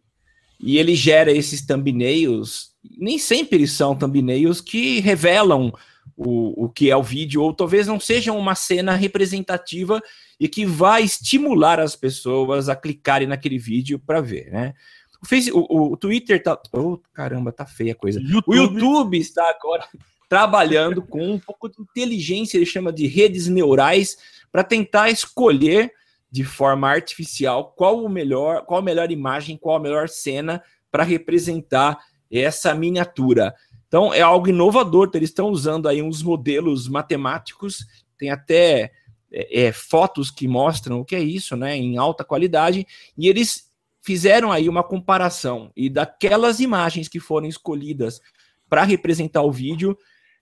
E 0.60 0.78
ele 0.78 0.94
gera 0.94 1.32
esses 1.32 1.64
thumbnails. 1.66 2.72
Nem 2.96 3.18
sempre 3.18 3.58
eles 3.58 3.72
são 3.72 3.96
thumbnails 3.96 4.60
que 4.60 5.00
revelam 5.00 5.72
o, 6.16 6.64
o 6.64 6.68
que 6.68 6.90
é 6.90 6.96
o 6.96 7.02
vídeo, 7.02 7.42
ou 7.42 7.52
talvez 7.52 7.86
não 7.86 7.98
seja 7.98 8.32
uma 8.32 8.54
cena 8.54 8.94
representativa 8.94 10.00
e 10.38 10.48
que 10.48 10.64
vai 10.64 11.02
estimular 11.02 11.80
as 11.80 11.96
pessoas 11.96 12.68
a 12.68 12.76
clicarem 12.76 13.26
naquele 13.26 13.58
vídeo 13.58 13.98
para 13.98 14.20
ver, 14.20 14.50
né? 14.50 14.74
O, 15.22 15.26
Face, 15.26 15.52
o, 15.52 15.92
o, 15.92 15.96
Twitter 15.96 16.42
tá. 16.42 16.60
Oh, 16.72 16.98
caramba, 17.12 17.52
tá 17.52 17.64
feia 17.64 17.92
a 17.92 17.96
coisa. 17.96 18.20
YouTube. 18.20 18.44
O 18.46 18.54
YouTube 18.54 19.18
está 19.18 19.48
agora 19.48 19.84
trabalhando 20.28 21.02
com 21.02 21.32
um 21.32 21.38
pouco 21.38 21.68
de 21.68 21.80
inteligência, 21.80 22.56
ele 22.56 22.66
chama 22.66 22.92
de 22.92 23.06
redes 23.06 23.46
neurais, 23.46 24.16
para 24.52 24.62
tentar 24.62 25.10
escolher 25.10 25.90
de 26.30 26.44
forma 26.44 26.88
artificial 26.88 27.72
qual 27.76 28.04
o 28.04 28.08
melhor, 28.08 28.64
qual 28.64 28.80
a 28.80 28.82
melhor 28.82 29.10
imagem, 29.10 29.56
qual 29.56 29.76
a 29.76 29.80
melhor 29.80 30.08
cena 30.08 30.62
para 30.90 31.02
representar 31.02 31.98
essa 32.30 32.74
miniatura. 32.74 33.54
Então 33.88 34.12
é 34.12 34.20
algo 34.20 34.48
inovador, 34.48 35.10
eles 35.14 35.30
estão 35.30 35.48
usando 35.48 35.88
aí 35.88 36.00
uns 36.00 36.22
modelos 36.22 36.88
matemáticos, 36.88 37.84
tem 38.16 38.30
até 38.30 38.92
é, 39.30 39.64
é, 39.64 39.72
fotos 39.72 40.30
que 40.30 40.46
mostram 40.46 41.00
o 41.00 41.04
que 41.04 41.16
é 41.16 41.20
isso, 41.20 41.56
né, 41.56 41.76
em 41.76 41.98
alta 41.98 42.24
qualidade, 42.24 42.86
e 43.16 43.28
eles 43.28 43.70
fizeram 44.00 44.50
aí 44.50 44.68
uma 44.68 44.82
comparação 44.82 45.70
e 45.76 45.88
daquelas 45.88 46.60
imagens 46.60 47.08
que 47.08 47.20
foram 47.20 47.46
escolhidas 47.46 48.20
para 48.68 48.82
representar 48.82 49.42
o 49.42 49.52
vídeo, 49.52 49.96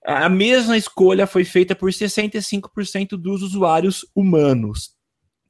a 0.05 0.29
mesma 0.29 0.77
escolha 0.77 1.27
foi 1.27 1.43
feita 1.43 1.75
por 1.75 1.89
65% 1.89 3.09
dos 3.17 3.43
usuários 3.43 4.05
humanos. 4.15 4.95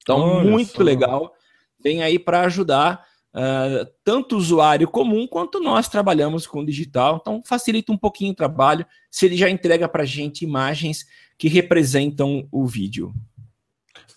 Então, 0.02 0.20
Olha 0.20 0.50
muito 0.50 0.78
só. 0.78 0.84
legal. 0.84 1.34
Vem 1.82 2.04
aí 2.04 2.20
para 2.20 2.42
ajudar 2.42 3.06
uh, 3.34 3.90
tanto 4.04 4.36
o 4.36 4.38
usuário 4.38 4.88
comum 4.88 5.26
quanto 5.28 5.60
nós 5.60 5.88
trabalhamos 5.88 6.46
com 6.46 6.66
digital. 6.66 7.20
Então, 7.22 7.42
facilita 7.46 7.92
um 7.92 7.98
pouquinho 7.98 8.34
o 8.34 8.36
trabalho 8.36 8.86
se 9.10 9.26
ele 9.26 9.38
já 9.38 9.50
entrega 9.50 9.88
para 9.88 10.04
a 10.04 10.06
gente 10.06 10.44
imagens 10.44 11.06
que 11.38 11.48
representam 11.48 12.48
o 12.52 12.66
vídeo. 12.66 13.14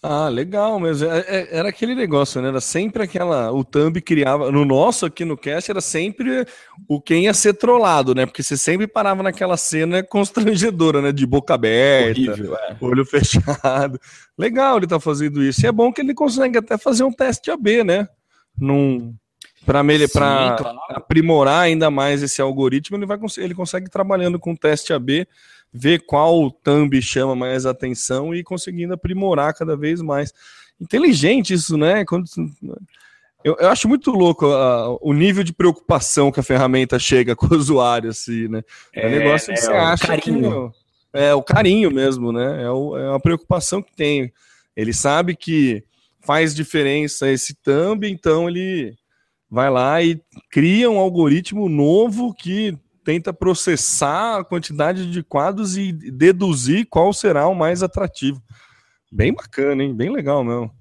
Ah, 0.06 0.28
legal, 0.28 0.78
mas 0.78 1.00
é, 1.00 1.20
é, 1.26 1.58
era 1.58 1.70
aquele 1.70 1.94
negócio, 1.94 2.42
né? 2.42 2.48
Era 2.48 2.60
sempre 2.60 3.02
aquela. 3.02 3.50
O 3.50 3.64
Thumb 3.64 3.98
criava. 4.02 4.52
No 4.52 4.62
nosso 4.62 5.06
aqui 5.06 5.24
no 5.24 5.34
cast 5.34 5.70
era 5.70 5.80
sempre 5.80 6.46
o 6.86 7.00
quem 7.00 7.24
ia 7.24 7.32
ser 7.32 7.54
trollado, 7.54 8.14
né? 8.14 8.26
Porque 8.26 8.42
você 8.42 8.54
sempre 8.54 8.86
parava 8.86 9.22
naquela 9.22 9.56
cena 9.56 10.02
constrangedora, 10.02 11.00
né? 11.00 11.10
De 11.10 11.24
boca 11.26 11.54
aberta, 11.54 12.20
Horrível, 12.20 12.54
é. 12.54 12.76
olho 12.82 13.04
fechado. 13.06 13.98
Legal 14.36 14.76
ele 14.76 14.86
tá 14.86 15.00
fazendo 15.00 15.42
isso. 15.42 15.64
E 15.64 15.68
é 15.68 15.72
bom 15.72 15.90
que 15.90 16.02
ele 16.02 16.12
consegue 16.12 16.58
até 16.58 16.76
fazer 16.76 17.04
um 17.04 17.12
teste 17.12 17.50
AB, 17.50 17.82
né? 17.82 18.06
num 18.56 19.14
para 19.64 20.56
claro. 20.56 20.78
aprimorar 20.90 21.62
ainda 21.62 21.90
mais 21.90 22.22
esse 22.22 22.40
algoritmo, 22.40 22.96
ele 22.96 23.06
vai 23.06 23.18
ele 23.38 23.54
consegue 23.54 23.90
trabalhando 23.90 24.38
com 24.38 24.54
teste 24.54 24.92
AB, 24.92 25.26
ver 25.72 26.00
qual 26.06 26.50
thumb 26.50 27.00
chama 27.02 27.34
mais 27.34 27.66
atenção 27.66 28.34
e 28.34 28.44
conseguindo 28.44 28.94
aprimorar 28.94 29.54
cada 29.54 29.76
vez 29.76 30.00
mais. 30.00 30.32
Inteligente 30.80 31.54
isso, 31.54 31.76
né? 31.76 32.04
Quando, 32.04 32.24
eu, 33.44 33.56
eu 33.58 33.68
acho 33.68 33.86
muito 33.88 34.10
louco 34.10 34.46
uh, 34.46 34.98
o 35.02 35.12
nível 35.12 35.44
de 35.44 35.52
preocupação 35.52 36.32
que 36.32 36.40
a 36.40 36.42
ferramenta 36.42 36.98
chega 36.98 37.36
com 37.36 37.46
o 37.46 37.58
usuário, 37.58 38.10
assim, 38.10 38.48
né? 38.48 38.62
É, 38.94 39.02
é 39.02 39.06
um 39.06 39.10
negócio 39.10 39.52
que 39.52 39.60
é, 39.60 39.62
você 39.62 39.72
acha 39.72 40.06
carinho. 40.06 40.70
que 40.70 41.18
é 41.18 41.34
o 41.34 41.42
carinho 41.42 41.90
mesmo, 41.90 42.32
né? 42.32 42.62
É, 42.62 42.70
o, 42.70 42.96
é 42.96 43.10
uma 43.10 43.20
preocupação 43.20 43.82
que 43.82 43.94
tem. 43.94 44.32
Ele 44.74 44.92
sabe 44.92 45.36
que 45.36 45.84
faz 46.20 46.54
diferença 46.54 47.30
esse 47.30 47.54
thumb, 47.54 48.08
então 48.08 48.48
ele 48.48 48.96
vai 49.54 49.70
lá 49.70 50.02
e 50.02 50.20
cria 50.50 50.90
um 50.90 50.98
algoritmo 50.98 51.68
novo 51.68 52.34
que 52.34 52.76
tenta 53.04 53.32
processar 53.32 54.40
a 54.40 54.44
quantidade 54.44 55.08
de 55.10 55.22
quadros 55.22 55.76
e 55.76 55.92
deduzir 55.92 56.86
qual 56.90 57.12
será 57.12 57.46
o 57.46 57.54
mais 57.54 57.82
atrativo. 57.82 58.42
Bem 59.12 59.32
bacana, 59.32 59.84
hein? 59.84 59.94
Bem 59.94 60.10
legal 60.10 60.42
mesmo. 60.42 60.72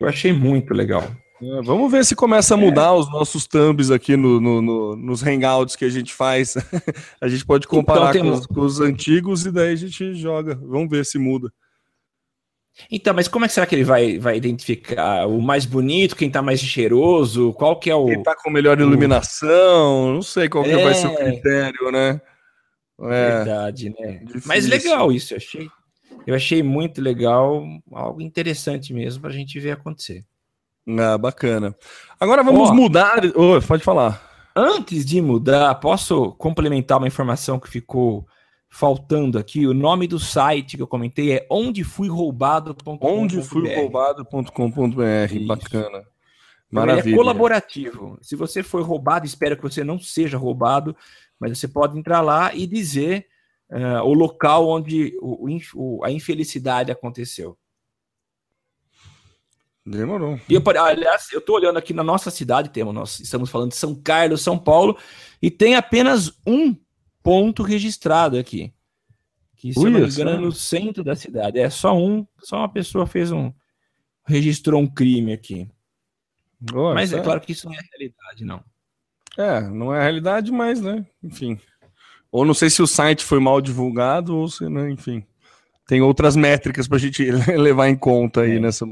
Eu 0.00 0.06
achei 0.06 0.32
muito 0.32 0.72
legal. 0.72 1.02
É, 1.42 1.62
vamos 1.62 1.90
ver 1.90 2.04
se 2.04 2.14
começa 2.14 2.54
a 2.54 2.56
mudar 2.56 2.88
é. 2.88 2.92
os 2.92 3.10
nossos 3.10 3.44
thumbs 3.44 3.90
aqui 3.90 4.16
no, 4.16 4.40
no, 4.40 4.62
no, 4.62 4.96
nos 4.96 5.22
hangouts 5.22 5.74
que 5.74 5.84
a 5.84 5.90
gente 5.90 6.14
faz. 6.14 6.54
a 7.20 7.26
gente 7.26 7.44
pode 7.44 7.66
comparar 7.66 8.14
então, 8.14 8.30
com, 8.30 8.38
os, 8.38 8.46
com 8.46 8.60
os 8.60 8.80
antigos 8.80 9.44
e 9.44 9.50
daí 9.50 9.72
a 9.72 9.76
gente 9.76 10.14
joga. 10.14 10.54
Vamos 10.54 10.88
ver 10.88 11.04
se 11.04 11.18
muda. 11.18 11.52
Então, 12.90 13.14
mas 13.14 13.28
como 13.28 13.44
é 13.44 13.48
que 13.48 13.54
será 13.54 13.66
que 13.66 13.74
ele 13.74 13.84
vai, 13.84 14.18
vai 14.18 14.36
identificar 14.36 15.26
o 15.26 15.40
mais 15.40 15.64
bonito, 15.64 16.16
quem 16.16 16.30
tá 16.30 16.42
mais 16.42 16.60
cheiroso? 16.60 17.52
Qual 17.52 17.78
que 17.78 17.88
é 17.88 17.94
o. 17.94 18.06
Quem 18.06 18.22
tá 18.22 18.34
com 18.34 18.50
melhor 18.50 18.80
iluminação? 18.80 20.14
Não 20.14 20.22
sei 20.22 20.48
qual 20.48 20.64
é... 20.64 20.82
vai 20.82 20.94
ser 20.94 21.06
o 21.06 21.12
é. 21.12 21.16
critério, 21.16 21.92
né? 21.92 22.20
É. 23.00 23.36
Verdade, 23.36 23.90
né? 23.90 24.20
Difícil. 24.24 24.42
Mas 24.46 24.66
legal 24.66 25.12
isso, 25.12 25.34
eu 25.34 25.38
achei. 25.38 25.68
Eu 26.26 26.34
achei 26.34 26.62
muito 26.62 27.02
legal, 27.02 27.62
algo 27.92 28.20
interessante 28.22 28.94
mesmo 28.94 29.20
para 29.20 29.30
a 29.30 29.34
gente 29.34 29.58
ver 29.60 29.72
acontecer. 29.72 30.24
Ah, 30.98 31.18
bacana. 31.18 31.74
Agora 32.18 32.42
vamos 32.42 32.70
oh, 32.70 32.74
mudar. 32.74 33.20
Oh, 33.34 33.60
pode 33.66 33.82
falar. 33.82 34.50
Antes 34.56 35.04
de 35.04 35.20
mudar, 35.20 35.74
posso 35.76 36.32
complementar 36.32 36.98
uma 36.98 37.08
informação 37.08 37.58
que 37.58 37.68
ficou 37.68 38.26
faltando 38.74 39.38
aqui. 39.38 39.66
O 39.68 39.72
nome 39.72 40.08
do 40.08 40.18
site 40.18 40.76
que 40.76 40.82
eu 40.82 40.88
comentei 40.88 41.32
é 41.32 41.46
ondefuiroubado.com.br. 41.48 43.06
Ondefuiroubado.com.br. 43.06 45.46
Bacana. 45.46 46.04
Maravilha. 46.68 47.06
Ele 47.06 47.14
é 47.14 47.16
colaborativo. 47.16 48.18
Se 48.20 48.34
você 48.34 48.64
foi 48.64 48.82
roubado, 48.82 49.26
espero 49.26 49.56
que 49.56 49.62
você 49.62 49.84
não 49.84 50.00
seja 50.00 50.36
roubado, 50.36 50.96
mas 51.38 51.56
você 51.56 51.68
pode 51.68 51.96
entrar 51.96 52.20
lá 52.20 52.52
e 52.52 52.66
dizer 52.66 53.28
uh, 53.70 54.02
o 54.02 54.12
local 54.12 54.68
onde 54.68 55.16
o, 55.22 55.46
o, 55.74 56.04
a 56.04 56.10
infelicidade 56.10 56.90
aconteceu. 56.90 57.56
Demorou. 59.86 60.40
E 60.48 60.54
eu, 60.54 60.62
aliás, 60.82 61.32
eu 61.32 61.38
estou 61.38 61.54
olhando 61.54 61.78
aqui 61.78 61.92
na 61.92 62.02
nossa 62.02 62.28
cidade, 62.28 62.70
temos, 62.70 62.92
nós 62.92 63.20
estamos 63.20 63.50
falando 63.50 63.70
de 63.70 63.76
São 63.76 63.94
Carlos, 63.94 64.42
São 64.42 64.58
Paulo, 64.58 64.98
e 65.40 65.48
tem 65.48 65.76
apenas 65.76 66.32
um 66.44 66.74
ponto 67.24 67.62
registrado 67.62 68.38
aqui. 68.38 68.72
Que, 69.56 69.72
se 69.72 69.78
Ui, 69.78 69.90
não 69.90 70.00
me 70.00 70.06
engano, 70.06 70.30
é 70.30 70.36
no 70.36 70.52
centro 70.52 71.02
da 71.02 71.16
cidade. 71.16 71.58
É 71.58 71.70
só 71.70 71.96
um, 71.96 72.26
só 72.42 72.58
uma 72.58 72.68
pessoa 72.68 73.06
fez 73.06 73.32
um. 73.32 73.50
registrou 74.26 74.80
um 74.80 74.86
crime 74.86 75.32
aqui. 75.32 75.66
mas 76.92 77.14
é 77.14 77.20
claro 77.20 77.40
que 77.40 77.52
isso 77.52 77.66
não 77.66 77.74
é 77.74 77.80
realidade, 77.90 78.44
não. 78.44 78.62
É, 79.36 79.60
não 79.62 79.92
é 79.92 80.02
realidade, 80.02 80.52
mas, 80.52 80.80
né? 80.80 81.04
Enfim. 81.22 81.58
Ou 82.30 82.44
não 82.44 82.52
sei 82.52 82.68
se 82.68 82.82
o 82.82 82.86
site 82.86 83.24
foi 83.24 83.40
mal 83.40 83.60
divulgado, 83.60 84.36
ou 84.36 84.48
se, 84.48 84.68
né, 84.68 84.90
enfim. 84.90 85.24
Tem 85.86 86.02
outras 86.02 86.36
métricas 86.36 86.86
para 86.86 86.98
a 86.98 87.00
gente 87.00 87.24
levar 87.56 87.88
em 87.88 87.96
conta 87.96 88.42
aí 88.42 88.56
é. 88.56 88.60
nessa. 88.60 88.86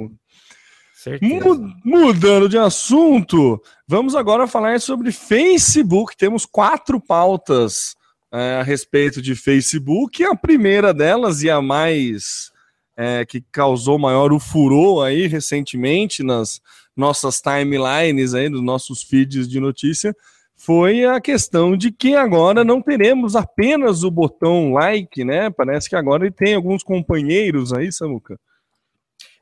Mudando 1.85 2.49
de 2.49 2.57
assunto, 2.57 3.61
vamos 3.87 4.15
agora 4.15 4.47
falar 4.47 4.81
sobre 4.81 5.13
Facebook. 5.13 6.17
Temos 6.17 6.47
quatro 6.47 7.01
pautas 7.01 7.97
é, 8.33 8.57
a 8.61 8.63
respeito 8.63 9.21
de 9.21 9.35
Facebook. 9.35 10.25
A 10.25 10.35
primeira 10.35 10.95
delas 10.95 11.43
e 11.43 11.51
a 11.51 11.61
mais 11.61 12.51
é, 12.97 13.25
que 13.25 13.43
causou 13.53 13.99
maior 13.99 14.33
o 14.33 14.41
furor 14.41 15.05
aí 15.05 15.27
recentemente 15.27 16.23
nas 16.23 16.61
nossas 16.97 17.41
timelines 17.41 18.35
aí, 18.35 18.49
dos 18.49 18.63
nossos 18.63 19.03
feeds 19.03 19.49
de 19.49 19.61
notícia, 19.61 20.15
foi 20.57 21.05
a 21.05 21.21
questão 21.21 21.77
de 21.77 21.91
que 21.91 22.15
agora 22.15 22.65
não 22.65 22.81
teremos 22.81 23.35
apenas 23.35 24.05
o 24.05 24.11
botão 24.11 24.73
like, 24.73 25.25
né? 25.25 25.51
Parece 25.51 25.89
que 25.89 25.97
agora 25.97 26.25
ele 26.25 26.35
tem 26.35 26.55
alguns 26.55 26.83
companheiros 26.83 27.73
aí, 27.73 27.91
Samuca. 27.91 28.39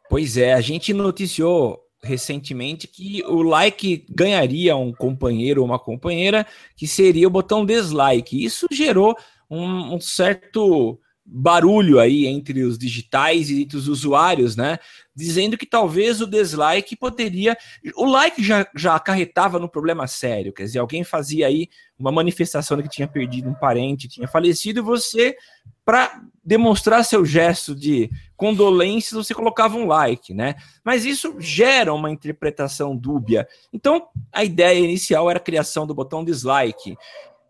Pois 0.09 0.37
é, 0.37 0.55
a 0.55 0.61
gente 0.61 0.93
noticiou 0.93 1.79
recentemente 2.03 2.87
que 2.87 3.23
o 3.25 3.43
like 3.43 4.05
ganharia 4.09 4.77
um 4.77 4.93
companheiro 4.93 5.61
ou 5.61 5.67
uma 5.67 5.79
companheira, 5.79 6.47
que 6.77 6.87
seria 6.87 7.27
o 7.27 7.31
botão 7.31 7.65
dislike. 7.65 8.43
Isso 8.43 8.67
gerou 8.71 9.17
um, 9.51 9.95
um 9.95 10.01
certo 10.01 10.99
barulho 11.33 12.01
aí 12.01 12.27
entre 12.27 12.65
os 12.65 12.77
digitais 12.77 13.51
e 13.51 13.63
entre 13.63 13.77
os 13.77 13.87
usuários, 13.87 14.57
né? 14.57 14.79
Dizendo 15.15 15.57
que 15.57 15.67
talvez 15.67 16.21
o 16.21 16.27
dislike 16.27 16.97
poderia. 16.97 17.57
O 17.95 18.05
like 18.05 18.43
já, 18.43 18.67
já 18.75 18.97
acarretava 18.97 19.59
no 19.59 19.69
problema 19.69 20.07
sério, 20.09 20.53
quer 20.53 20.65
dizer, 20.65 20.81
alguém 20.81 21.05
fazia 21.05 21.47
aí 21.47 21.69
uma 21.97 22.11
manifestação 22.11 22.77
de 22.77 22.83
que 22.83 22.89
tinha 22.89 23.07
perdido 23.07 23.49
um 23.49 23.55
parente, 23.55 24.09
tinha 24.09 24.27
falecido, 24.27 24.81
e 24.81 24.83
você, 24.83 25.37
para 25.85 26.21
demonstrar 26.43 27.05
seu 27.05 27.25
gesto 27.25 27.75
de 27.75 28.11
condolências, 28.37 29.27
você 29.27 29.35
colocava 29.35 29.77
um 29.77 29.87
like, 29.87 30.35
né? 30.35 30.57
Mas 30.83 31.05
isso 31.05 31.37
gera 31.39 31.93
uma 31.93 32.11
interpretação 32.11 32.97
dúbia. 32.97 33.47
Então, 33.73 34.09
a 34.33 34.43
ideia 34.43 34.79
inicial 34.79 35.31
era 35.31 35.39
a 35.39 35.43
criação 35.43 35.87
do 35.87 35.95
botão 35.95 36.25
dislike. 36.25 36.97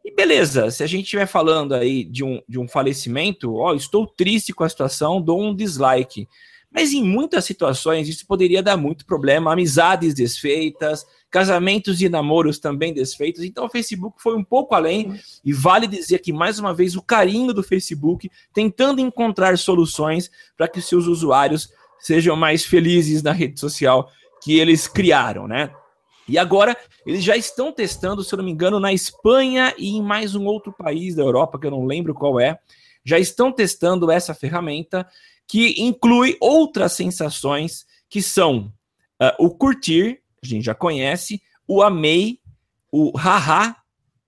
E 0.05 0.15
beleza, 0.15 0.71
se 0.71 0.83
a 0.83 0.87
gente 0.87 1.05
estiver 1.05 1.27
falando 1.27 1.75
aí 1.75 2.05
de 2.05 2.25
um, 2.25 2.41
de 2.49 2.59
um 2.59 2.67
falecimento, 2.67 3.55
ó, 3.57 3.75
estou 3.75 4.07
triste 4.07 4.53
com 4.53 4.65
a 4.65 4.69
situação, 4.69 5.21
dou 5.21 5.43
um 5.43 5.55
dislike. 5.55 6.27
Mas 6.73 6.93
em 6.93 7.03
muitas 7.03 7.45
situações 7.45 8.09
isso 8.09 8.27
poderia 8.27 8.63
dar 8.63 8.77
muito 8.77 9.05
problema, 9.05 9.53
amizades 9.53 10.15
desfeitas, 10.15 11.05
casamentos 11.29 12.01
e 12.01 12.09
namoros 12.09 12.59
também 12.59 12.95
desfeitos. 12.95 13.43
Então 13.43 13.67
o 13.67 13.69
Facebook 13.69 14.23
foi 14.23 14.37
um 14.37 14.45
pouco 14.45 14.75
além 14.75 15.21
e 15.45 15.53
vale 15.53 15.87
dizer 15.87 16.21
que 16.21 16.33
mais 16.33 16.59
uma 16.59 16.73
vez 16.73 16.97
o 16.97 17.03
carinho 17.03 17.53
do 17.53 17.63
Facebook 17.63 18.31
tentando 18.55 19.01
encontrar 19.01 19.59
soluções 19.59 20.31
para 20.57 20.69
que 20.69 20.81
seus 20.81 21.07
usuários 21.07 21.69
sejam 21.99 22.37
mais 22.37 22.65
felizes 22.65 23.23
na 23.23 23.33
rede 23.33 23.59
social 23.59 24.11
que 24.43 24.59
eles 24.59 24.89
criaram, 24.89 25.47
né? 25.47 25.71
E 26.31 26.39
agora 26.39 26.77
eles 27.05 27.25
já 27.25 27.37
estão 27.37 27.73
testando, 27.73 28.23
se 28.23 28.33
eu 28.33 28.37
não 28.37 28.45
me 28.45 28.53
engano, 28.53 28.79
na 28.79 28.93
Espanha 28.93 29.75
e 29.77 29.97
em 29.97 30.03
mais 30.03 30.37
um 30.37 30.47
outro 30.47 30.73
país 30.73 31.17
da 31.17 31.23
Europa, 31.23 31.59
que 31.59 31.67
eu 31.67 31.73
não 31.73 31.85
lembro 31.85 32.15
qual 32.15 32.39
é, 32.39 32.57
já 33.05 33.19
estão 33.19 33.51
testando 33.51 34.11
essa 34.13 34.33
ferramenta 34.33 35.05
que 35.45 35.83
inclui 35.83 36.37
outras 36.41 36.93
sensações 36.93 37.85
que 38.09 38.23
são 38.23 38.73
uh, 39.21 39.45
o 39.45 39.51
curtir, 39.51 40.21
a 40.41 40.47
gente 40.47 40.65
já 40.65 40.75
conhece, 40.75 41.43
o 41.67 41.83
amei, 41.83 42.39
o 42.93 43.11
haha, 43.17 43.75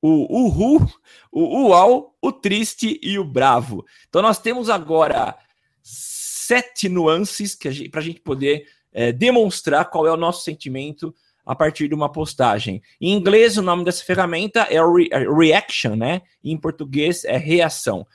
o 0.01 0.47
uhu, 0.49 0.85
o 1.31 1.69
uau, 1.69 2.17
o 2.21 2.33
triste 2.33 2.99
e 3.01 3.17
o 3.17 3.25
bravo. 3.25 3.85
Então 4.09 4.21
nós 4.21 4.41
temos 4.41 4.69
agora 4.69 5.39
sete 5.81 6.89
nuances 6.89 7.57
para 7.91 8.01
a 8.01 8.05
gente 8.05 8.21
poder 8.21 8.67
é, 8.93 9.13
demonstrar 9.13 9.89
qual 9.89 10.05
é 10.07 10.13
o 10.13 10.17
nosso 10.17 10.43
sentimento 10.43 11.15
a 11.45 11.55
partir 11.55 11.89
de 11.89 11.95
uma 11.95 12.11
postagem. 12.11 12.83
Em 13.01 13.13
inglês, 13.13 13.57
o 13.57 13.63
nome 13.63 13.85
dessa 13.85 14.05
ferramenta 14.05 14.67
é 14.71 14.77
é 14.77 15.19
Reaction, 15.19 15.97
né? 15.97 16.23
Em 16.43 16.57
português 16.57 17.25
é 17.25 17.37
reação. 17.37 18.07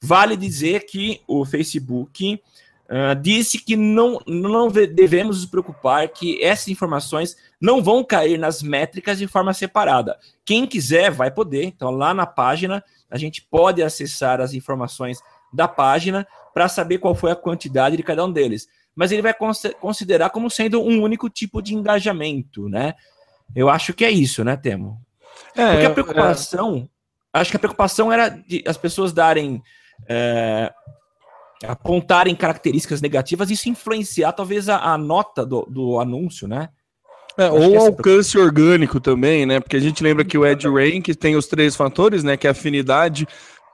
Vale 0.00 0.36
dizer 0.36 0.84
que 0.84 1.20
o 1.28 1.44
Facebook 1.44 2.34
uh, 2.88 3.14
disse 3.20 3.58
que 3.58 3.76
não, 3.76 4.20
não 4.26 4.68
devemos 4.68 5.36
nos 5.36 5.46
preocupar 5.46 6.08
que 6.08 6.42
essas 6.42 6.68
informações 6.68 7.36
não 7.60 7.82
vão 7.82 8.02
cair 8.02 8.36
nas 8.36 8.62
métricas 8.62 9.18
de 9.18 9.28
forma 9.28 9.54
separada. 9.54 10.18
Quem 10.44 10.66
quiser 10.66 11.10
vai 11.10 11.30
poder. 11.30 11.64
Então, 11.64 11.90
lá 11.92 12.12
na 12.12 12.26
página, 12.26 12.82
a 13.08 13.16
gente 13.16 13.42
pode 13.42 13.80
acessar 13.80 14.40
as 14.40 14.54
informações 14.54 15.20
da 15.52 15.68
página 15.68 16.26
para 16.52 16.68
saber 16.68 16.98
qual 16.98 17.14
foi 17.14 17.30
a 17.30 17.36
quantidade 17.36 17.96
de 17.96 18.02
cada 18.02 18.24
um 18.24 18.32
deles 18.32 18.68
mas 18.94 19.10
ele 19.10 19.22
vai 19.22 19.34
considerar 19.80 20.30
como 20.30 20.50
sendo 20.50 20.82
um 20.82 21.02
único 21.02 21.28
tipo 21.30 21.62
de 21.62 21.74
engajamento, 21.74 22.68
né? 22.68 22.94
Eu 23.54 23.68
acho 23.68 23.92
que 23.92 24.04
é 24.04 24.10
isso, 24.10 24.44
né, 24.44 24.56
Temo? 24.56 25.00
É, 25.54 25.72
Porque 25.72 25.86
a 25.86 25.90
é. 25.90 25.94
preocupação, 25.94 26.88
é... 27.34 27.40
acho 27.40 27.50
que 27.50 27.56
a 27.56 27.60
preocupação 27.60 28.12
era 28.12 28.28
de 28.28 28.62
as 28.66 28.76
pessoas 28.76 29.12
darem, 29.12 29.62
é, 30.08 30.72
apontarem 31.64 32.34
características 32.34 33.00
negativas 33.00 33.50
e 33.50 33.54
isso 33.54 33.68
influenciar 33.68 34.32
talvez 34.32 34.68
a, 34.68 34.78
a 34.78 34.98
nota 34.98 35.44
do, 35.44 35.62
do 35.62 36.00
anúncio, 36.00 36.46
né? 36.46 36.68
É, 37.36 37.48
ou 37.48 37.72
o 37.72 37.78
alcance 37.78 38.36
orgânico 38.36 39.00
também, 39.00 39.46
né? 39.46 39.58
Porque 39.58 39.76
a 39.76 39.80
gente 39.80 40.02
lembra 40.02 40.24
que 40.24 40.36
o 40.36 40.46
Edge 40.46 40.68
Rank 40.68 41.08
tem 41.18 41.34
os 41.34 41.46
três 41.46 41.74
fatores, 41.74 42.22
né? 42.22 42.36
Que 42.36 42.46
é 42.46 42.50
afinidade, 42.50 43.26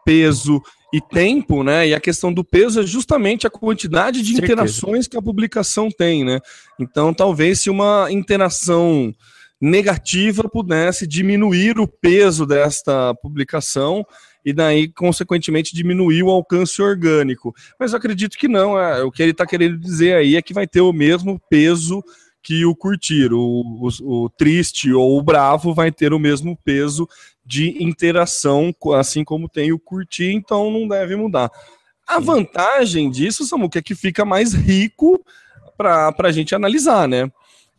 peso 0.05 0.63
e 0.93 1.01
tempo, 1.01 1.63
né? 1.63 1.89
E 1.89 1.95
a 1.95 2.01
questão 2.01 2.33
do 2.33 2.43
peso 2.43 2.81
é 2.81 2.87
justamente 2.87 3.47
a 3.47 3.51
quantidade 3.51 4.23
de 4.23 4.33
Certeza. 4.33 4.53
interações 4.53 5.07
que 5.07 5.17
a 5.17 5.23
publicação 5.23 5.91
tem, 5.91 6.25
né? 6.25 6.41
Então, 6.81 7.13
talvez 7.13 7.61
se 7.61 7.71
uma 7.71 8.11
interação 8.11 9.15
negativa 9.61 10.49
pudesse 10.49 11.07
diminuir 11.07 11.79
o 11.79 11.87
peso 11.87 12.47
desta 12.47 13.15
publicação 13.17 14.07
e 14.45 14.53
daí, 14.53 14.89
consequentemente, 14.89 15.75
diminuir 15.75 16.23
o 16.23 16.31
alcance 16.31 16.81
orgânico. 16.81 17.55
Mas 17.79 17.93
eu 17.93 17.99
acredito 17.99 18.39
que 18.39 18.49
não. 18.49 18.79
É, 18.79 19.03
o 19.03 19.11
que 19.11 19.23
ele 19.23 19.33
está 19.33 19.45
querendo 19.45 19.79
dizer 19.79 20.15
aí 20.15 20.37
é 20.37 20.43
que 20.43 20.55
vai 20.55 20.67
ter 20.67 20.81
o 20.81 20.93
mesmo 20.93 21.41
peso 21.51 22.03
que 22.43 22.65
o 22.65 22.75
curtir. 22.75 23.33
O, 23.33 23.39
o, 23.41 24.25
o, 24.25 24.31
triste 24.31 24.93
ou 24.93 25.19
o 25.19 25.23
bravo 25.23 25.75
vai 25.75 25.93
ter 25.93 26.15
o 26.15 26.19
mesmo 26.19 26.57
peso 26.65 27.07
de 27.49 27.83
interação, 27.83 28.75
assim 28.95 29.25
como 29.25 29.49
tem 29.49 29.73
o 29.73 29.79
curtir, 29.79 30.33
então 30.33 30.71
não 30.71 30.87
deve 30.87 31.17
mudar. 31.17 31.51
A 32.07 32.21
vantagem 32.21 33.11
disso, 33.11 33.47
Samuca, 33.47 33.79
é 33.79 33.83
que 33.83 33.95
fica 33.95 34.23
mais 34.23 34.53
rico 34.53 35.19
para 35.79 36.15
a 36.19 36.31
gente 36.31 36.55
analisar, 36.55 37.09
né? 37.09 37.31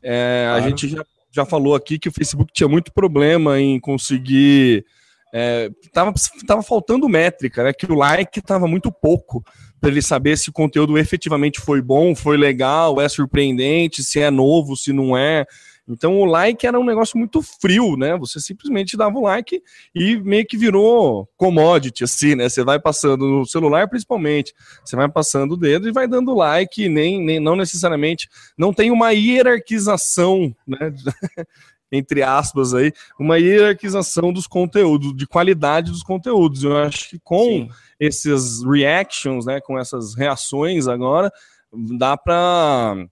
É, 0.02 0.46
claro. 0.48 0.64
A 0.64 0.70
gente 0.70 0.88
já, 0.88 1.06
já 1.32 1.46
falou 1.46 1.76
aqui 1.76 2.00
que 2.00 2.10
o 2.10 2.12
Facebook 2.12 2.52
tinha 2.52 2.68
muito 2.68 2.92
problema 2.92 3.60
em 3.60 3.80
conseguir. 3.80 4.84
É, 5.32 5.70
tava, 5.94 6.12
tava 6.48 6.64
faltando 6.64 7.08
métrica, 7.08 7.64
né? 7.64 7.72
Que 7.72 7.92
o 7.92 7.96
like 7.96 8.42
tava 8.42 8.68
muito 8.68 8.92
pouco 8.92 9.44
para 9.80 9.92
ele 9.92 10.02
saber 10.02 10.36
se 10.36 10.50
o 10.50 10.54
conteúdo 10.54 10.98
efetivamente 10.98 11.60
foi 11.60 11.80
bom, 11.80 12.16
foi 12.16 12.38
legal, 12.38 13.00
é 13.00 13.08
surpreendente, 13.08 14.04
se 14.04 14.20
é 14.20 14.32
novo, 14.32 14.76
se 14.76 14.92
não 14.92 15.16
é. 15.16 15.46
Então 15.90 16.20
o 16.20 16.26
like 16.26 16.68
era 16.68 16.80
um 16.80 16.86
negócio 16.86 17.18
muito 17.18 17.42
frio, 17.42 17.98
né? 17.98 18.16
Você 18.18 18.40
simplesmente 18.40 18.96
dava 18.96 19.18
o 19.18 19.24
like 19.24 19.62
e 19.94 20.18
meio 20.18 20.46
que 20.46 20.56
virou 20.56 21.28
commodity, 21.36 22.04
assim, 22.04 22.36
né? 22.36 22.48
Você 22.48 22.64
vai 22.64 22.80
passando 22.80 23.28
no 23.28 23.46
celular, 23.46 23.90
principalmente, 23.90 24.54
você 24.86 24.96
vai 24.96 25.10
passando 25.10 25.54
o 25.54 25.58
dedo 25.58 25.88
e 25.90 25.92
vai 25.92 26.08
dando 26.08 26.36
like, 26.36 26.88
nem, 26.88 27.24
nem 27.24 27.40
não 27.40 27.56
necessariamente, 27.56 28.30
não 28.56 28.72
tem 28.72 28.92
uma 28.92 29.12
hierarquização, 29.12 30.56
né? 30.68 30.94
Entre 31.92 32.22
aspas 32.22 32.76
aí, 32.76 32.94
uma 33.20 33.40
hierarquização 33.40 34.32
dos 34.32 34.46
conteúdos, 34.46 35.16
de 35.18 35.26
qualidade 35.26 35.90
dos 35.90 36.04
conteúdos. 36.04 36.64
Eu 36.64 36.78
acho 36.78 37.10
que 37.10 37.20
com 37.20 37.46
Sim. 37.46 37.70
esses 38.00 38.64
reactions, 38.64 39.48
né? 39.48 39.60
Com 39.60 39.80
essas 39.80 40.14
reações 40.14 40.88
agora, 40.88 41.32
dá 41.74 42.16
para 42.16 43.08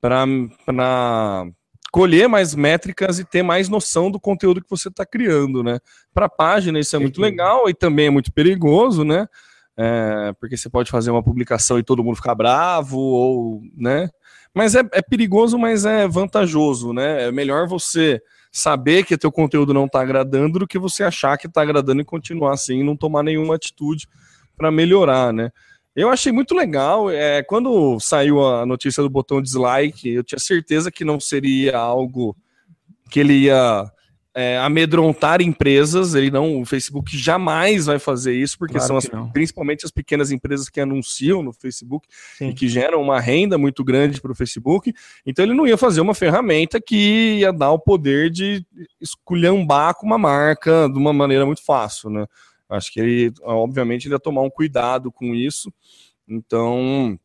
para 0.00 0.24
colher 1.90 2.28
mais 2.28 2.54
métricas 2.54 3.18
e 3.18 3.24
ter 3.24 3.42
mais 3.42 3.68
noção 3.68 4.10
do 4.10 4.20
conteúdo 4.20 4.62
que 4.62 4.70
você 4.70 4.88
está 4.88 5.04
criando, 5.04 5.62
né? 5.62 5.78
Para 6.14 6.26
a 6.26 6.30
página 6.30 6.78
isso 6.78 6.94
é 6.94 6.98
muito 6.98 7.20
legal 7.20 7.68
e 7.68 7.74
também 7.74 8.06
é 8.06 8.10
muito 8.10 8.32
perigoso, 8.32 9.04
né? 9.04 9.26
É, 9.76 10.32
porque 10.38 10.56
você 10.56 10.68
pode 10.68 10.90
fazer 10.90 11.10
uma 11.10 11.22
publicação 11.22 11.78
e 11.78 11.82
todo 11.82 12.04
mundo 12.04 12.16
ficar 12.16 12.34
bravo, 12.34 12.98
ou, 12.98 13.62
né? 13.76 14.08
Mas 14.54 14.74
é, 14.74 14.82
é 14.92 15.00
perigoso, 15.00 15.58
mas 15.58 15.84
é 15.84 16.06
vantajoso, 16.06 16.92
né? 16.92 17.28
É 17.28 17.32
melhor 17.32 17.66
você 17.66 18.20
saber 18.52 19.04
que 19.04 19.16
teu 19.16 19.30
conteúdo 19.30 19.72
não 19.72 19.86
está 19.86 20.00
agradando 20.00 20.58
do 20.58 20.66
que 20.66 20.78
você 20.78 21.04
achar 21.04 21.38
que 21.38 21.46
está 21.46 21.62
agradando 21.62 22.02
e 22.02 22.04
continuar 22.04 22.54
assim 22.54 22.80
e 22.80 22.84
não 22.84 22.96
tomar 22.96 23.22
nenhuma 23.22 23.54
atitude 23.54 24.08
para 24.56 24.70
melhorar, 24.70 25.32
né? 25.32 25.50
Eu 25.94 26.08
achei 26.08 26.30
muito 26.32 26.54
legal. 26.54 27.10
É, 27.10 27.42
quando 27.42 27.98
saiu 28.00 28.44
a 28.44 28.64
notícia 28.64 29.02
do 29.02 29.10
botão 29.10 29.42
dislike, 29.42 30.08
eu 30.08 30.22
tinha 30.22 30.38
certeza 30.38 30.90
que 30.90 31.04
não 31.04 31.18
seria 31.18 31.76
algo 31.76 32.36
que 33.10 33.18
ele 33.18 33.34
ia 33.46 33.90
é, 34.32 34.56
amedrontar 34.58 35.42
empresas. 35.42 36.14
Ele 36.14 36.30
não, 36.30 36.60
o 36.60 36.64
Facebook 36.64 37.16
jamais 37.18 37.86
vai 37.86 37.98
fazer 37.98 38.32
isso, 38.34 38.56
porque 38.56 38.74
Claro 38.78 38.86
são 38.86 38.96
as- 38.96 39.30
principalmente 39.32 39.84
as 39.84 39.90
pequenas 39.90 40.30
empresas 40.30 40.68
que 40.68 40.80
anunciam 40.80 41.42
no 41.42 41.52
Facebook 41.52 42.06
Sim. 42.38 42.50
e 42.50 42.54
que 42.54 42.68
geram 42.68 43.02
uma 43.02 43.18
renda 43.18 43.58
muito 43.58 43.82
grande 43.82 44.20
para 44.20 44.30
o 44.30 44.34
Facebook. 44.36 44.94
Então 45.26 45.44
ele 45.44 45.54
não 45.54 45.66
ia 45.66 45.76
fazer 45.76 46.00
uma 46.00 46.14
ferramenta 46.14 46.80
que 46.80 47.38
ia 47.40 47.52
dar 47.52 47.72
o 47.72 47.78
poder 47.80 48.30
de 48.30 48.64
esculhambar 49.00 49.94
com 49.96 50.06
uma 50.06 50.18
marca 50.18 50.88
de 50.88 50.96
uma 50.98 51.12
maneira 51.12 51.44
muito 51.44 51.64
fácil, 51.64 52.08
né? 52.10 52.26
Acho 52.70 52.92
que 52.92 53.00
ele, 53.00 53.34
obviamente, 53.42 54.06
ele 54.06 54.14
ia 54.14 54.20
tomar 54.20 54.42
um 54.42 54.50
cuidado 54.50 55.10
com 55.10 55.34
isso. 55.34 55.72
Então, 56.28 57.18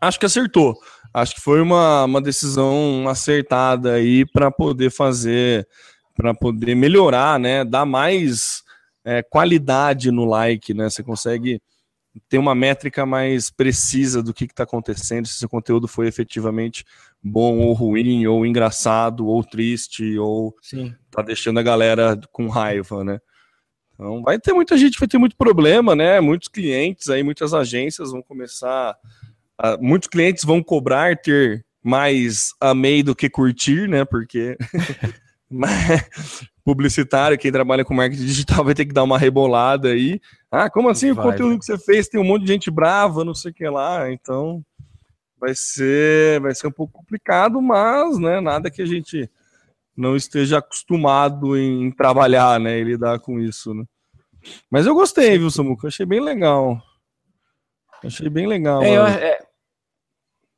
acho 0.00 0.18
que 0.18 0.26
acertou. 0.26 0.76
Acho 1.14 1.36
que 1.36 1.40
foi 1.40 1.60
uma, 1.60 2.04
uma 2.04 2.20
decisão 2.20 3.08
acertada 3.08 3.92
aí 3.94 4.26
para 4.26 4.50
poder 4.50 4.90
fazer, 4.90 5.68
para 6.16 6.34
poder 6.34 6.74
melhorar, 6.74 7.38
né? 7.38 7.64
Dar 7.64 7.86
mais 7.86 8.62
é, 9.04 9.22
qualidade 9.22 10.10
no 10.10 10.24
like, 10.24 10.74
né? 10.74 10.90
Você 10.90 11.02
consegue 11.02 11.60
ter 12.28 12.38
uma 12.38 12.54
métrica 12.54 13.06
mais 13.06 13.50
precisa 13.50 14.22
do 14.22 14.34
que 14.34 14.44
está 14.44 14.64
acontecendo, 14.64 15.26
se 15.26 15.38
seu 15.38 15.48
conteúdo 15.48 15.88
foi 15.88 16.08
efetivamente 16.08 16.84
bom 17.22 17.58
ou 17.58 17.72
ruim, 17.72 18.26
ou 18.26 18.44
engraçado, 18.44 19.26
ou 19.26 19.42
triste, 19.44 20.18
ou 20.18 20.54
Sim. 20.60 20.94
tá 21.10 21.22
deixando 21.22 21.58
a 21.58 21.62
galera 21.62 22.18
com 22.30 22.48
raiva, 22.48 23.04
né? 23.04 23.20
Então 23.94 24.22
vai 24.22 24.38
ter 24.38 24.52
muita 24.52 24.76
gente, 24.76 24.98
vai 24.98 25.08
ter 25.08 25.18
muito 25.18 25.36
problema, 25.36 25.94
né? 25.94 26.20
Muitos 26.20 26.48
clientes 26.48 27.08
aí, 27.08 27.22
muitas 27.22 27.52
agências 27.54 28.10
vão 28.10 28.22
começar. 28.22 28.96
a- 29.58 29.76
muitos 29.80 30.08
clientes 30.08 30.44
vão 30.44 30.62
cobrar 30.62 31.16
ter 31.16 31.64
mais 31.84 32.50
amei 32.60 33.02
do 33.02 33.14
que 33.14 33.28
curtir, 33.28 33.88
né? 33.88 34.04
Porque 34.04 34.56
mas, 35.50 35.70
publicitário, 36.64 37.38
quem 37.38 37.52
trabalha 37.52 37.84
com 37.84 37.94
marketing 37.94 38.24
digital 38.24 38.64
vai 38.64 38.74
ter 38.74 38.86
que 38.86 38.92
dar 38.94 39.02
uma 39.04 39.18
rebolada 39.18 39.88
aí. 39.90 40.20
Ah, 40.50 40.70
como 40.70 40.88
assim 40.88 41.12
Vai, 41.12 41.24
o 41.26 41.30
conteúdo 41.30 41.50
vai. 41.50 41.58
que 41.58 41.64
você 41.64 41.78
fez 41.78 42.08
tem 42.08 42.20
um 42.20 42.24
monte 42.24 42.42
de 42.44 42.52
gente 42.52 42.70
brava, 42.70 43.24
não 43.24 43.34
sei 43.34 43.50
o 43.50 43.54
que 43.54 43.68
lá. 43.68 44.10
Então 44.10 44.64
vai 45.38 45.54
ser, 45.54 46.40
vai 46.40 46.54
ser 46.54 46.66
um 46.68 46.72
pouco 46.72 46.92
complicado, 46.92 47.60
mas, 47.60 48.18
né? 48.18 48.40
Nada 48.40 48.70
que 48.70 48.80
a 48.82 48.86
gente 48.86 49.28
não 49.96 50.16
esteja 50.16 50.58
acostumado 50.58 51.56
em 51.56 51.90
trabalhar, 51.90 52.58
né, 52.58 52.78
e 52.78 52.84
lidar 52.84 53.18
com 53.20 53.38
isso, 53.38 53.74
né? 53.74 53.84
Mas 54.70 54.86
eu 54.86 54.94
gostei, 54.94 55.38
viu, 55.38 55.50
Samuca? 55.50 55.88
Achei 55.88 56.04
bem 56.04 56.20
legal. 56.20 56.82
Achei 58.04 58.28
bem 58.28 58.46
legal. 58.46 58.82
É, 58.82 58.96
eu, 58.96 59.06
é, 59.06 59.38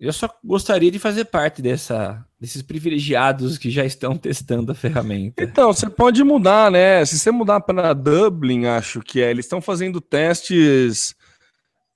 eu 0.01 0.13
só 0.13 0.29
gostaria 0.43 0.91
de 0.91 0.99
fazer 0.99 1.27
parte 1.27 1.61
dessa, 1.61 2.25
desses 2.41 2.63
privilegiados 2.63 3.59
que 3.59 3.71
já 3.71 3.85
estão 3.85 4.17
testando 4.17 4.73
a 4.73 4.75
ferramenta. 4.75 5.43
Então, 5.43 5.73
você 5.73 5.89
pode 5.89 6.23
mudar, 6.25 6.71
né? 6.71 7.05
Se 7.05 7.19
você 7.19 7.31
mudar 7.31 7.61
para 7.61 7.93
Dublin, 7.93 8.67
acho 8.67 9.01
que 9.01 9.21
é, 9.21 9.31
eles 9.31 9.45
estão 9.45 9.61
fazendo 9.61 10.01
testes 10.01 11.15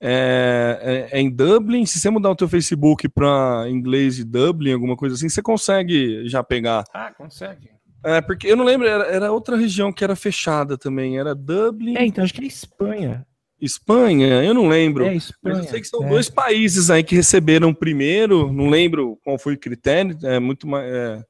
é, 0.01 1.07
é, 1.11 1.17
é 1.17 1.21
em 1.21 1.29
Dublin. 1.29 1.85
Se 1.85 1.99
você 1.99 2.09
mudar 2.09 2.31
o 2.31 2.35
teu 2.35 2.47
Facebook 2.47 3.07
para 3.09 3.65
inglês 3.69 4.15
de 4.15 4.23
Dublin, 4.23 4.73
alguma 4.73 4.95
coisa 4.95 5.15
assim, 5.15 5.29
você 5.29 5.41
consegue 5.41 6.27
já 6.27 6.43
pegar. 6.43 6.83
Ah, 6.93 7.11
consegue. 7.11 7.69
É, 8.03 8.21
porque 8.21 8.47
eu 8.47 8.55
não 8.55 8.63
lembro, 8.63 8.87
era, 8.87 9.05
era 9.07 9.31
outra 9.31 9.57
região 9.57 9.91
que 9.91 10.03
era 10.03 10.15
fechada 10.15 10.77
também. 10.77 11.19
Era 11.19 11.35
Dublin, 11.35 11.97
É, 11.97 12.05
então 12.05 12.23
acho 12.23 12.33
que 12.33 12.41
é 12.41 12.47
Espanha. 12.47 13.25
Espanha, 13.61 14.41
eu 14.41 14.53
não 14.53 14.69
lembro. 14.69 15.05
É 15.05 15.13
Mas 15.13 15.25
Espanha. 15.25 15.57
eu 15.57 15.63
sei 15.65 15.81
que 15.81 15.87
são 15.87 16.05
é. 16.05 16.09
dois 16.09 16.29
países 16.29 16.89
aí 16.89 17.03
que 17.03 17.15
receberam 17.15 17.73
primeiro, 17.73 18.51
não 18.53 18.69
lembro 18.69 19.19
qual 19.23 19.37
foi 19.37 19.55
o 19.55 19.59
critério, 19.59 20.17
é 20.23 20.39
muito 20.39 20.65
mais. 20.65 20.89
é, 20.89 21.21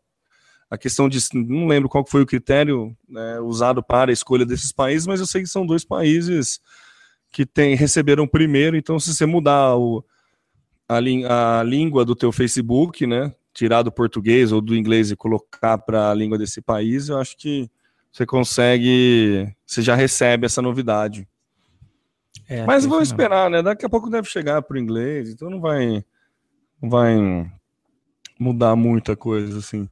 a 0.69 0.77
questão 0.77 1.09
de. 1.09 1.17
Não 1.33 1.65
lembro 1.65 1.89
qual 1.89 2.05
foi 2.05 2.21
o 2.21 2.27
critério 2.27 2.95
né, 3.07 3.39
usado 3.39 3.81
para 3.81 4.11
a 4.11 4.13
escolha 4.13 4.45
desses 4.45 4.71
países, 4.71 5.07
mas 5.07 5.19
eu 5.19 5.25
sei 5.25 5.41
que 5.41 5.47
são 5.47 5.65
dois 5.65 5.83
países 5.83 6.59
que 7.31 7.45
tem, 7.45 7.75
receberam 7.75 8.27
primeiro, 8.27 8.75
então 8.75 8.99
se 8.99 9.13
você 9.13 9.25
mudar 9.25 9.75
o, 9.75 10.03
a, 10.87 11.59
a 11.59 11.63
língua 11.63 12.03
do 12.03 12.15
teu 12.15 12.31
Facebook, 12.31 13.05
né? 13.05 13.33
Tirar 13.53 13.81
do 13.81 13.91
português 13.91 14.51
ou 14.51 14.61
do 14.61 14.75
inglês 14.75 15.11
e 15.11 15.15
colocar 15.15 15.77
para 15.77 16.09
a 16.09 16.13
língua 16.13 16.37
desse 16.37 16.61
país, 16.61 17.09
eu 17.09 17.17
acho 17.17 17.35
que 17.37 17.69
você 18.11 18.25
consegue. 18.25 19.53
Você 19.65 19.81
já 19.81 19.95
recebe 19.95 20.45
essa 20.45 20.61
novidade. 20.61 21.27
É, 22.47 22.65
Mas 22.65 22.83
que 22.83 22.89
vamos 22.89 23.09
esperar, 23.09 23.49
né? 23.49 23.61
Daqui 23.61 23.85
a 23.85 23.89
pouco 23.89 24.09
deve 24.09 24.27
chegar 24.27 24.61
para 24.61 24.75
o 24.75 24.79
inglês, 24.79 25.29
então 25.29 25.49
não 25.49 25.59
vai, 25.59 26.03
não 26.81 26.89
vai 26.89 27.15
mudar 28.39 28.75
muita 28.75 29.15
coisa 29.15 29.59
assim. 29.59 29.87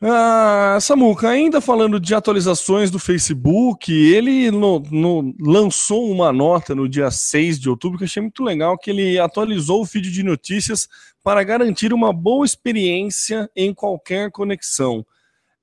Ah, 0.00 0.78
Samuca, 0.80 1.28
ainda 1.28 1.60
falando 1.60 1.98
de 1.98 2.14
atualizações 2.14 2.88
do 2.88 3.00
Facebook, 3.00 3.92
ele 3.92 4.48
no- 4.48 4.78
no- 4.92 5.34
lançou 5.40 6.08
uma 6.08 6.32
nota 6.32 6.72
no 6.72 6.88
dia 6.88 7.10
6 7.10 7.58
de 7.58 7.68
outubro 7.68 7.98
que 7.98 8.04
eu 8.04 8.06
achei 8.06 8.22
muito 8.22 8.44
legal, 8.44 8.78
que 8.78 8.90
ele 8.90 9.18
atualizou 9.18 9.82
o 9.82 9.84
feed 9.86 10.12
de 10.12 10.22
notícias 10.22 10.88
para 11.22 11.42
garantir 11.42 11.92
uma 11.92 12.12
boa 12.12 12.46
experiência 12.46 13.50
em 13.56 13.74
qualquer 13.74 14.30
conexão. 14.30 15.04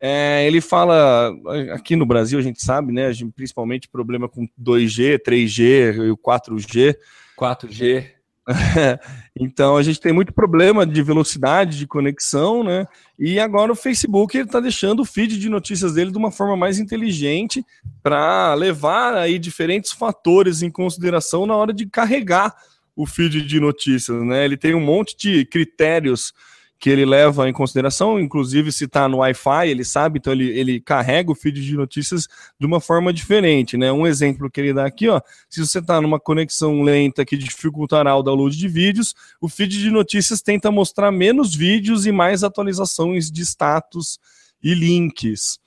É, 0.02 0.46
ele 0.46 0.60
fala, 0.60 1.34
aqui 1.72 1.96
no 1.96 2.06
Brasil 2.06 2.38
a 2.38 2.42
gente 2.42 2.62
sabe, 2.62 2.92
né, 2.92 3.14
gente- 3.14 3.32
principalmente 3.32 3.88
problema 3.88 4.28
com 4.28 4.46
2G, 4.58 5.18
3G 5.18 5.94
e 5.96 6.12
o 6.12 6.18
4G, 6.18 6.88
não. 6.88 7.36
4G. 7.38 8.15
então 9.36 9.76
a 9.76 9.82
gente 9.82 10.00
tem 10.00 10.14
muito 10.14 10.32
problema 10.32 10.86
de 10.86 11.02
velocidade 11.02 11.78
de 11.78 11.88
conexão, 11.88 12.64
né? 12.64 12.88
E 13.18 13.40
agora 13.40 13.72
o 13.72 13.76
Facebook 13.76 14.38
está 14.38 14.60
deixando 14.60 15.02
o 15.02 15.06
feed 15.06 15.40
de 15.40 15.50
notícias 15.50 15.94
dele 15.94 16.12
de 16.12 16.18
uma 16.18 16.32
forma 16.32 16.56
mais 16.56 16.78
inteligente 16.78 17.66
para 18.04 18.54
levar 18.54 19.16
aí 19.16 19.40
diferentes 19.40 19.92
fatores 19.92 20.62
em 20.62 20.70
consideração 20.70 21.46
na 21.46 21.56
hora 21.56 21.74
de 21.74 21.88
carregar 21.88 22.56
o 22.96 23.06
feed 23.06 23.42
de 23.42 23.60
notícias, 23.60 24.24
né? 24.24 24.46
Ele 24.46 24.58
tem 24.58 24.76
um 24.76 24.84
monte 24.84 25.18
de 25.18 25.46
critérios 25.46 26.34
que 26.80 26.90
ele 26.90 27.06
leva 27.06 27.48
em 27.48 27.54
consideração, 27.54 28.20
inclusive 28.20 28.72
se 28.72 28.86
está 28.86 29.08
no 29.08 29.18
Wi-Fi, 29.18 29.70
ele 29.70 29.84
sabe, 29.84 30.20
então 30.20 30.34
ele, 30.34 30.50
ele 30.58 30.80
carrega 30.80 31.32
o 31.32 31.36
feed 31.36 31.64
de 31.64 31.76
notícias 31.76 32.28
de 32.60 32.66
uma 32.66 32.80
forma 32.80 33.14
diferente, 33.14 33.78
né? 33.78 33.92
Um 33.92 34.06
exemplo 34.06 34.50
que 34.52 34.60
ele 34.60 34.74
dá 34.74 34.86
aqui, 34.86 35.08
ó, 35.08 35.22
se 35.50 35.66
você 35.66 35.80
está 35.80 36.02
numa 36.02 36.20
conexão 36.20 36.82
lenta 36.84 37.26
que 37.26 37.38
dificultará 37.38 38.16
o 38.16 38.22
download 38.22 38.56
de 38.58 38.68
vídeos, 38.68 39.16
o 39.40 39.48
feed 39.48 39.80
de 39.80 39.90
notícias 39.90 40.42
tenta 40.42 40.70
mostrar 40.70 41.12
menos 41.12 41.56
vídeos 41.56 42.06
e 42.06 42.12
mais 42.12 42.44
atualizações 42.44 43.32
de 43.32 43.42
status 43.42 44.20
e 44.62 44.74
links, 44.74 45.60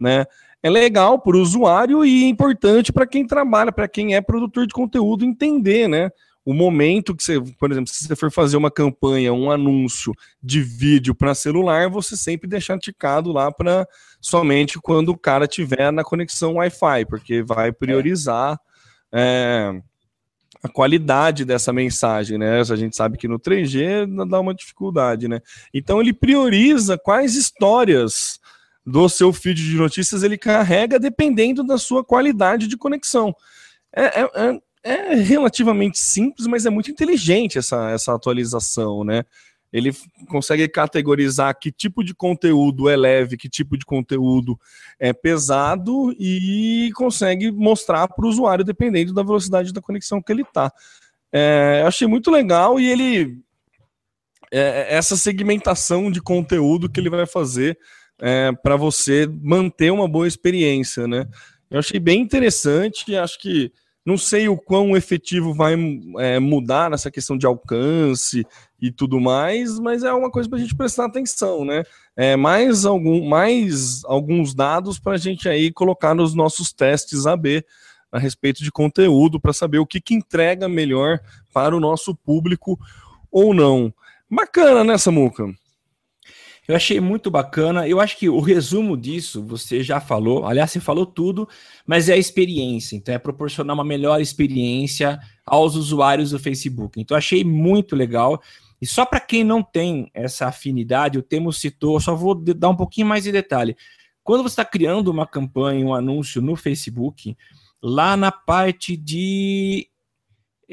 né? 0.00 0.24
É 0.62 0.70
legal 0.70 1.18
para 1.18 1.36
o 1.36 1.40
usuário 1.42 2.06
e 2.06 2.24
é 2.24 2.28
importante 2.28 2.90
para 2.90 3.06
quem 3.06 3.26
trabalha, 3.26 3.70
para 3.70 3.86
quem 3.86 4.14
é 4.14 4.22
produtor 4.22 4.66
de 4.66 4.72
conteúdo 4.72 5.22
entender, 5.22 5.86
né? 5.88 6.10
O 6.44 6.52
momento 6.52 7.14
que 7.16 7.24
você, 7.24 7.40
por 7.58 7.72
exemplo, 7.72 7.92
se 7.92 8.06
você 8.06 8.14
for 8.14 8.30
fazer 8.30 8.56
uma 8.56 8.70
campanha, 8.70 9.32
um 9.32 9.50
anúncio 9.50 10.12
de 10.42 10.60
vídeo 10.60 11.14
para 11.14 11.34
celular, 11.34 11.88
você 11.88 12.16
sempre 12.16 12.48
deixar 12.48 12.78
ticado 12.78 13.32
lá 13.32 13.50
para 13.50 13.88
somente 14.20 14.78
quando 14.78 15.08
o 15.10 15.18
cara 15.18 15.46
tiver 15.46 15.90
na 15.90 16.04
conexão 16.04 16.54
Wi-Fi, 16.54 17.06
porque 17.06 17.42
vai 17.42 17.72
priorizar 17.72 18.58
é, 19.12 19.80
a 20.62 20.68
qualidade 20.68 21.44
dessa 21.44 21.72
mensagem, 21.72 22.38
né? 22.38 22.60
A 22.60 22.76
gente 22.76 22.96
sabe 22.96 23.18
que 23.18 23.28
no 23.28 23.38
3G 23.38 24.28
dá 24.28 24.40
uma 24.40 24.54
dificuldade, 24.54 25.28
né? 25.28 25.40
Então 25.72 26.00
ele 26.00 26.12
prioriza 26.12 26.98
quais 26.98 27.36
histórias 27.36 28.40
do 28.84 29.08
seu 29.08 29.32
feed 29.32 29.62
de 29.62 29.76
notícias 29.76 30.22
ele 30.22 30.36
carrega 30.36 30.98
dependendo 30.98 31.64
da 31.64 31.78
sua 31.78 32.04
qualidade 32.04 32.66
de 32.66 32.76
conexão. 32.76 33.34
É, 33.94 34.22
é, 34.22 34.60
é, 34.84 35.12
é 35.12 35.14
relativamente 35.14 35.98
simples, 35.98 36.46
mas 36.46 36.66
é 36.66 36.70
muito 36.70 36.90
inteligente 36.90 37.58
essa, 37.58 37.90
essa 37.90 38.14
atualização, 38.14 39.02
né? 39.02 39.24
Ele 39.72 39.92
consegue 40.28 40.68
categorizar 40.68 41.58
que 41.58 41.72
tipo 41.72 42.04
de 42.04 42.14
conteúdo 42.14 42.88
é 42.88 42.94
leve, 42.94 43.36
que 43.36 43.48
tipo 43.48 43.76
de 43.76 43.84
conteúdo 43.84 44.56
é 45.00 45.12
pesado 45.12 46.14
e 46.16 46.92
consegue 46.94 47.50
mostrar 47.50 48.06
para 48.06 48.24
o 48.24 48.28
usuário 48.28 48.64
dependendo 48.64 49.12
da 49.12 49.24
velocidade 49.24 49.72
da 49.72 49.80
conexão 49.80 50.22
que 50.22 50.30
ele 50.30 50.42
está. 50.42 50.72
achei 51.84 52.06
muito 52.06 52.30
legal 52.30 52.78
e 52.78 52.86
ele 52.86 53.38
é, 54.52 54.94
essa 54.94 55.16
segmentação 55.16 56.08
de 56.08 56.22
conteúdo 56.22 56.88
que 56.88 57.00
ele 57.00 57.10
vai 57.10 57.26
fazer 57.26 57.76
para 58.62 58.76
você 58.76 59.28
manter 59.42 59.90
uma 59.90 60.06
boa 60.06 60.28
experiência, 60.28 61.08
né? 61.08 61.26
Eu 61.68 61.80
achei 61.80 61.98
bem 61.98 62.20
interessante 62.20 63.16
acho 63.16 63.40
que 63.40 63.72
não 64.04 64.18
sei 64.18 64.48
o 64.48 64.56
quão 64.56 64.96
efetivo 64.96 65.54
vai 65.54 65.74
é, 66.18 66.38
mudar 66.38 66.90
nessa 66.90 67.10
questão 67.10 67.38
de 67.38 67.46
alcance 67.46 68.46
e 68.80 68.92
tudo 68.92 69.18
mais, 69.18 69.78
mas 69.78 70.02
é 70.02 70.12
uma 70.12 70.30
coisa 70.30 70.48
para 70.48 70.58
a 70.58 70.60
gente 70.60 70.76
prestar 70.76 71.06
atenção, 71.06 71.64
né? 71.64 71.84
É, 72.14 72.36
mais, 72.36 72.84
algum, 72.84 73.26
mais 73.26 74.04
alguns 74.04 74.54
dados 74.54 74.98
para 74.98 75.14
a 75.14 75.18
gente 75.18 75.48
aí 75.48 75.72
colocar 75.72 76.14
nos 76.14 76.34
nossos 76.34 76.72
testes 76.72 77.26
AB 77.26 77.64
a 78.12 78.18
respeito 78.18 78.62
de 78.62 78.70
conteúdo, 78.70 79.40
para 79.40 79.52
saber 79.52 79.78
o 79.78 79.86
que, 79.86 80.00
que 80.00 80.14
entrega 80.14 80.68
melhor 80.68 81.18
para 81.52 81.76
o 81.76 81.80
nosso 81.80 82.14
público 82.14 82.78
ou 83.30 83.52
não. 83.52 83.92
Bacana, 84.30 84.84
né, 84.84 84.96
Samuca? 84.96 85.52
Eu 86.66 86.74
achei 86.74 86.98
muito 86.98 87.30
bacana. 87.30 87.86
Eu 87.86 88.00
acho 88.00 88.16
que 88.16 88.28
o 88.28 88.40
resumo 88.40 88.96
disso, 88.96 89.42
você 89.44 89.82
já 89.82 90.00
falou, 90.00 90.46
aliás, 90.46 90.70
você 90.70 90.80
falou 90.80 91.04
tudo, 91.04 91.48
mas 91.86 92.08
é 92.08 92.14
a 92.14 92.18
experiência. 92.18 92.96
Então, 92.96 93.14
é 93.14 93.18
proporcionar 93.18 93.74
uma 93.74 93.84
melhor 93.84 94.20
experiência 94.20 95.20
aos 95.44 95.76
usuários 95.76 96.30
do 96.30 96.38
Facebook. 96.38 97.00
Então, 97.00 97.16
achei 97.16 97.44
muito 97.44 97.94
legal. 97.94 98.40
E 98.80 98.86
só 98.86 99.04
para 99.04 99.20
quem 99.20 99.44
não 99.44 99.62
tem 99.62 100.10
essa 100.14 100.46
afinidade, 100.46 101.18
o 101.18 101.22
Temo 101.22 101.52
citou, 101.52 102.00
só 102.00 102.14
vou 102.14 102.34
dar 102.34 102.70
um 102.70 102.76
pouquinho 102.76 103.06
mais 103.06 103.24
de 103.24 103.32
detalhe. 103.32 103.76
Quando 104.22 104.42
você 104.42 104.54
está 104.54 104.64
criando 104.64 105.08
uma 105.08 105.26
campanha, 105.26 105.84
um 105.84 105.94
anúncio 105.94 106.40
no 106.40 106.56
Facebook, 106.56 107.36
lá 107.82 108.16
na 108.16 108.32
parte 108.32 108.96
de. 108.96 109.86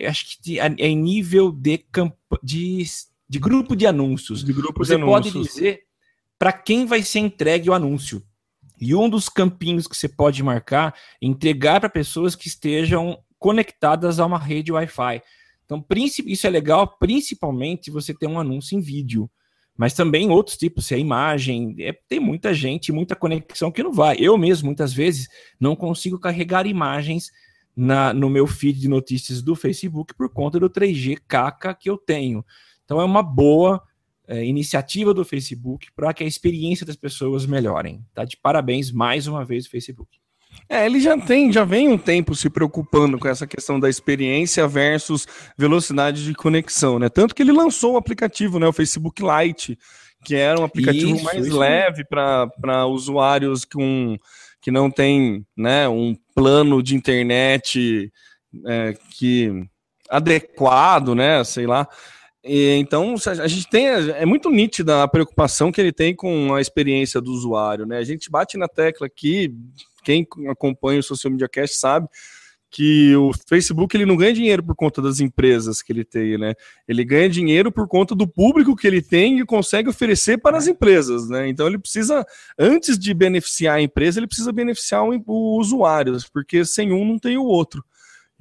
Acho 0.07 0.25
que 0.25 0.41
de, 0.41 0.59
é 0.59 0.95
nível 0.95 1.51
de, 1.51 1.85
de, 2.41 2.85
de 3.31 3.39
grupo 3.39 3.77
de 3.77 3.87
anúncios. 3.87 4.43
De 4.43 4.51
grupo 4.51 4.83
você 4.83 4.97
de 4.97 5.05
pode 5.05 5.29
anúncios. 5.29 5.55
dizer 5.55 5.83
para 6.37 6.51
quem 6.51 6.85
vai 6.85 7.01
ser 7.01 7.19
entregue 7.19 7.69
o 7.69 7.73
anúncio. 7.73 8.21
E 8.77 8.93
um 8.93 9.07
dos 9.07 9.29
campinhos 9.29 9.87
que 9.87 9.95
você 9.95 10.09
pode 10.09 10.43
marcar 10.43 10.93
é 11.21 11.25
entregar 11.25 11.79
para 11.79 11.87
pessoas 11.87 12.35
que 12.35 12.49
estejam 12.49 13.17
conectadas 13.39 14.19
a 14.19 14.25
uma 14.25 14.37
rede 14.37 14.73
Wi-Fi. 14.73 15.21
Então, 15.63 15.85
isso 16.25 16.45
é 16.45 16.49
legal, 16.49 16.97
principalmente 16.97 17.85
se 17.85 17.91
você 17.91 18.13
tem 18.13 18.27
um 18.27 18.37
anúncio 18.37 18.77
em 18.77 18.81
vídeo. 18.81 19.31
Mas 19.77 19.93
também 19.93 20.29
outros 20.29 20.57
tipos, 20.57 20.87
se 20.87 20.93
é 20.93 20.99
imagem, 20.99 21.75
é, 21.79 21.93
tem 22.09 22.19
muita 22.19 22.53
gente, 22.53 22.91
muita 22.91 23.15
conexão 23.15 23.71
que 23.71 23.81
não 23.81 23.93
vai. 23.93 24.17
Eu 24.19 24.37
mesmo, 24.37 24.65
muitas 24.65 24.91
vezes, 24.91 25.29
não 25.57 25.73
consigo 25.73 26.19
carregar 26.19 26.67
imagens 26.67 27.31
na, 27.73 28.13
no 28.13 28.29
meu 28.29 28.45
feed 28.45 28.77
de 28.77 28.89
notícias 28.89 29.41
do 29.41 29.55
Facebook 29.55 30.13
por 30.15 30.27
conta 30.27 30.59
do 30.59 30.69
3G 30.69 31.17
caca 31.25 31.73
que 31.73 31.89
eu 31.89 31.97
tenho. 31.97 32.43
Então 32.91 32.99
é 32.99 33.05
uma 33.05 33.23
boa 33.23 33.81
é, 34.27 34.43
iniciativa 34.43 35.13
do 35.13 35.23
Facebook 35.23 35.87
para 35.95 36.13
que 36.13 36.25
a 36.25 36.27
experiência 36.27 36.85
das 36.85 36.97
pessoas 36.97 37.45
melhorem. 37.45 38.03
Tá 38.13 38.25
de 38.25 38.35
parabéns 38.35 38.91
mais 38.91 39.27
uma 39.27 39.45
vez 39.45 39.65
o 39.65 39.69
Facebook. 39.69 40.19
É, 40.67 40.85
ele 40.85 40.99
já 40.99 41.17
tem, 41.17 41.53
já 41.53 41.63
vem 41.63 41.87
um 41.87 41.97
tempo 41.97 42.35
se 42.35 42.49
preocupando 42.49 43.17
com 43.17 43.29
essa 43.29 43.47
questão 43.47 43.79
da 43.79 43.89
experiência 43.89 44.67
versus 44.67 45.25
velocidade 45.57 46.25
de 46.25 46.33
conexão, 46.33 46.99
né? 46.99 47.07
Tanto 47.07 47.33
que 47.33 47.41
ele 47.41 47.53
lançou 47.53 47.93
o 47.93 47.97
aplicativo, 47.97 48.59
né, 48.59 48.67
o 48.67 48.73
Facebook 48.73 49.23
Lite, 49.23 49.79
que 50.25 50.35
era 50.35 50.59
um 50.59 50.65
aplicativo 50.65 51.15
isso, 51.15 51.23
mais 51.23 51.45
isso. 51.45 51.57
leve 51.57 52.03
para 52.03 52.85
usuários 52.87 53.63
com 53.63 54.17
que 54.61 54.69
não 54.69 54.91
tem, 54.91 55.45
né, 55.55 55.87
um 55.87 56.13
plano 56.35 56.83
de 56.83 56.93
internet 56.93 58.11
é, 58.67 58.93
que 59.11 59.65
adequado, 60.09 61.15
né, 61.15 61.41
sei 61.45 61.65
lá. 61.65 61.87
E, 62.43 62.75
então, 62.77 63.15
a 63.25 63.47
gente 63.47 63.69
tem, 63.69 63.87
é 63.87 64.25
muito 64.25 64.49
nítida 64.49 65.03
a 65.03 65.07
preocupação 65.07 65.71
que 65.71 65.79
ele 65.79 65.91
tem 65.91 66.15
com 66.15 66.53
a 66.53 66.61
experiência 66.61 67.21
do 67.21 67.31
usuário, 67.31 67.85
né? 67.85 67.97
A 67.97 68.03
gente 68.03 68.31
bate 68.31 68.57
na 68.57 68.67
tecla 68.67 69.07
aqui 69.07 69.53
quem 70.03 70.27
acompanha 70.49 70.99
o 70.99 71.03
Social 71.03 71.31
Media 71.31 71.47
Cast 71.47 71.77
sabe 71.77 72.07
que 72.71 73.13
o 73.17 73.31
Facebook 73.49 73.95
ele 73.95 74.05
não 74.05 74.15
ganha 74.15 74.33
dinheiro 74.33 74.63
por 74.63 74.75
conta 74.75 75.01
das 75.01 75.19
empresas 75.19 75.81
que 75.81 75.91
ele 75.91 76.05
tem, 76.05 76.37
né? 76.37 76.53
Ele 76.87 77.03
ganha 77.03 77.29
dinheiro 77.29 77.69
por 77.69 77.85
conta 77.85 78.15
do 78.15 78.25
público 78.25 78.77
que 78.77 78.87
ele 78.87 79.01
tem 79.01 79.39
e 79.39 79.45
consegue 79.45 79.89
oferecer 79.89 80.37
para 80.37 80.57
as 80.57 80.67
empresas, 80.67 81.27
né? 81.27 81.49
Então 81.49 81.67
ele 81.67 81.77
precisa, 81.77 82.25
antes 82.57 82.97
de 82.97 83.13
beneficiar 83.13 83.75
a 83.75 83.81
empresa, 83.81 84.19
ele 84.19 84.27
precisa 84.27 84.53
beneficiar 84.53 85.03
o, 85.03 85.21
o 85.27 85.59
usuário, 85.59 86.17
porque 86.31 86.63
sem 86.63 86.93
um 86.93 87.05
não 87.05 87.19
tem 87.19 87.37
o 87.37 87.43
outro. 87.43 87.83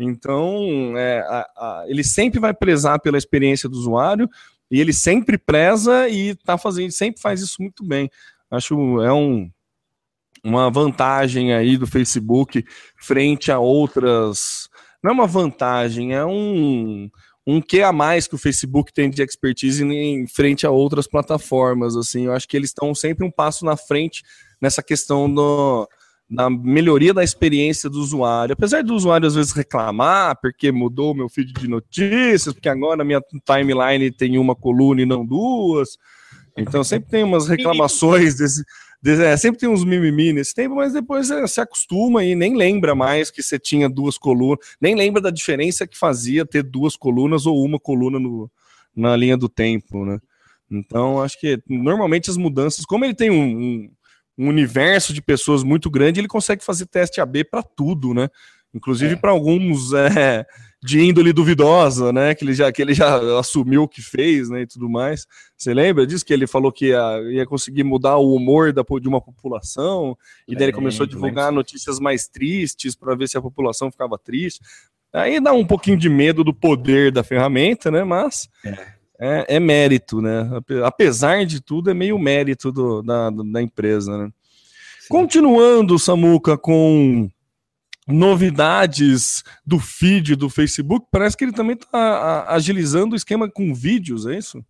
Então 0.03 0.97
é, 0.97 1.21
a, 1.21 1.51
a, 1.57 1.85
ele 1.87 2.03
sempre 2.03 2.41
vai 2.41 2.55
prezar 2.55 3.01
pela 3.01 3.19
experiência 3.19 3.69
do 3.69 3.77
usuário 3.77 4.29
e 4.71 4.81
ele 4.81 4.93
sempre 4.93 5.37
preza 5.37 6.09
e 6.09 6.35
tá 6.35 6.57
fazendo, 6.57 6.91
sempre 6.91 7.21
faz 7.21 7.41
isso 7.41 7.61
muito 7.61 7.85
bem. 7.85 8.11
Acho 8.51 9.03
é 9.03 9.13
um 9.13 9.51
uma 10.43 10.71
vantagem 10.71 11.53
aí 11.53 11.77
do 11.77 11.87
Facebook 11.87 12.65
frente 12.97 13.53
a 13.53 13.59
outras. 13.59 14.69
Não 15.03 15.11
é 15.11 15.15
uma 15.15 15.27
vantagem, 15.27 16.15
é 16.15 16.25
um, 16.25 17.11
um 17.47 17.61
que 17.61 17.83
a 17.83 17.93
mais 17.93 18.27
que 18.27 18.35
o 18.35 18.39
Facebook 18.39 18.93
tem 18.93 19.11
de 19.11 19.23
expertise 19.23 19.85
em 19.85 20.27
frente 20.27 20.67
a 20.67 20.71
outras 20.71 21.07
plataformas. 21.07 21.97
Assim, 21.97 22.27
eu 22.27 22.33
acho 22.33 22.49
que 22.49 22.57
eles 22.57 22.71
estão 22.71 22.95
sempre 22.95 23.25
um 23.25 23.31
passo 23.31 23.65
na 23.65 23.77
frente 23.77 24.23
nessa 24.61 24.83
questão 24.83 25.33
do, 25.33 25.89
da 26.31 26.49
melhoria 26.49 27.13
da 27.13 27.25
experiência 27.25 27.91
do 27.91 27.99
usuário. 27.99 28.53
Apesar 28.53 28.85
do 28.85 28.95
usuário 28.95 29.27
às 29.27 29.35
vezes 29.35 29.53
reclamar 29.53 30.39
porque 30.41 30.71
mudou 30.71 31.15
meu 31.15 31.29
feed 31.29 31.53
de 31.53 31.67
notícias, 31.67 32.55
porque 32.55 32.69
agora 32.69 33.05
minha 33.05 33.21
timeline 33.45 34.11
tem 34.13 34.39
uma 34.39 34.55
coluna 34.55 35.03
e 35.03 35.07
não 35.07 35.27
duas. 35.27 35.99
Então 36.57 36.85
sempre 36.85 37.11
tem 37.11 37.25
umas 37.25 37.49
reclamações 37.49 38.37
desse 38.37 38.65
é, 39.03 39.35
sempre 39.35 39.59
tem 39.59 39.69
uns 39.69 39.83
mimimi 39.83 40.31
nesse 40.31 40.55
tempo, 40.55 40.75
mas 40.75 40.93
depois 40.93 41.29
você 41.29 41.49
se 41.49 41.61
acostuma 41.61 42.23
e 42.23 42.35
nem 42.35 42.55
lembra 42.55 42.95
mais 42.95 43.31
que 43.31 43.43
você 43.43 43.59
tinha 43.59 43.89
duas 43.89 44.19
colunas, 44.19 44.59
nem 44.79 44.95
lembra 44.95 45.23
da 45.23 45.31
diferença 45.31 45.87
que 45.87 45.97
fazia 45.97 46.45
ter 46.45 46.63
duas 46.63 46.97
colunas 46.97 47.47
ou 47.47 47.65
uma 47.65 47.81
coluna 47.81 48.19
no, 48.19 48.51
na 48.95 49.17
linha 49.17 49.39
do 49.39 49.49
tempo, 49.49 50.05
né? 50.05 50.21
Então, 50.71 51.21
acho 51.21 51.41
que 51.41 51.61
normalmente 51.67 52.31
as 52.31 52.37
mudanças, 52.37 52.85
como 52.85 53.05
ele 53.05 53.15
tem 53.15 53.31
um, 53.31 53.59
um, 53.59 53.91
um 54.41 54.49
universo 54.49 55.13
de 55.13 55.21
pessoas 55.21 55.63
muito 55.63 55.91
grande, 55.91 56.19
ele 56.19 56.27
consegue 56.27 56.65
fazer 56.65 56.87
teste 56.87 57.21
AB 57.21 57.45
para 57.45 57.63
tudo, 57.63 58.15
né? 58.15 58.29
Inclusive 58.73 59.13
é. 59.13 59.17
para 59.17 59.33
alguns 59.33 59.93
é, 59.93 60.47
de 60.83 60.99
índole 60.99 61.31
duvidosa, 61.31 62.11
né? 62.11 62.35
Que 62.35 62.45
ele 62.45 62.55
já, 62.55 62.73
que 62.73 62.81
ele 62.81 62.95
já 62.95 63.39
assumiu 63.39 63.83
o 63.83 63.89
que 63.89 64.01
fez, 64.01 64.49
né? 64.49 64.63
E 64.63 64.67
tudo 64.67 64.89
mais. 64.89 65.27
Você 65.59 65.75
lembra 65.75 66.07
disso? 66.07 66.25
Que 66.25 66.33
ele 66.33 66.47
falou 66.47 66.73
que 66.73 66.87
ia, 66.87 67.21
ia 67.31 67.45
conseguir 67.45 67.85
mudar 67.85 68.17
o 68.17 68.35
humor 68.35 68.73
da, 68.73 68.83
de 68.83 69.09
uma 69.09 69.21
população, 69.21 70.17
e 70.49 70.55
daí 70.55 70.65
ele 70.67 70.73
começou 70.73 71.05
a 71.05 71.09
divulgar 71.09 71.53
notícias 71.53 72.01
mais 72.01 72.27
tristes 72.27 72.97
para 72.97 73.15
ver 73.15 73.29
se 73.29 73.37
a 73.37 73.43
população 73.43 73.91
ficava 73.91 74.19
triste. 74.19 74.61
Aí 75.13 75.39
dá 75.39 75.53
um 75.53 75.67
pouquinho 75.67 75.99
de 75.99 76.09
medo 76.09 76.43
do 76.43 76.55
poder 76.55 77.13
da 77.13 77.23
ferramenta, 77.23 77.91
né? 77.91 78.05
Mas 78.05 78.49
é, 78.65 79.00
é, 79.21 79.57
é 79.57 79.61
mérito, 79.61 80.23
né? 80.23 80.49
Apesar 80.85 81.45
de 81.45 81.61
tudo, 81.61 81.91
é 81.91 81.95
meio 81.95 82.19
mérito 82.19 82.73
do, 82.73 83.03
da, 83.03 83.29
da 83.29 83.61
empresa, 83.61 84.17
né? 84.17 84.33
Continuando, 85.11 85.99
Samuca, 85.99 86.57
com 86.57 87.29
novidades 88.07 89.45
do 89.67 89.79
feed 89.79 90.37
do 90.37 90.49
Facebook, 90.49 91.07
parece 91.11 91.37
que 91.37 91.45
ele 91.45 91.53
também 91.53 91.75
está 91.75 92.47
agilizando 92.49 93.13
o 93.15 93.17
esquema 93.17 93.51
com 93.51 93.75
vídeos, 93.75 94.27
é 94.27 94.39
isso? 94.39 94.65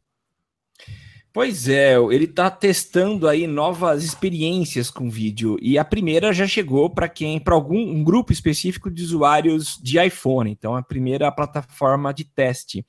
Pois 1.32 1.68
é, 1.68 1.94
ele 1.96 2.24
está 2.24 2.50
testando 2.50 3.28
aí 3.28 3.46
novas 3.46 4.02
experiências 4.02 4.90
com 4.90 5.08
vídeo 5.08 5.56
e 5.62 5.78
a 5.78 5.84
primeira 5.84 6.32
já 6.32 6.44
chegou 6.44 6.90
para 6.90 7.08
quem, 7.08 7.38
para 7.38 7.54
algum 7.54 7.78
um 7.78 8.02
grupo 8.02 8.32
específico 8.32 8.90
de 8.90 9.04
usuários 9.04 9.78
de 9.80 10.04
iPhone. 10.04 10.50
Então, 10.50 10.74
a 10.74 10.82
primeira 10.82 11.30
plataforma 11.30 12.12
de 12.12 12.24
teste. 12.24 12.84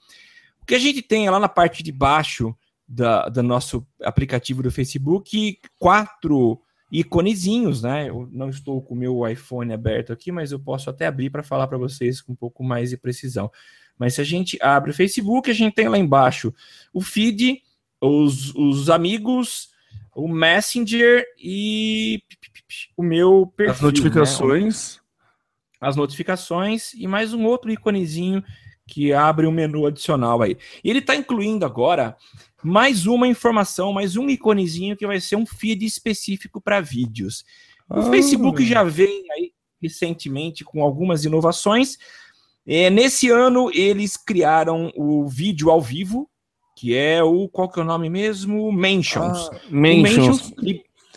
O 0.62 0.66
que 0.66 0.76
a 0.76 0.80
gente 0.80 1.02
tem 1.02 1.30
lá 1.30 1.40
na 1.40 1.50
parte 1.50 1.84
de 1.84 1.92
baixo 1.92 2.56
da, 2.88 3.30
do 3.30 3.42
nosso 3.42 3.88
aplicativo 4.02 4.62
do 4.62 4.72
Facebook, 4.72 5.60
quatro 5.80 6.62
iconezinhos, 6.92 7.82
né? 7.82 8.10
Eu 8.10 8.28
não 8.32 8.50
estou 8.50 8.82
com 8.82 8.94
o 8.94 8.98
meu 8.98 9.28
iPhone 9.28 9.74
aberto 9.74 10.12
aqui, 10.12 10.32
mas 10.32 10.52
eu 10.52 10.60
posso 10.60 10.90
até 10.90 11.08
abrir 11.08 11.30
para 11.30 11.42
falar 11.42 11.68
para 11.68 11.78
vocês 11.78 12.22
com 12.22 12.34
um 12.34 12.36
pouco 12.36 12.64
mais 12.64 12.90
de 12.90 12.98
precisão. 12.98 13.50
Mas 13.98 14.16
se 14.16 14.22
a 14.22 14.24
gente 14.26 14.58
abre 14.62 14.92
o 14.92 14.94
Facebook, 14.94 15.50
a 15.50 15.54
gente 15.54 15.74
tem 15.74 15.88
lá 15.88 15.98
embaixo 15.98 16.54
o 16.94 17.00
feed, 17.00 17.62
os, 18.02 18.54
os 18.56 18.90
amigos, 18.90 19.70
o 20.14 20.28
Messenger 20.28 21.24
e 21.38 22.22
o 22.98 23.04
meu 23.04 23.52
perfil. 23.56 23.74
As 23.74 23.82
notificações. 23.82 24.96
Né? 24.96 25.02
As 25.80 25.96
notificações 25.96 26.94
e 26.94 27.08
mais 27.08 27.34
um 27.34 27.46
outro 27.46 27.72
iconezinho 27.72 28.44
que 28.92 29.14
abre 29.14 29.48
um 29.48 29.52
menu 29.52 29.86
adicional 29.86 30.42
aí. 30.42 30.58
E 30.84 30.90
ele 30.90 31.00
está 31.00 31.16
incluindo 31.16 31.66
agora 31.66 32.18
mais 32.62 33.08
uma 33.08 33.26
informação, 33.26 33.94
mais 33.94 34.18
um 34.18 34.30
iconezinho 34.30 34.98
que 34.98 35.08
vai 35.08 35.22
ser 35.22 35.38
um 35.38 35.46
feed 35.46 35.86
específico 35.86 36.60
para 36.60 36.82
vídeos. 36.82 37.46
O 37.90 38.02
ah. 38.02 38.10
Facebook 38.10 38.66
já 38.66 38.84
vem 38.84 39.24
aí 39.32 39.54
recentemente 39.82 40.66
com 40.66 40.84
algumas 40.84 41.24
inovações. 41.24 41.98
É, 42.68 42.90
nesse 42.90 43.30
ano 43.30 43.72
eles 43.74 44.18
criaram 44.18 44.92
o 44.94 45.26
vídeo 45.26 45.72
ao 45.72 45.82
vivo, 45.82 46.30
que 46.76 46.94
é 46.94 47.24
o 47.24 47.48
qual 47.48 47.70
que 47.70 47.80
é 47.80 47.84
o 47.84 47.86
nome 47.86 48.10
mesmo? 48.10 48.74
Mentions. 48.74 49.50
Ah, 49.54 49.60
mentions. 49.70 50.54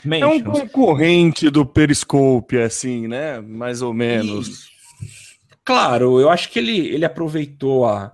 mentions. 0.04 0.22
É 0.22 0.26
um 0.26 0.40
concorrente 0.40 1.50
do 1.50 1.66
Periscope, 1.66 2.56
assim, 2.56 3.08
né? 3.08 3.40
Mais 3.40 3.82
ou 3.82 3.92
menos. 3.92 4.68
E, 4.68 4.73
claro, 5.64 6.20
eu 6.20 6.28
acho 6.28 6.50
que 6.50 6.58
ele, 6.58 6.88
ele 6.88 7.04
aproveitou 7.04 7.86
a, 7.86 8.12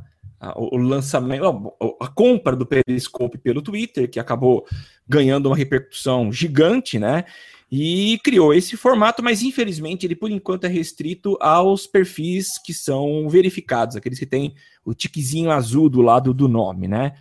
o 0.56 0.78
lançamento, 0.78 1.74
a 2.00 2.08
compra 2.08 2.56
do 2.56 2.64
Periscope 2.64 3.36
pelo 3.36 3.60
Twitter, 3.60 4.08
que 4.08 4.18
acabou 4.18 4.66
ganhando 5.06 5.46
uma 5.46 5.56
repercussão 5.56 6.32
gigante, 6.32 6.98
né? 6.98 7.24
E 7.70 8.18
criou 8.24 8.52
esse 8.52 8.76
formato, 8.76 9.22
mas 9.22 9.42
infelizmente 9.42 10.04
ele 10.06 10.16
por 10.16 10.30
enquanto 10.30 10.64
é 10.64 10.68
restrito 10.68 11.36
aos 11.40 11.86
perfis 11.86 12.58
que 12.58 12.72
são 12.72 13.28
verificados, 13.28 13.96
aqueles 13.96 14.18
que 14.18 14.26
têm 14.26 14.54
o 14.84 14.94
tiquezinho 14.94 15.50
azul 15.50 15.88
do 15.88 16.00
lado 16.00 16.32
do 16.32 16.48
nome, 16.48 16.88
né? 16.88 17.12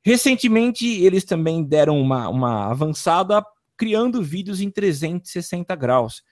Recentemente, 0.00 0.86
eles 0.86 1.24
também 1.24 1.62
deram 1.62 2.00
uma, 2.00 2.28
uma 2.28 2.70
avançada 2.70 3.44
criando 3.76 4.22
vídeos 4.22 4.60
em 4.60 4.70
360 4.70 5.74
graus. 5.74 6.22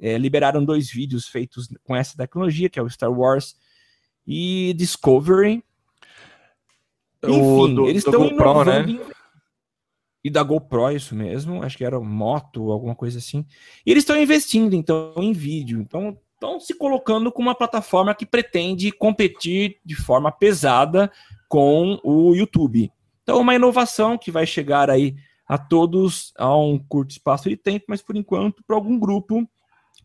É, 0.00 0.16
liberaram 0.16 0.64
dois 0.64 0.90
vídeos 0.90 1.28
feitos 1.28 1.68
com 1.84 1.94
essa 1.94 2.16
tecnologia, 2.16 2.70
que 2.70 2.78
é 2.78 2.82
o 2.82 2.88
Star 2.88 3.12
Wars 3.12 3.56
e 4.26 4.72
Discovery. 4.74 5.62
Enfim, 7.22 7.74
do, 7.74 7.86
eles 7.86 8.04
estão 8.04 8.26
inovando. 8.26 8.94
Né? 8.94 9.10
E 10.22 10.30
da 10.30 10.42
GoPro, 10.42 10.90
isso 10.90 11.14
mesmo. 11.14 11.62
Acho 11.62 11.76
que 11.76 11.84
era 11.84 12.00
moto, 12.00 12.70
alguma 12.70 12.94
coisa 12.94 13.18
assim. 13.18 13.44
E 13.84 13.90
eles 13.90 14.02
estão 14.02 14.20
investindo, 14.20 14.74
então, 14.74 15.14
em 15.16 15.32
vídeo. 15.32 15.80
Então, 15.80 16.18
estão 16.34 16.58
se 16.58 16.74
colocando 16.74 17.30
como 17.30 17.48
uma 17.48 17.54
plataforma 17.54 18.14
que 18.14 18.24
pretende 18.24 18.90
competir 18.90 19.78
de 19.84 19.94
forma 19.94 20.32
pesada 20.32 21.10
com 21.48 21.98
o 22.02 22.34
YouTube. 22.34 22.90
Então, 23.22 23.40
uma 23.40 23.54
inovação 23.54 24.16
que 24.16 24.30
vai 24.30 24.46
chegar 24.46 24.90
aí 24.90 25.14
a 25.46 25.58
todos 25.58 26.32
a 26.38 26.56
um 26.56 26.78
curto 26.78 27.10
espaço 27.10 27.48
de 27.48 27.56
tempo, 27.56 27.86
mas 27.88 28.00
por 28.00 28.16
enquanto 28.16 28.62
para 28.64 28.76
algum 28.76 28.98
grupo 28.98 29.46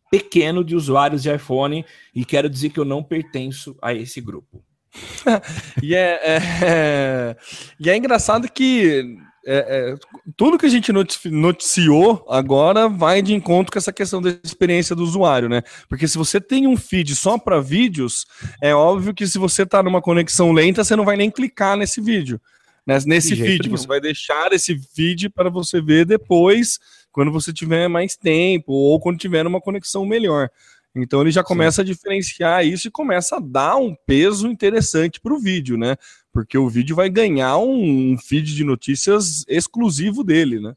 pequeno 0.10 0.64
de 0.64 0.76
usuários 0.76 1.24
de 1.24 1.34
iPhone, 1.34 1.86
e 2.14 2.24
quero 2.26 2.50
dizer 2.50 2.70
que 2.70 2.80
eu 2.80 2.86
não 2.86 3.04
pertenço 3.04 3.78
a 3.82 3.94
esse 3.94 4.22
grupo. 4.22 4.64
e, 5.84 5.94
é, 5.94 6.20
é, 6.64 7.38
e 7.80 7.90
é 7.90 7.98
engraçado 7.98 8.50
que 8.50 9.18
é, 9.46 9.58
é, 9.58 9.96
tudo 10.38 10.58
que 10.58 10.66
a 10.66 10.70
gente 10.70 10.92
noticiou 11.30 12.26
agora 12.30 12.88
vai 12.88 13.22
de 13.22 13.34
encontro 13.34 13.72
com 13.72 13.78
essa 13.78 13.92
questão 13.92 14.22
da 14.22 14.30
experiência 14.44 14.96
do 14.96 15.04
usuário, 15.04 15.50
né? 15.50 15.62
Porque 15.90 16.08
se 16.08 16.18
você 16.18 16.40
tem 16.40 16.66
um 16.66 16.78
feed 16.78 17.14
só 17.16 17.38
para 17.38 17.62
vídeos, 17.62 18.26
é 18.62 18.74
óbvio 18.74 19.14
que 19.14 19.28
se 19.28 19.38
você 19.38 19.64
está 19.64 19.84
numa 19.84 20.02
conexão 20.02 20.52
lenta, 20.52 20.84
você 20.84 20.96
não 20.96 21.06
vai 21.06 21.18
nem 21.18 21.30
clicar 21.30 21.78
nesse 21.78 22.00
vídeo 22.00 22.40
né, 22.86 22.98
nesse 23.06 23.36
feed. 23.36 23.68
Você 23.70 23.88
vai 23.88 24.00
deixar 24.00 24.54
esse 24.54 24.78
feed 24.94 25.30
para 25.30 25.50
você 25.50 25.82
ver 25.82 26.06
depois, 26.06 26.80
quando 27.16 27.32
você 27.32 27.54
tiver 27.54 27.88
mais 27.88 28.18
tempo 28.18 28.74
ou 28.74 29.00
quando 29.00 29.18
tiver 29.18 29.48
uma 29.48 29.62
conexão 29.62 30.06
melhor. 30.06 30.50
Então 30.94 31.22
ele 31.22 31.32
já 31.32 31.42
começa 31.42 31.78
Sim. 31.78 31.82
a 31.82 31.86
diferenciar 31.86 32.66
isso 32.66 32.90
e 32.90 32.92
começa 32.92 33.38
a 33.38 33.40
dar 33.40 33.78
um 33.78 33.96
peso 34.06 34.50
interessante 34.50 35.22
para 35.22 35.34
o 35.34 35.40
vídeo, 35.40 35.78
né? 35.78 35.96
Porque 36.34 36.58
o 36.58 36.68
vídeo 36.68 36.94
vai 36.94 37.10
ganhar 37.10 37.58
um, 37.58 38.18
feed 38.18 38.54
de 38.54 38.66
notícias 38.66 39.46
exclusivo 39.48 40.26
dele, 40.26 40.60
né? 40.60 40.74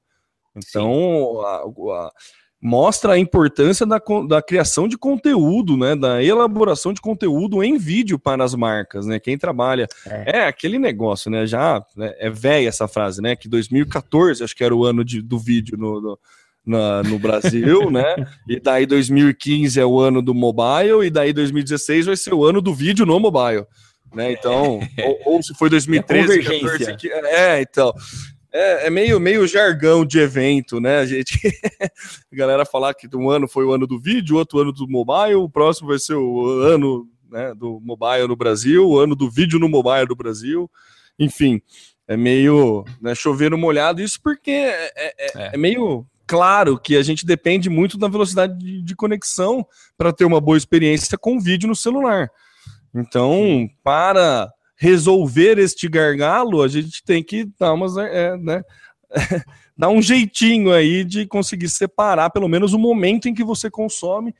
Então 0.54 1.40
a, 1.40 1.56
a, 1.56 2.12
mostra 2.60 3.12
a 3.12 3.18
importância 3.18 3.86
da, 3.86 4.00
da 4.26 4.42
criação 4.42 4.88
de 4.88 4.98
conteúdo, 4.98 5.76
né, 5.76 5.94
da 5.94 6.22
elaboração 6.22 6.92
de 6.92 7.00
conteúdo 7.00 7.62
em 7.62 7.78
vídeo 7.78 8.18
para 8.18 8.42
as 8.42 8.54
marcas, 8.54 9.06
né, 9.06 9.20
quem 9.20 9.38
trabalha, 9.38 9.86
é, 10.04 10.38
é 10.38 10.46
aquele 10.46 10.78
negócio, 10.78 11.30
né, 11.30 11.46
já 11.46 11.84
né, 11.96 12.14
é 12.18 12.28
velha 12.28 12.68
essa 12.68 12.88
frase, 12.88 13.22
né, 13.22 13.36
que 13.36 13.48
2014 13.48 14.42
acho 14.42 14.56
que 14.56 14.64
era 14.64 14.74
o 14.74 14.84
ano 14.84 15.04
de, 15.04 15.22
do 15.22 15.38
vídeo 15.38 15.78
no, 15.78 16.00
no, 16.00 16.18
na, 16.66 17.02
no 17.04 17.18
Brasil, 17.18 17.90
né, 17.92 18.26
e 18.48 18.58
daí 18.58 18.86
2015 18.86 19.78
é 19.78 19.86
o 19.86 20.00
ano 20.00 20.20
do 20.20 20.34
mobile, 20.34 21.06
e 21.06 21.10
daí 21.10 21.32
2016 21.32 22.06
vai 22.06 22.16
ser 22.16 22.34
o 22.34 22.44
ano 22.44 22.60
do 22.60 22.74
vídeo 22.74 23.06
no 23.06 23.20
mobile, 23.20 23.66
né, 24.12 24.32
então, 24.32 24.80
ou, 25.24 25.34
ou 25.34 25.42
se 25.44 25.54
foi 25.54 25.70
2013, 25.70 26.40
é, 26.40 26.42
14, 26.42 27.10
é, 27.24 27.62
então, 27.62 27.94
é, 28.52 28.86
é, 28.86 28.90
meio, 28.90 29.20
meio 29.20 29.46
jargão 29.46 30.04
de 30.04 30.18
evento, 30.18 30.80
né? 30.80 30.98
A 30.98 31.06
gente. 31.06 31.38
a 32.32 32.36
galera 32.36 32.64
falar 32.64 32.94
que 32.94 33.08
um 33.14 33.30
ano 33.30 33.46
foi 33.46 33.64
o 33.64 33.72
ano 33.72 33.86
do 33.86 34.00
vídeo, 34.00 34.36
outro 34.36 34.58
ano 34.58 34.72
do 34.72 34.88
mobile, 34.88 35.34
o 35.34 35.48
próximo 35.48 35.88
vai 35.88 35.98
ser 35.98 36.14
o 36.14 36.60
ano 36.62 37.06
né, 37.30 37.54
do 37.54 37.80
mobile 37.80 38.26
no 38.26 38.36
Brasil, 38.36 38.88
o 38.88 38.98
ano 38.98 39.14
do 39.14 39.30
vídeo 39.30 39.58
no 39.58 39.68
mobile 39.68 40.06
do 40.06 40.16
Brasil. 40.16 40.70
Enfim, 41.18 41.60
é 42.06 42.16
meio 42.16 42.84
né, 43.00 43.14
chover 43.14 43.50
no 43.50 43.58
molhado, 43.58 44.00
isso 44.00 44.18
porque 44.22 44.50
é, 44.50 44.92
é, 44.96 45.14
é, 45.18 45.54
é 45.54 45.56
meio 45.56 46.06
claro 46.26 46.78
que 46.78 46.96
a 46.96 47.02
gente 47.02 47.26
depende 47.26 47.68
muito 47.68 47.98
da 47.98 48.08
velocidade 48.08 48.56
de, 48.58 48.82
de 48.82 48.96
conexão 48.96 49.66
para 49.96 50.12
ter 50.12 50.24
uma 50.24 50.40
boa 50.40 50.56
experiência 50.56 51.18
com 51.18 51.40
vídeo 51.40 51.68
no 51.68 51.76
celular. 51.76 52.30
Então, 52.94 53.68
para 53.82 54.50
resolver 54.78 55.58
este 55.58 55.88
gargalo, 55.88 56.62
a 56.62 56.68
gente 56.68 57.02
tem 57.04 57.22
que 57.22 57.46
dar 57.58 57.74
umas, 57.74 57.96
é, 57.96 58.36
né, 58.36 58.62
dar 59.76 59.88
um 59.88 60.00
jeitinho 60.00 60.72
aí 60.72 61.04
de 61.04 61.26
conseguir 61.26 61.68
separar 61.68 62.30
pelo 62.30 62.48
menos 62.48 62.72
o 62.72 62.78
momento 62.78 63.28
em 63.28 63.34
que 63.34 63.42
você 63.42 63.68
consome 63.68 64.32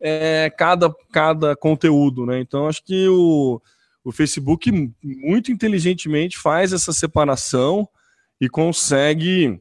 é, 0.00 0.50
cada, 0.56 0.92
cada 1.12 1.54
conteúdo, 1.54 2.24
né? 2.26 2.40
Então 2.40 2.66
acho 2.66 2.82
que 2.82 3.06
o, 3.08 3.60
o 4.02 4.10
Facebook 4.10 4.72
muito 5.02 5.52
inteligentemente 5.52 6.38
faz 6.38 6.72
essa 6.72 6.92
separação 6.92 7.86
e 8.40 8.48
consegue 8.48 9.60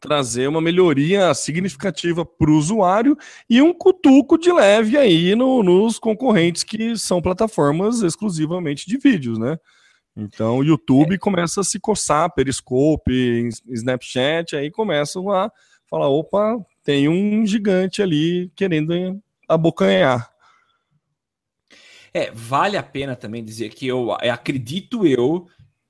trazer 0.00 0.48
uma 0.48 0.60
melhoria 0.60 1.32
significativa 1.32 2.24
para 2.24 2.50
o 2.50 2.56
usuário 2.56 3.16
e 3.48 3.62
um 3.62 3.72
cutuco 3.72 4.36
de 4.36 4.52
leve 4.52 4.96
aí 4.96 5.34
no, 5.34 5.62
nos 5.62 5.98
concorrentes 5.98 6.62
que 6.62 6.96
são 6.96 7.22
plataformas 7.22 8.02
exclusivamente 8.02 8.86
de 8.86 8.98
vídeos, 8.98 9.38
né? 9.38 9.58
Então 10.16 10.58
o 10.58 10.64
YouTube 10.64 11.14
é. 11.14 11.18
começa 11.18 11.60
a 11.60 11.64
se 11.64 11.78
coçar, 11.78 12.32
Periscope, 12.34 13.48
Snapchat, 13.68 14.56
aí 14.56 14.70
começam 14.70 15.30
a 15.30 15.50
falar, 15.88 16.08
opa, 16.08 16.58
tem 16.82 17.08
um 17.08 17.46
gigante 17.46 18.02
ali 18.02 18.50
querendo 18.54 19.22
abocanhar. 19.48 20.30
É, 22.12 22.30
vale 22.32 22.76
a 22.76 22.82
pena 22.82 23.14
também 23.14 23.44
dizer 23.44 23.68
que 23.70 23.86
eu 23.86 24.12
acredito 24.12 25.06
eu 25.06 25.46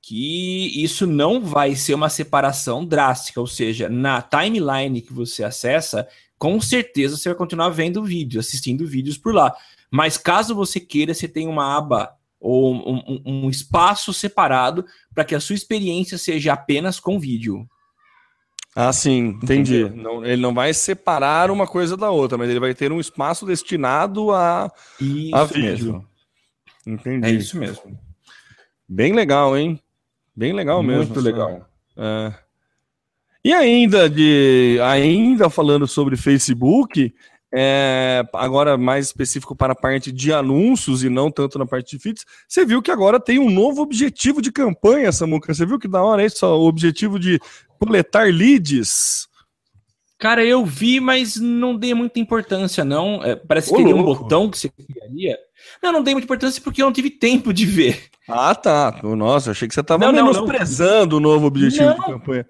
que 0.09 0.73
isso 0.83 1.07
não 1.07 1.39
vai 1.39 1.77
ser 1.77 1.93
uma 1.93 2.09
separação 2.09 2.83
drástica, 2.83 3.39
ou 3.39 3.47
seja, 3.47 3.91
na 3.91 4.23
timeline 4.23 5.03
que 5.03 5.13
você 5.13 5.45
acessa, 5.45 6.09
com 6.39 6.59
certeza 6.63 7.15
você 7.15 7.29
vai 7.29 7.37
continuar 7.37 7.69
vendo 7.69 8.03
vídeos, 8.03 8.47
assistindo 8.47 8.87
vídeos 8.87 9.19
por 9.19 9.35
lá. 9.35 9.55
Mas 9.91 10.17
caso 10.17 10.55
você 10.55 10.81
queira, 10.81 11.13
você 11.13 11.29
tem 11.29 11.47
uma 11.47 11.77
aba 11.77 12.15
ou 12.41 12.75
um, 12.75 13.03
um, 13.07 13.45
um 13.45 13.51
espaço 13.51 14.15
separado 14.15 14.83
para 15.15 15.27
que 15.27 15.35
a 15.35 15.41
sua 15.41 15.55
experiência 15.55 16.17
seja 16.17 16.55
apenas 16.55 16.99
com 16.99 17.21
vídeo. 17.21 17.69
Ah, 18.75 18.95
sim, 18.95 19.39
entendi. 19.43 19.91
Não, 19.91 20.25
ele 20.25 20.41
não 20.41 20.55
vai 20.55 20.73
separar 20.73 21.51
uma 21.51 21.67
coisa 21.67 21.99
da 21.99 22.11
outra, 22.11 22.39
mas 22.39 22.49
ele 22.49 22.61
vai 22.61 22.75
ter 22.75 22.91
um 22.91 23.01
espaço 23.01 23.45
destinado 23.45 24.31
a, 24.31 24.73
isso 24.99 25.37
a 25.37 25.45
vídeo. 25.45 25.63
Mesmo. 25.63 26.09
Entendi. 26.87 27.27
É 27.27 27.31
isso 27.31 27.59
mesmo. 27.59 28.01
Bem 28.89 29.13
legal, 29.13 29.55
hein? 29.55 29.79
Bem 30.39 30.53
legal 30.53 30.85
mesmo. 30.85 31.07
Muito 31.07 31.21
legal. 31.21 31.69
É. 31.97 32.33
E 33.45 33.53
ainda 33.53 34.09
de 34.09 34.79
ainda 34.85 35.51
falando 35.51 35.85
sobre 35.85 36.17
Facebook, 36.17 37.13
é, 37.53 38.23
agora 38.33 38.79
mais 38.79 39.07
específico 39.07 39.57
para 39.57 39.73
a 39.73 39.77
parte 39.77 40.13
de 40.13 40.33
anúncios 40.33 41.03
e 41.03 41.09
não 41.09 41.29
tanto 41.29 41.59
na 41.59 41.67
parte 41.67 41.97
de 41.97 42.01
feeds, 42.01 42.25
você 42.47 42.65
viu 42.65 42.81
que 42.81 42.93
agora 42.93 43.19
tem 43.19 43.41
um 43.41 43.51
novo 43.51 43.83
objetivo 43.83 44.41
de 44.41 44.53
campanha, 44.53 45.11
Samuca. 45.11 45.53
Você 45.53 45.67
viu 45.67 45.77
que 45.77 45.89
da 45.89 46.05
hora 46.05 46.23
é 46.23 46.27
isso, 46.27 46.47
o 46.47 46.69
objetivo 46.69 47.19
de 47.19 47.41
coletar 47.77 48.33
leads. 48.33 49.28
Cara, 50.19 50.45
eu 50.45 50.67
vi, 50.67 50.99
mas 50.99 51.37
não 51.37 51.77
dei 51.77 51.95
muita 51.95 52.19
importância, 52.19 52.85
não. 52.85 53.23
É, 53.23 53.37
parece 53.37 53.73
Ô, 53.73 53.77
que 53.77 53.83
teria 53.83 53.95
um 53.95 54.03
botão 54.03 54.51
que 54.51 54.59
você 54.59 54.69
criaria. 54.69 55.39
Não, 55.81 55.93
não 55.93 56.03
dei 56.03 56.13
muita 56.13 56.27
importância 56.27 56.61
porque 56.61 56.83
eu 56.83 56.87
não 56.87 56.93
tive 56.93 57.09
tempo 57.11 57.53
de 57.53 57.65
ver. 57.65 58.09
Ah, 58.29 58.55
tá. 58.55 59.01
Nossa, 59.03 59.53
achei 59.53 59.69
que 59.69 59.75
você 59.75 59.81
estava 59.81 60.11
menosprezando 60.11 61.17
o 61.17 61.21
novo 61.21 61.47
objetivo 61.47 61.91
não. 61.91 61.95
de 61.95 62.05
campanha. 62.07 62.47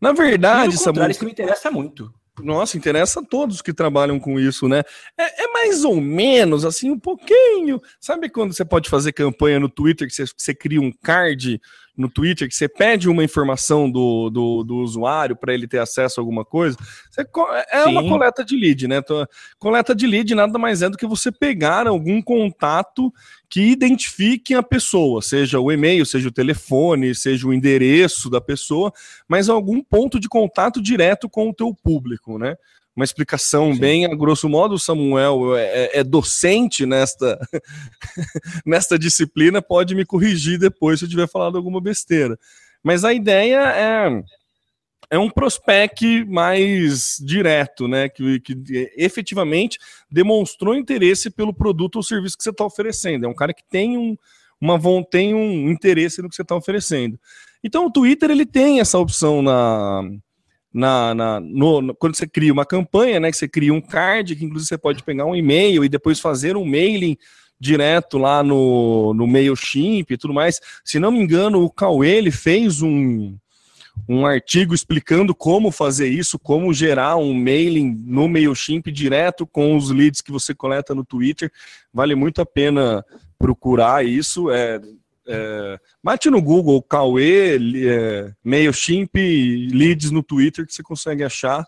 Na 0.00 0.12
verdade, 0.12 0.78
Samuel. 0.78 1.10
Isso 1.10 1.24
me 1.24 1.32
interessa 1.32 1.70
muito. 1.72 2.12
Nossa, 2.40 2.76
interessa 2.76 3.20
a 3.20 3.24
todos 3.24 3.60
que 3.60 3.72
trabalham 3.72 4.20
com 4.20 4.38
isso, 4.38 4.68
né? 4.68 4.82
É, 5.18 5.44
é, 5.44 5.52
mais 5.52 5.84
ou 5.84 6.00
menos, 6.00 6.64
assim, 6.64 6.88
um 6.88 6.98
pouquinho. 6.98 7.80
Sabe 8.00 8.28
quando 8.28 8.52
você 8.52 8.64
pode 8.64 8.88
fazer 8.88 9.12
campanha 9.12 9.58
no 9.58 9.68
Twitter, 9.68 10.06
que 10.06 10.14
você, 10.14 10.24
você 10.36 10.54
cria 10.54 10.80
um 10.80 10.92
card 11.02 11.60
no 11.98 12.08
Twitter, 12.08 12.48
que 12.48 12.54
você 12.54 12.68
pede 12.68 13.08
uma 13.08 13.24
informação 13.24 13.90
do, 13.90 14.30
do, 14.30 14.62
do 14.62 14.76
usuário 14.76 15.34
para 15.34 15.52
ele 15.52 15.66
ter 15.66 15.78
acesso 15.78 16.20
a 16.20 16.22
alguma 16.22 16.44
coisa? 16.44 16.78
Você, 17.10 17.26
é 17.70 17.84
Sim. 17.84 17.90
uma 17.90 18.08
coleta 18.08 18.44
de 18.44 18.56
lead, 18.56 18.86
né? 18.86 18.98
Então, 18.98 19.26
coleta 19.58 19.94
de 19.94 20.06
lead 20.06 20.32
nada 20.34 20.56
mais 20.58 20.80
é 20.80 20.88
do 20.88 20.96
que 20.96 21.06
você 21.06 21.32
pegar 21.32 21.88
algum 21.88 22.22
contato 22.22 23.12
que 23.50 23.62
identifiquem 23.62 24.56
a 24.56 24.62
pessoa, 24.62 25.20
seja 25.20 25.58
o 25.58 25.72
e-mail, 25.72 26.06
seja 26.06 26.28
o 26.28 26.32
telefone, 26.32 27.14
seja 27.14 27.48
o 27.48 27.52
endereço 27.52 28.30
da 28.30 28.40
pessoa, 28.40 28.92
mas 29.26 29.48
algum 29.48 29.82
ponto 29.82 30.20
de 30.20 30.28
contato 30.28 30.80
direto 30.80 31.28
com 31.28 31.48
o 31.48 31.54
teu 31.54 31.74
público, 31.74 32.38
né? 32.38 32.56
Uma 32.98 33.04
explicação 33.04 33.72
Sim. 33.72 33.78
bem, 33.78 34.06
a 34.06 34.08
grosso 34.16 34.48
modo, 34.48 34.74
o 34.74 34.78
Samuel 34.78 35.56
é, 35.56 35.62
é, 35.66 35.98
é 36.00 36.02
docente 36.02 36.84
nesta, 36.84 37.38
nesta 38.66 38.98
disciplina, 38.98 39.62
pode 39.62 39.94
me 39.94 40.04
corrigir 40.04 40.58
depois 40.58 40.98
se 40.98 41.04
eu 41.04 41.08
tiver 41.08 41.28
falado 41.28 41.56
alguma 41.56 41.80
besteira. 41.80 42.36
Mas 42.82 43.04
a 43.04 43.14
ideia 43.14 43.60
é 43.60 44.22
é 45.10 45.16
um 45.16 45.30
prospect 45.30 46.24
mais 46.24 47.22
direto, 47.24 47.86
né? 47.86 48.08
Que, 48.08 48.40
que 48.40 48.92
efetivamente 48.96 49.78
demonstrou 50.10 50.74
interesse 50.74 51.30
pelo 51.30 51.54
produto 51.54 51.96
ou 51.96 52.02
serviço 52.02 52.36
que 52.36 52.42
você 52.42 52.50
está 52.50 52.64
oferecendo. 52.64 53.26
É 53.26 53.28
um 53.28 53.34
cara 53.34 53.54
que 53.54 53.62
tem 53.70 53.96
um, 53.96 54.16
uma 54.60 54.76
tem 55.08 55.34
um 55.36 55.70
interesse 55.70 56.20
no 56.20 56.28
que 56.28 56.34
você 56.34 56.42
está 56.42 56.56
oferecendo. 56.56 57.16
Então 57.62 57.86
o 57.86 57.92
Twitter 57.92 58.28
ele 58.28 58.44
tem 58.44 58.80
essa 58.80 58.98
opção 58.98 59.40
na, 59.40 60.02
na, 60.72 61.14
na 61.14 61.40
no, 61.40 61.80
no, 61.80 61.94
quando 61.94 62.16
você 62.16 62.26
cria 62.26 62.52
uma 62.52 62.64
campanha, 62.66 63.20
né? 63.20 63.30
Que 63.30 63.36
você 63.36 63.48
cria 63.48 63.72
um 63.72 63.80
card, 63.80 64.36
que 64.36 64.44
inclusive 64.44 64.68
você 64.68 64.78
pode 64.78 65.02
pegar 65.02 65.24
um 65.24 65.36
e-mail 65.36 65.84
e 65.84 65.88
depois 65.88 66.20
fazer 66.20 66.56
um 66.56 66.64
mailing 66.64 67.16
direto 67.60 68.18
lá 68.18 68.42
no, 68.42 69.12
no 69.14 69.26
MailChimp 69.26 70.10
e 70.10 70.16
tudo 70.16 70.32
mais. 70.34 70.60
Se 70.84 70.98
não 70.98 71.10
me 71.10 71.18
engano, 71.18 71.62
o 71.62 71.70
Cauê 71.70 72.16
ele 72.16 72.30
fez 72.30 72.82
um, 72.82 73.36
um 74.08 74.24
artigo 74.24 74.74
explicando 74.74 75.34
como 75.34 75.70
fazer 75.70 76.08
isso, 76.08 76.38
como 76.38 76.72
gerar 76.72 77.16
um 77.16 77.34
mailing 77.34 77.96
no 78.06 78.28
MailChimp 78.28 78.92
direto 78.92 79.46
com 79.46 79.76
os 79.76 79.90
leads 79.90 80.20
que 80.20 80.30
você 80.30 80.54
coleta 80.54 80.94
no 80.94 81.04
Twitter. 81.04 81.50
Vale 81.92 82.14
muito 82.14 82.40
a 82.40 82.46
pena 82.46 83.04
procurar 83.38 84.04
isso. 84.04 84.50
É, 84.50 84.80
é, 85.28 85.78
bate 86.02 86.30
no 86.30 86.40
Google 86.40 86.82
Cauê, 86.82 87.56
é, 87.56 88.32
MailChimp, 88.42 89.14
leads 89.72 90.10
no 90.10 90.22
Twitter 90.22 90.66
que 90.66 90.72
você 90.72 90.82
consegue 90.82 91.22
achar. 91.22 91.64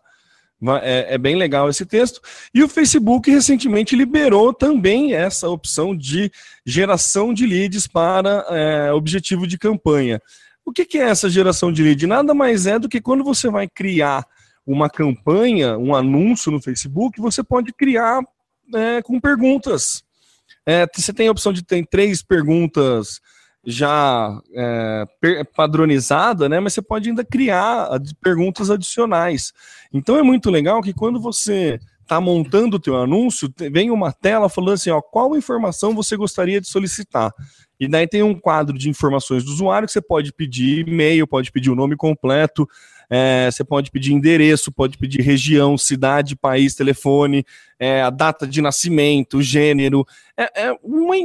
É, 0.83 1.15
é, 1.15 1.19
bem 1.19 1.37
legal 1.37 1.71
esse 1.71 1.87
texto. 1.87 2.21
E 2.53 2.63
o 2.63 2.69
Facebook 2.69 3.31
recentemente 3.31 3.97
liberou 3.97 4.53
também 4.53 5.15
essa 5.15 5.49
opção 5.49 5.97
de 5.97 6.31
geração 6.67 7.33
de 7.33 7.47
leads 7.47 7.87
para 7.87 8.45
é, 8.51 8.93
objetivo 8.93 9.47
de 9.47 9.57
campanha. 9.57 10.21
O 10.63 10.71
que, 10.71 10.85
que 10.85 10.99
é 10.99 11.09
essa 11.09 11.31
geração 11.31 11.73
de 11.73 11.83
lead? 11.83 12.07
Nada 12.07 12.35
mais 12.35 12.67
é 12.67 12.79
do 12.79 12.91
que 12.91 13.01
quando 13.01 13.25
você 13.25 13.49
vai 13.49 13.67
criar 13.67 14.27
uma 14.67 14.91
campanha, 14.91 15.79
um 15.79 15.95
anúncio 15.95 16.53
no 16.53 16.61
Facebook, 16.61 17.19
você 17.21 17.43
pode 17.43 17.73
criar 17.73 18.21
é, 18.75 19.01
com 19.03 19.19
perguntas. 19.19 20.05
É, 20.67 20.87
você 20.95 21.13
tem 21.13 21.29
a 21.29 21.33
opção 21.33 21.53
de 21.53 21.65
ter 21.65 21.85
três 21.87 22.23
perguntas 22.23 23.21
já 23.65 24.41
é, 24.55 25.05
padronizada, 25.55 26.49
né? 26.49 26.61
Mas 26.61 26.75
você 26.75 26.83
pode 26.83 27.09
ainda 27.09 27.25
criar 27.25 27.89
perguntas 28.21 28.71
adicionais. 28.71 29.53
Então 29.93 30.17
é 30.17 30.23
muito 30.23 30.51
legal 30.51 30.81
que 30.83 30.93
quando 30.93 31.21
você 31.21 31.79
está 32.01 32.21
montando 32.21 32.77
o 32.77 32.81
teu 32.81 32.97
anúncio, 32.97 33.53
vem 33.71 33.91
uma 33.91 34.13
tela 34.13 34.49
falando 34.49 34.73
assim, 34.73 34.91
ó, 34.91 35.01
qual 35.01 35.37
informação 35.37 35.95
você 35.95 36.17
gostaria 36.17 36.61
de 36.61 36.69
solicitar. 36.69 37.33
E 37.79 37.87
daí 37.87 38.07
tem 38.07 38.23
um 38.23 38.39
quadro 38.39 38.77
de 38.77 38.91
informações 38.91 39.45
do 39.45 39.53
usuário 39.53 39.87
que 39.87 39.93
você 39.93 40.03
pode 40.03 40.33
pedir 40.33 40.89
e-mail, 40.89 41.27
pode 41.27 41.53
pedir 41.53 41.71
o 41.71 41.77
nome 41.77 41.97
completo, 41.97 42.69
é, 43.11 43.51
você 43.51 43.65
pode 43.65 43.91
pedir 43.91 44.13
endereço, 44.13 44.71
pode 44.71 44.97
pedir 44.97 45.21
região, 45.21 45.77
cidade, 45.77 46.37
país, 46.37 46.77
telefone, 46.77 47.45
é, 47.77 48.03
a 48.03 48.09
data 48.09 48.47
de 48.47 48.63
nascimento, 48.63 49.43
gênero. 49.43 50.07
É, 50.37 50.69
é 50.69 50.79
uma, 50.81 51.17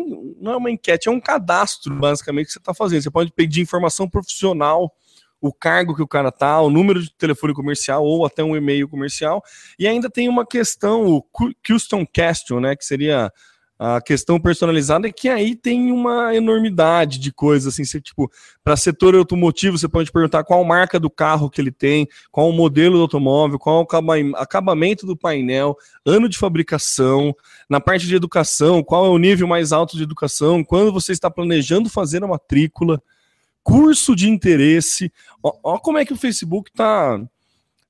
não 0.41 0.53
é 0.53 0.57
uma 0.57 0.71
enquete, 0.71 1.07
é 1.07 1.11
um 1.11 1.21
cadastro, 1.21 1.93
basicamente, 1.93 2.47
que 2.47 2.53
você 2.53 2.59
está 2.59 2.73
fazendo. 2.73 3.03
Você 3.03 3.11
pode 3.11 3.31
pedir 3.31 3.61
informação 3.61 4.09
profissional, 4.09 4.91
o 5.39 5.53
cargo 5.53 5.95
que 5.95 6.01
o 6.01 6.07
cara 6.07 6.31
tá, 6.31 6.59
o 6.59 6.71
número 6.71 6.99
de 6.99 7.13
telefone 7.15 7.53
comercial 7.53 8.03
ou 8.03 8.25
até 8.25 8.43
um 8.43 8.55
e-mail 8.55 8.89
comercial. 8.89 9.43
E 9.77 9.87
ainda 9.87 10.09
tem 10.09 10.27
uma 10.27 10.45
questão, 10.45 11.05
o 11.05 11.23
custom 11.65 12.03
question, 12.03 12.59
né, 12.59 12.75
que 12.75 12.83
seria 12.83 13.31
a 13.77 13.99
questão 14.01 14.39
personalizada 14.39 15.07
é 15.07 15.11
que 15.11 15.27
aí 15.27 15.53
tem 15.53 15.91
uma 15.91 16.33
enormidade 16.33 17.19
de 17.19 17.31
coisas, 17.31 17.73
assim, 17.73 17.83
você, 17.83 17.99
tipo, 17.99 18.31
para 18.63 18.77
setor 18.77 19.15
automotivo, 19.15 19.77
você 19.77 19.87
pode 19.87 20.11
perguntar 20.11 20.43
qual 20.45 20.63
marca 20.63 20.99
do 20.99 21.09
carro 21.09 21.49
que 21.49 21.59
ele 21.59 21.71
tem, 21.71 22.07
qual 22.31 22.49
o 22.49 22.53
modelo 22.53 22.95
do 22.95 23.01
automóvel, 23.01 23.59
qual 23.59 23.85
o 23.85 24.35
acabamento 24.37 25.05
do 25.05 25.17
painel, 25.17 25.75
ano 26.05 26.29
de 26.29 26.37
fabricação, 26.37 27.35
na 27.69 27.81
parte 27.81 28.07
de 28.07 28.15
educação, 28.15 28.81
qual 28.81 29.05
é 29.05 29.09
o 29.09 29.17
nível 29.17 29.47
mais 29.47 29.73
alto 29.73 29.97
de 29.97 30.03
educação, 30.03 30.63
quando 30.63 30.93
você 30.93 31.11
está 31.11 31.29
planejando 31.29 31.89
fazer 31.89 32.23
a 32.23 32.27
matrícula, 32.27 33.01
curso 33.61 34.15
de 34.15 34.29
interesse, 34.29 35.11
ó, 35.43 35.51
ó 35.63 35.77
como 35.79 35.97
é 35.97 36.05
que 36.05 36.13
o 36.13 36.17
Facebook 36.17 36.69
está 36.69 37.19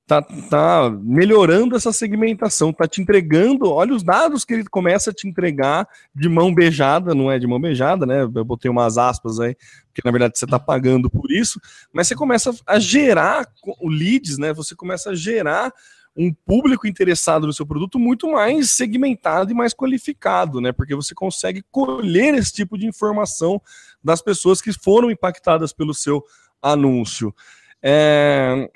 tá, 0.08 0.22
tá 0.22 0.90
melhorando 1.02 1.76
essa 1.76 1.92
segmentação, 1.92 2.72
tá 2.72 2.88
te 2.88 3.02
entregando, 3.02 3.72
olha 3.72 3.94
os 3.94 4.04
dados 4.04 4.46
que 4.46 4.54
ele 4.54 4.66
começa 4.66 5.10
a 5.10 5.14
te 5.14 5.28
entregar 5.28 5.88
de 6.14 6.30
mão 6.30 6.54
beijada, 6.54 7.16
não 7.16 7.32
é 7.32 7.40
de 7.40 7.48
mão 7.48 7.60
beijada, 7.60 8.06
né? 8.06 8.22
Eu 8.22 8.46
botei 8.46 8.70
umas 8.70 8.98
aspas 8.98 9.40
aí, 9.40 9.56
porque 9.88 10.02
na 10.06 10.12
verdade 10.12 10.38
você 10.38 10.46
tá 10.46 10.60
pagando 10.60 11.10
por 11.10 11.32
isso, 11.32 11.60
mas 11.92 12.08
você 12.08 12.16
começa 12.16 12.56
a 12.66 12.78
gerar 12.80 13.48
leads, 13.82 14.38
né? 14.38 14.54
Você 14.54 14.76
começa 14.76 15.10
a 15.10 15.16
gerar 15.16 15.74
um 16.18 16.34
público 16.34 16.88
interessado 16.88 17.46
no 17.46 17.52
seu 17.52 17.66
produto 17.66 18.00
muito 18.00 18.32
mais 18.32 18.72
segmentado 18.72 19.52
e 19.52 19.56
mais 19.56 19.74
qualificado, 19.74 20.62
né? 20.62 20.72
Porque 20.72 20.96
você 20.96 21.14
consegue 21.14 21.64
colher 21.72 22.36
esse 22.36 22.54
tipo 22.54 22.78
de 22.78 22.86
informação 22.86 23.62
das 24.04 24.22
pessoas 24.22 24.62
que 24.62 24.72
foram 24.72 25.12
impactadas 25.12 25.74
pelo 25.74 25.94
seu 25.94 26.24
anúncio. 26.62 27.36
É, 27.84 28.70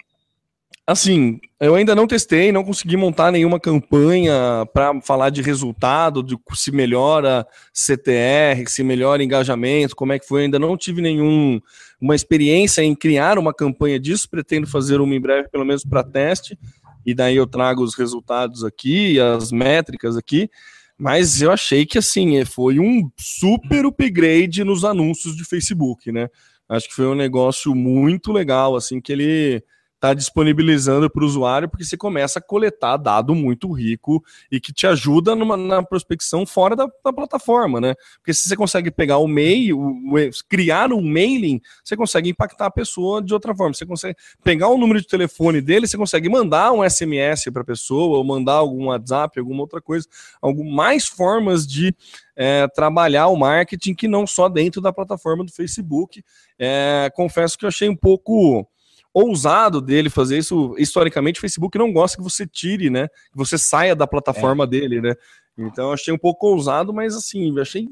Assim, 0.89 1.39
eu 1.59 1.75
ainda 1.75 1.93
não 1.93 2.07
testei, 2.07 2.51
não 2.51 2.63
consegui 2.63 2.97
montar 2.97 3.31
nenhuma 3.31 3.59
campanha 3.59 4.65
para 4.73 4.99
falar 5.01 5.29
de 5.29 5.39
resultado, 5.39 6.23
de 6.23 6.35
se 6.55 6.71
melhora 6.71 7.45
CTR, 7.71 8.65
se 8.65 8.83
melhora 8.83 9.23
engajamento, 9.23 9.95
como 9.95 10.13
é 10.13 10.17
que 10.17 10.27
foi. 10.27 10.45
Ainda 10.45 10.57
não 10.57 10.75
tive 10.75 10.99
nenhuma 10.99 12.15
experiência 12.15 12.81
em 12.81 12.95
criar 12.95 13.37
uma 13.37 13.53
campanha 13.53 13.99
disso. 13.99 14.27
Pretendo 14.27 14.65
fazer 14.65 14.99
uma 14.99 15.13
em 15.13 15.21
breve, 15.21 15.47
pelo 15.49 15.63
menos 15.63 15.83
para 15.83 16.03
teste, 16.03 16.57
e 17.05 17.13
daí 17.13 17.35
eu 17.35 17.45
trago 17.45 17.83
os 17.83 17.93
resultados 17.93 18.63
aqui, 18.63 19.19
as 19.19 19.51
métricas 19.51 20.17
aqui. 20.17 20.49
Mas 20.97 21.39
eu 21.39 21.51
achei 21.51 21.85
que 21.85 21.99
assim 21.99 22.43
foi 22.45 22.79
um 22.79 23.11
super 23.15 23.85
upgrade 23.85 24.63
nos 24.63 24.83
anúncios 24.83 25.37
de 25.37 25.45
Facebook, 25.45 26.11
né? 26.11 26.29
Acho 26.67 26.89
que 26.89 26.95
foi 26.95 27.05
um 27.05 27.15
negócio 27.15 27.75
muito 27.75 28.31
legal, 28.31 28.75
assim 28.75 28.99
que 28.99 29.13
ele 29.13 29.63
está 30.00 30.14
disponibilizando 30.14 31.10
para 31.10 31.24
o 31.24 31.28
usuário, 31.28 31.68
porque 31.68 31.84
você 31.84 31.97
começa 31.97 32.39
a 32.39 32.41
coletar 32.41 32.95
dado 32.95 33.36
muito 33.36 33.70
rico 33.74 34.24
e 34.50 34.58
que 34.58 34.72
te 34.72 34.88
ajuda 34.88 35.36
numa, 35.36 35.58
na 35.58 35.84
prospecção 35.84 36.45
fora 36.45 36.74
da, 36.74 36.88
da, 37.04 37.12
plataforma, 37.12 37.82
né? 37.82 37.95
Porque 38.18 38.34
se 38.34 38.47
você 38.47 38.56
consegue 38.56 38.89
pegar 38.89 39.18
o 39.18 39.28
mail, 39.28 39.78
o, 39.78 40.30
criar 40.47 40.93
um 40.93 41.02
mailing, 41.02 41.60
você 41.84 41.97
consegue 41.97 42.30
impactar 42.30 42.68
a 42.68 42.72
pessoa 42.72 43.22
de 43.22 43.34
outra 43.34 43.54
forma. 43.54 43.74
Você 43.74 43.86
consegue 43.86 44.16
pegar 44.41 44.70
o 44.70 44.78
número 44.78 45.02
de 45.02 45.08
telefone 45.08 45.60
dele, 45.60 45.86
você 45.86 45.97
consegue 45.97 46.30
mandar 46.30 46.72
um 46.72 46.89
SMS 46.89 47.52
para 47.52 47.62
a 47.62 47.66
pessoa, 47.66 48.18
ou 48.18 48.24
mandar 48.24 48.54
algum 48.54 48.86
WhatsApp, 48.86 49.38
alguma 49.38 49.62
outra 49.62 49.82
coisa, 49.82 50.08
algumas 50.41 50.74
mais 50.74 51.08
formas 51.08 51.68
de 51.68 51.93
é, 52.38 52.66
trabalhar 52.70 53.28
o 53.28 53.36
marketing 53.36 53.93
que 53.93 54.08
não 54.08 54.26
só 54.26 54.47
dentro 54.47 54.80
da 54.80 54.93
plataforma 54.93 55.43
do 55.43 55.52
Facebook. 55.52 56.24
É, 56.58 57.12
confesso 57.14 57.58
que 57.58 57.66
eu 57.66 57.68
achei 57.68 57.89
um 57.89 57.95
pouco 57.97 58.66
ousado 59.14 59.82
dele 59.82 60.10
fazer 60.10 60.38
isso. 60.38 60.76
Historicamente, 60.78 61.39
o 61.39 61.41
Facebook 61.41 61.78
não 61.78 61.91
gosta 61.91 62.18
que 62.18 62.24
você 62.24 62.45
tire, 62.45 62.89
né? 62.89 63.07
Que 63.07 63.38
você 63.38 63.57
saia 63.57 63.95
da 63.95 64.07
plataforma 64.07 64.64
é. 64.64 64.68
dele, 64.68 65.01
né? 65.01 65.16
Então, 65.57 65.91
achei 65.91 66.14
um 66.14 66.18
pouco 66.18 66.47
ousado, 66.47 66.93
mas 66.93 67.16
assim, 67.16 67.57
achei 67.60 67.89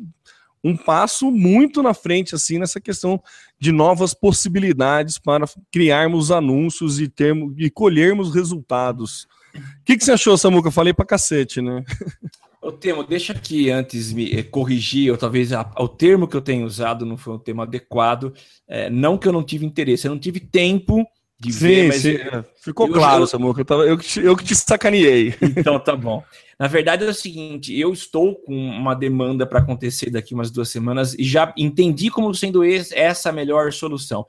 um 0.63 0.76
passo 0.76 1.32
muito 1.32 1.84
na 1.84 1.93
frente, 1.93 2.34
assim, 2.34 2.57
nessa 2.57 2.80
questão 2.80 3.22
de 3.59 3.72
novas 3.72 4.13
possibilidades 4.13 5.18
para 5.18 5.45
criarmos 5.72 6.32
anúncios 6.32 6.99
e, 6.99 7.07
termos, 7.07 7.53
e 7.57 7.70
colhermos 7.70 8.34
resultados. 8.34 9.28
O 9.53 9.84
que, 9.86 9.97
que 9.97 10.03
você 10.03 10.11
achou, 10.11 10.38
Samuca? 10.38 10.68
Eu 10.68 10.74
falei 10.74 10.93
pra 10.93 11.05
cacete, 11.05 11.61
né? 11.61 11.84
O 12.68 12.72
Temo, 12.74 13.01
deixa 13.01 13.32
aqui 13.32 13.70
antes 13.72 14.11
me 14.11 14.30
eh, 14.30 14.43
corrigir, 14.43 15.09
ou 15.09 15.18
talvez 15.18 15.53
a, 15.53 15.72
o 15.80 15.88
termo 15.88 16.28
que 16.28 16.36
eu 16.36 16.41
tenho 16.41 16.65
usado 16.65 17.05
não 17.05 17.15
foi 17.15 17.34
um 17.34 17.39
termo 17.39 17.61
adequado. 17.61 18.34
É, 18.68 18.89
não 18.89 19.18
que 19.18 19.26
eu 19.26 19.32
não 19.32 19.41
tive 19.41 19.65
interesse, 19.65 20.05
eu 20.05 20.11
não 20.11 20.20
tive 20.20 20.41
tempo 20.41 21.07
de 21.39 21.53
sim, 21.53 21.59
ver, 21.59 21.88
mas 21.88 22.01
sim. 22.01 22.09
Eu, 22.09 22.43
ficou 22.61 22.88
eu, 22.88 22.93
claro, 22.93 23.24
eu, 23.24 23.28
Samuca, 23.28 23.61
eu, 23.61 23.65
tava, 23.65 23.84
eu, 23.86 23.97
eu 24.22 24.36
que 24.36 24.43
te 24.43 24.53
sacaneei. 24.53 25.34
Então 25.41 25.80
tá 25.80 25.95
bom. 25.95 26.22
Na 26.59 26.68
verdade 26.68 27.05
é 27.05 27.07
o 27.07 27.13
seguinte, 27.13 27.74
eu 27.74 27.93
estou 27.93 28.36
com 28.36 28.53
uma 28.53 28.93
demanda 28.93 29.47
para 29.47 29.59
acontecer 29.59 30.09
daqui 30.09 30.34
umas 30.34 30.51
duas 30.51 30.68
semanas 30.68 31.13
e 31.13 31.24
já 31.24 31.53
entendi 31.55 32.09
como 32.09 32.34
sendo 32.36 32.65
esse, 32.65 32.93
essa 32.93 33.30
a 33.30 33.32
melhor 33.32 33.72
solução. 33.72 34.26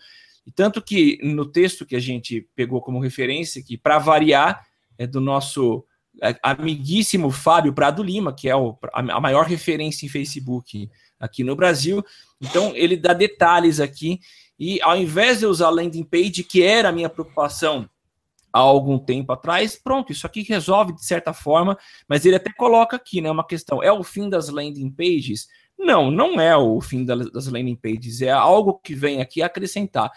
E 0.46 0.52
tanto 0.52 0.80
que 0.80 1.18
no 1.24 1.44
texto 1.44 1.84
que 1.84 1.96
a 1.96 2.00
gente 2.00 2.46
pegou 2.54 2.80
como 2.80 3.00
referência, 3.00 3.60
que 3.64 3.76
para 3.76 3.98
variar 3.98 4.64
é 4.96 5.08
do 5.08 5.20
nosso 5.20 5.82
é, 5.82 5.87
amiguíssimo 6.42 7.30
Fábio 7.30 7.72
Prado 7.72 8.02
Lima, 8.02 8.32
que 8.32 8.48
é 8.48 8.56
o, 8.56 8.76
a 8.92 9.20
maior 9.20 9.46
referência 9.46 10.06
em 10.06 10.08
Facebook 10.08 10.90
aqui 11.18 11.44
no 11.44 11.56
Brasil. 11.56 12.04
Então, 12.40 12.72
ele 12.74 12.96
dá 12.96 13.12
detalhes 13.12 13.80
aqui. 13.80 14.20
E 14.58 14.80
ao 14.82 14.96
invés 14.96 15.38
de 15.38 15.46
usar 15.46 15.70
landing 15.70 16.04
page, 16.04 16.42
que 16.42 16.62
era 16.62 16.88
a 16.88 16.92
minha 16.92 17.08
preocupação 17.08 17.88
há 18.52 18.58
algum 18.58 18.98
tempo 18.98 19.32
atrás, 19.32 19.76
pronto, 19.76 20.10
isso 20.10 20.26
aqui 20.26 20.42
resolve 20.42 20.92
de 20.94 21.04
certa 21.04 21.32
forma, 21.32 21.78
mas 22.08 22.24
ele 22.24 22.36
até 22.36 22.52
coloca 22.52 22.96
aqui, 22.96 23.20
né, 23.20 23.30
uma 23.30 23.46
questão, 23.46 23.82
é 23.82 23.92
o 23.92 24.02
fim 24.02 24.28
das 24.28 24.48
landing 24.48 24.90
pages? 24.90 25.48
Não, 25.78 26.10
não 26.10 26.40
é 26.40 26.56
o 26.56 26.80
fim 26.80 27.04
das 27.04 27.46
landing 27.46 27.76
pages, 27.76 28.20
é 28.20 28.30
algo 28.30 28.80
que 28.82 28.94
vem 28.94 29.20
aqui 29.20 29.42
acrescentar. 29.42 30.10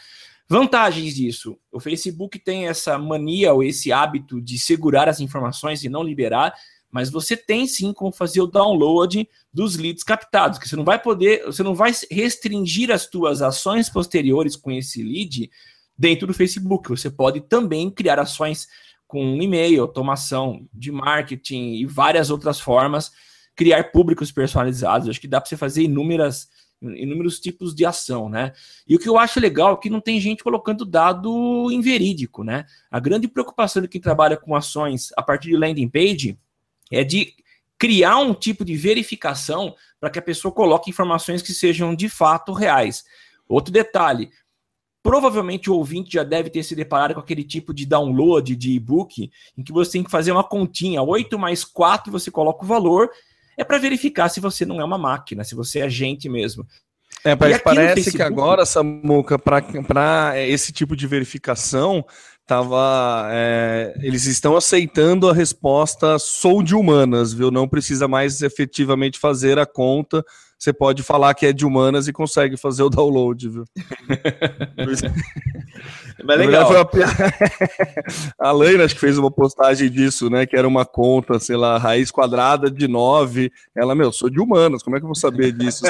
Vantagens 0.51 1.15
disso: 1.15 1.57
o 1.71 1.79
Facebook 1.79 2.37
tem 2.37 2.67
essa 2.67 2.97
mania 2.97 3.53
ou 3.53 3.63
esse 3.63 3.89
hábito 3.89 4.41
de 4.41 4.59
segurar 4.59 5.07
as 5.07 5.21
informações 5.21 5.81
e 5.81 5.87
não 5.87 6.03
liberar. 6.03 6.53
mas 6.91 7.09
você 7.09 7.37
tem 7.37 7.65
sim 7.65 7.93
como 7.93 8.11
fazer 8.11 8.41
o 8.41 8.47
download 8.47 9.25
dos 9.53 9.77
leads 9.77 10.03
captados, 10.03 10.59
que 10.59 10.67
você 10.67 10.75
não 10.75 10.83
vai 10.83 11.01
poder, 11.01 11.45
você 11.45 11.63
não 11.63 11.73
vai 11.73 11.93
restringir 12.11 12.91
as 12.91 13.03
suas 13.03 13.41
ações 13.41 13.89
posteriores 13.89 14.57
com 14.57 14.69
esse 14.69 15.01
lead 15.01 15.49
dentro 15.97 16.27
do 16.27 16.33
Facebook. 16.33 16.89
Você 16.89 17.09
pode 17.09 17.39
também 17.39 17.89
criar 17.89 18.19
ações 18.19 18.67
com 19.07 19.41
e-mail, 19.41 19.81
automação 19.81 20.67
de 20.73 20.91
marketing 20.91 21.75
e 21.75 21.85
várias 21.85 22.29
outras 22.29 22.59
formas, 22.59 23.09
criar 23.55 23.85
públicos 23.93 24.33
personalizados. 24.33 25.07
Acho 25.07 25.21
que 25.21 25.29
dá 25.29 25.39
para 25.39 25.47
você 25.47 25.55
fazer 25.55 25.83
inúmeras 25.83 26.49
inúmeros 26.81 27.39
tipos 27.39 27.75
de 27.75 27.85
ação, 27.85 28.27
né? 28.27 28.53
E 28.87 28.95
o 28.95 28.99
que 28.99 29.07
eu 29.07 29.17
acho 29.17 29.39
legal 29.39 29.73
é 29.73 29.77
que 29.77 29.89
não 29.89 30.01
tem 30.01 30.19
gente 30.19 30.43
colocando 30.43 30.83
dado 30.83 31.71
inverídico, 31.71 32.43
né? 32.43 32.65
A 32.89 32.99
grande 32.99 33.27
preocupação 33.27 33.81
de 33.81 33.87
quem 33.87 34.01
trabalha 34.01 34.35
com 34.35 34.55
ações 34.55 35.11
a 35.15 35.21
partir 35.21 35.49
de 35.49 35.57
landing 35.57 35.87
page 35.87 36.37
é 36.91 37.03
de 37.03 37.33
criar 37.77 38.17
um 38.17 38.33
tipo 38.33 38.65
de 38.65 38.75
verificação 38.75 39.75
para 39.99 40.09
que 40.09 40.19
a 40.19 40.21
pessoa 40.21 40.51
coloque 40.51 40.89
informações 40.89 41.41
que 41.41 41.53
sejam 41.53 41.95
de 41.95 42.09
fato 42.09 42.51
reais. 42.53 43.03
Outro 43.47 43.71
detalhe, 43.71 44.29
provavelmente 45.03 45.69
o 45.69 45.75
ouvinte 45.75 46.13
já 46.13 46.23
deve 46.23 46.49
ter 46.49 46.63
se 46.63 46.75
deparado 46.75 47.13
com 47.13 47.19
aquele 47.19 47.43
tipo 47.43 47.73
de 47.73 47.85
download 47.85 48.55
de 48.55 48.71
e-book 48.71 49.31
em 49.57 49.63
que 49.63 49.71
você 49.71 49.93
tem 49.93 50.03
que 50.03 50.11
fazer 50.11 50.31
uma 50.31 50.43
continha, 50.43 51.01
8 51.01 51.37
mais 51.39 51.63
4, 51.63 52.11
você 52.11 52.29
coloca 52.29 52.63
o 52.63 52.67
valor, 52.67 53.09
é 53.57 53.63
para 53.63 53.77
verificar 53.77 54.29
se 54.29 54.39
você 54.39 54.65
não 54.65 54.79
é 54.79 54.83
uma 54.83 54.97
máquina, 54.97 55.43
se 55.43 55.55
você 55.55 55.79
é 55.79 55.89
gente 55.89 56.29
mesmo. 56.29 56.65
É, 57.23 57.35
mas 57.35 57.61
parece 57.61 57.95
Facebook... 57.95 58.17
que 58.17 58.23
agora, 58.23 58.65
Samuca, 58.65 59.37
para 59.37 60.39
esse 60.39 60.71
tipo 60.71 60.95
de 60.95 61.05
verificação, 61.05 62.03
tava, 62.47 63.27
é, 63.31 63.93
eles 64.01 64.25
estão 64.25 64.55
aceitando 64.57 65.29
a 65.29 65.33
resposta 65.33 66.17
sou 66.17 66.63
de 66.63 66.73
humanas, 66.73 67.31
viu? 67.31 67.51
Não 67.51 67.67
precisa 67.67 68.07
mais 68.07 68.41
efetivamente 68.41 69.19
fazer 69.19 69.59
a 69.59 69.65
conta. 69.65 70.23
Você 70.61 70.71
pode 70.71 71.01
falar 71.01 71.33
que 71.33 71.47
é 71.47 71.51
de 71.51 71.65
humanas 71.65 72.07
e 72.07 72.13
consegue 72.13 72.55
fazer 72.55 72.83
o 72.83 72.89
download, 72.89 73.49
viu? 73.49 73.63
Mas 76.23 76.37
legal. 76.37 76.67
Foi 76.67 76.77
uma... 76.77 76.87
a 78.37 78.51
Laina 78.51 78.85
acho 78.85 78.93
que 78.93 79.01
fez 79.01 79.17
uma 79.17 79.31
postagem 79.31 79.89
disso, 79.89 80.29
né? 80.29 80.45
Que 80.45 80.55
era 80.55 80.67
uma 80.67 80.85
conta, 80.85 81.39
sei 81.39 81.57
lá, 81.57 81.79
raiz 81.79 82.11
quadrada 82.11 82.69
de 82.69 82.87
9. 82.87 83.51
Ela, 83.75 83.95
meu, 83.95 84.11
sou 84.11 84.29
de 84.29 84.39
humanas, 84.39 84.83
como 84.83 84.95
é 84.95 84.99
que 84.99 85.03
eu 85.03 85.07
vou 85.07 85.15
saber 85.15 85.51
disso? 85.51 85.83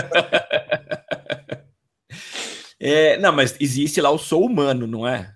é, 2.79 3.17
não, 3.17 3.33
mas 3.33 3.57
existe 3.59 3.99
lá 3.99 4.09
o 4.09 4.17
sou 4.17 4.45
humano, 4.45 4.87
não 4.87 5.05
é? 5.05 5.33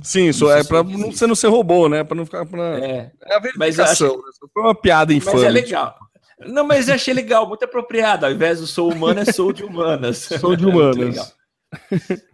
Sim, 0.00 0.28
isso, 0.28 0.48
é 0.48 0.62
para 0.62 0.84
não, 0.84 1.10
você 1.10 1.26
não 1.26 1.34
ser 1.34 1.48
robô, 1.48 1.88
né? 1.88 2.04
Para 2.04 2.16
não 2.16 2.24
ficar 2.24 2.46
pra... 2.46 2.78
É, 2.78 3.10
é 3.26 3.34
a 3.34 3.40
verificação. 3.40 4.10
Acho... 4.10 4.16
Né? 4.16 4.22
Foi 4.54 4.62
uma 4.62 4.76
piada 4.76 5.12
infame. 5.12 5.38
Mas 5.38 5.44
é 5.44 5.50
legal. 5.50 5.98
Não, 6.40 6.64
mas 6.64 6.88
eu 6.88 6.94
achei 6.94 7.12
legal, 7.12 7.48
muito 7.48 7.64
apropriado. 7.64 8.26
Ao 8.26 8.32
invés 8.32 8.60
do 8.60 8.66
sou 8.66 8.92
humano, 8.92 9.20
é 9.20 9.24
sou 9.24 9.52
de 9.52 9.64
humanas. 9.64 10.28
sou 10.40 10.54
de 10.54 10.66
humanas. 10.66 11.36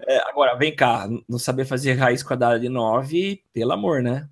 É, 0.06 0.18
agora, 0.28 0.54
vem 0.54 0.74
cá, 0.74 1.08
não 1.28 1.38
saber 1.38 1.64
fazer 1.64 1.94
raiz 1.94 2.22
quadrada 2.22 2.60
de 2.60 2.68
9, 2.68 3.42
pelo 3.52 3.72
amor, 3.72 4.02
né? 4.02 4.28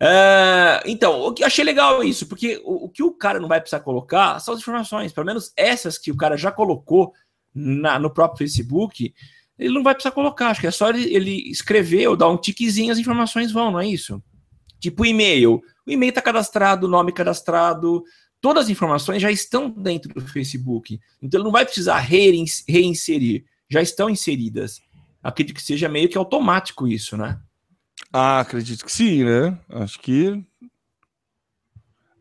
É, 0.00 0.82
então, 0.86 1.20
o 1.22 1.32
que 1.32 1.42
eu 1.42 1.46
achei 1.46 1.64
legal 1.64 2.02
é 2.02 2.06
isso, 2.06 2.26
porque 2.26 2.60
o, 2.64 2.86
o, 2.86 2.88
que 2.88 3.02
o 3.02 3.12
cara 3.12 3.38
não 3.38 3.48
vai 3.48 3.60
precisar 3.60 3.80
colocar 3.80 4.40
são 4.40 4.54
as 4.54 4.60
informações, 4.60 5.12
pelo 5.12 5.26
menos 5.26 5.52
essas 5.56 5.98
que 5.98 6.10
o 6.10 6.16
cara 6.16 6.36
já 6.36 6.50
colocou 6.50 7.12
na, 7.54 7.98
no 7.98 8.10
próprio 8.10 8.38
Facebook, 8.38 9.14
ele 9.58 9.74
não 9.74 9.82
vai 9.82 9.94
precisar 9.94 10.12
colocar, 10.12 10.48
acho 10.48 10.60
que 10.60 10.66
é 10.66 10.70
só 10.70 10.90
ele, 10.90 11.14
ele 11.14 11.50
escrever 11.50 12.08
ou 12.08 12.16
dar 12.16 12.28
um 12.28 12.36
tiquezinho, 12.36 12.92
as 12.92 12.98
informações 12.98 13.52
vão, 13.52 13.70
não 13.70 13.80
é 13.80 13.86
isso? 13.86 14.22
Tipo 14.80 15.06
e-mail. 15.06 15.62
O 15.86 15.90
e-mail 15.90 16.10
está 16.10 16.20
cadastrado, 16.20 16.86
o 16.86 16.90
nome 16.90 17.12
cadastrado, 17.12 18.02
todas 18.44 18.64
as 18.64 18.68
informações 18.68 19.22
já 19.22 19.30
estão 19.30 19.70
dentro 19.70 20.12
do 20.12 20.20
Facebook. 20.20 21.00
Então 21.22 21.40
ele 21.40 21.44
não 21.44 21.50
vai 21.50 21.64
precisar 21.64 21.96
reinserir, 21.98 23.46
já 23.70 23.80
estão 23.80 24.10
inseridas. 24.10 24.82
Acredito 25.22 25.56
que 25.56 25.62
seja 25.62 25.88
meio 25.88 26.10
que 26.10 26.18
automático 26.18 26.86
isso, 26.86 27.16
né? 27.16 27.40
Ah, 28.12 28.40
acredito 28.40 28.84
que 28.84 28.92
sim, 28.92 29.24
né? 29.24 29.58
Acho 29.70 29.98
que. 29.98 30.44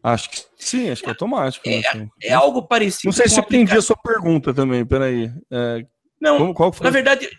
Acho 0.01 0.29
que 0.29 0.45
sim, 0.57 0.89
acho 0.89 1.01
que 1.01 1.09
é 1.09 1.11
automático. 1.11 1.67
É, 1.67 1.93
né? 1.93 2.09
é 2.21 2.31
algo 2.31 2.63
parecido. 2.63 3.07
Não 3.07 3.11
sei 3.11 3.27
se 3.27 3.37
eu 3.37 3.43
entendi 3.43 3.77
a 3.77 3.81
sua 3.81 3.97
pergunta 3.97 4.53
também, 4.53 4.85
peraí. 4.85 5.29
É, 5.51 5.85
não, 6.21 6.37
Como, 6.37 6.53
qual 6.53 6.71
foi? 6.71 6.85
na 6.85 6.89
verdade, 6.89 7.29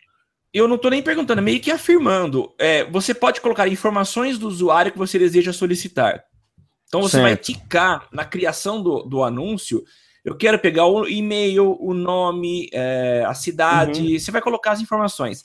eu 0.53 0.69
não 0.69 0.77
estou 0.77 0.91
nem 0.91 1.03
perguntando, 1.03 1.39
é 1.39 1.43
meio 1.43 1.59
que 1.59 1.71
afirmando. 1.71 2.55
É, 2.59 2.85
você 2.85 3.15
pode 3.15 3.41
colocar 3.41 3.67
informações 3.67 4.37
do 4.37 4.47
usuário 4.47 4.93
que 4.93 4.99
você 4.99 5.19
deseja 5.19 5.55
solicitar. 5.55 6.23
Então 6.87 7.03
você 7.03 7.19
certo. 7.19 7.23
vai 7.23 7.37
ticar 7.37 8.09
na 8.13 8.25
criação 8.25 8.83
do, 8.83 9.03
do 9.03 9.23
anúncio. 9.23 9.83
Eu 10.25 10.37
quero 10.37 10.59
pegar 10.59 10.87
o 10.87 11.07
e-mail, 11.07 11.77
o 11.81 11.93
nome, 11.93 12.69
é, 12.73 13.25
a 13.27 13.35
cidade. 13.35 14.01
Uhum. 14.01 14.19
Você 14.19 14.31
vai 14.31 14.41
colocar 14.41 14.73
as 14.73 14.81
informações. 14.81 15.45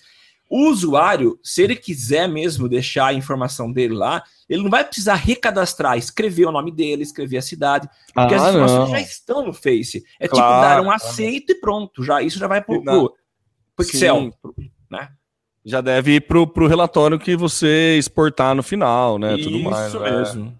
O 0.50 0.68
usuário, 0.68 1.40
se 1.44 1.62
ele 1.62 1.76
quiser 1.76 2.28
mesmo 2.28 2.68
deixar 2.68 3.08
a 3.08 3.14
informação 3.14 3.72
dele 3.72 3.94
lá, 3.94 4.24
ele 4.50 4.64
não 4.64 4.70
vai 4.70 4.84
precisar 4.84 5.14
recadastrar, 5.14 5.96
escrever 5.96 6.48
o 6.48 6.52
nome 6.52 6.72
dele, 6.72 7.04
escrever 7.04 7.38
a 7.38 7.42
cidade, 7.42 7.88
porque 8.12 8.34
ah, 8.34 8.38
as 8.38 8.50
informações 8.50 8.80
não. 8.80 8.88
já 8.88 9.00
estão 9.00 9.46
no 9.46 9.54
Face. 9.54 10.04
É 10.20 10.28
claro, 10.28 10.56
tipo 10.56 10.62
dar 10.62 10.82
um 10.82 10.92
aceito 10.92 11.52
e 11.52 11.56
pronto, 11.56 12.04
já 12.04 12.24
isso 12.24 12.40
já 12.40 12.48
vai 12.48 12.64
pro, 12.64 12.84
pro, 12.84 13.16
Excel, 13.80 14.34
né? 14.90 15.10
Já 15.64 15.82
deve 15.82 16.16
ir 16.16 16.22
pro, 16.22 16.48
pro 16.48 16.68
relatório 16.68 17.20
que 17.20 17.36
você 17.36 17.96
exportar 18.00 18.56
no 18.56 18.64
final, 18.64 19.20
né? 19.20 19.36
Isso 19.36 19.52
Tudo 19.52 19.64
mais. 19.70 19.94
Isso 19.94 20.40
né? 20.40 20.54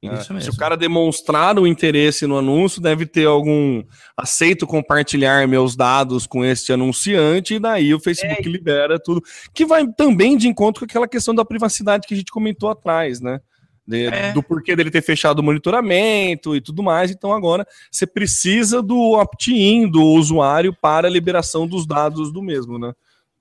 É. 0.00 0.40
Se 0.40 0.50
o 0.50 0.56
cara 0.56 0.76
demonstrar 0.76 1.58
o 1.58 1.66
interesse 1.66 2.24
no 2.24 2.38
anúncio, 2.38 2.80
deve 2.80 3.04
ter 3.04 3.26
algum 3.26 3.82
aceito 4.16 4.64
compartilhar 4.64 5.48
meus 5.48 5.74
dados 5.74 6.24
com 6.24 6.44
este 6.44 6.72
anunciante, 6.72 7.54
e 7.54 7.58
daí 7.58 7.92
o 7.92 7.98
Facebook 7.98 8.48
é. 8.48 8.50
libera 8.50 8.98
tudo. 9.00 9.20
Que 9.52 9.66
vai 9.66 9.84
também 9.96 10.36
de 10.36 10.46
encontro 10.46 10.80
com 10.80 10.84
aquela 10.84 11.08
questão 11.08 11.34
da 11.34 11.44
privacidade 11.44 12.06
que 12.06 12.14
a 12.14 12.16
gente 12.16 12.30
comentou 12.30 12.70
atrás, 12.70 13.20
né? 13.20 13.40
De, 13.84 14.06
é. 14.06 14.32
Do 14.32 14.42
porquê 14.42 14.76
dele 14.76 14.90
ter 14.90 15.02
fechado 15.02 15.40
o 15.40 15.42
monitoramento 15.42 16.54
e 16.54 16.60
tudo 16.60 16.80
mais. 16.80 17.10
Então 17.10 17.32
agora 17.32 17.66
você 17.90 18.06
precisa 18.06 18.80
do 18.80 19.18
opt-in 19.18 19.90
do 19.90 20.02
usuário 20.02 20.76
para 20.80 21.08
a 21.08 21.10
liberação 21.10 21.66
dos 21.66 21.86
dados 21.86 22.32
do 22.32 22.40
mesmo, 22.40 22.78
né? 22.78 22.92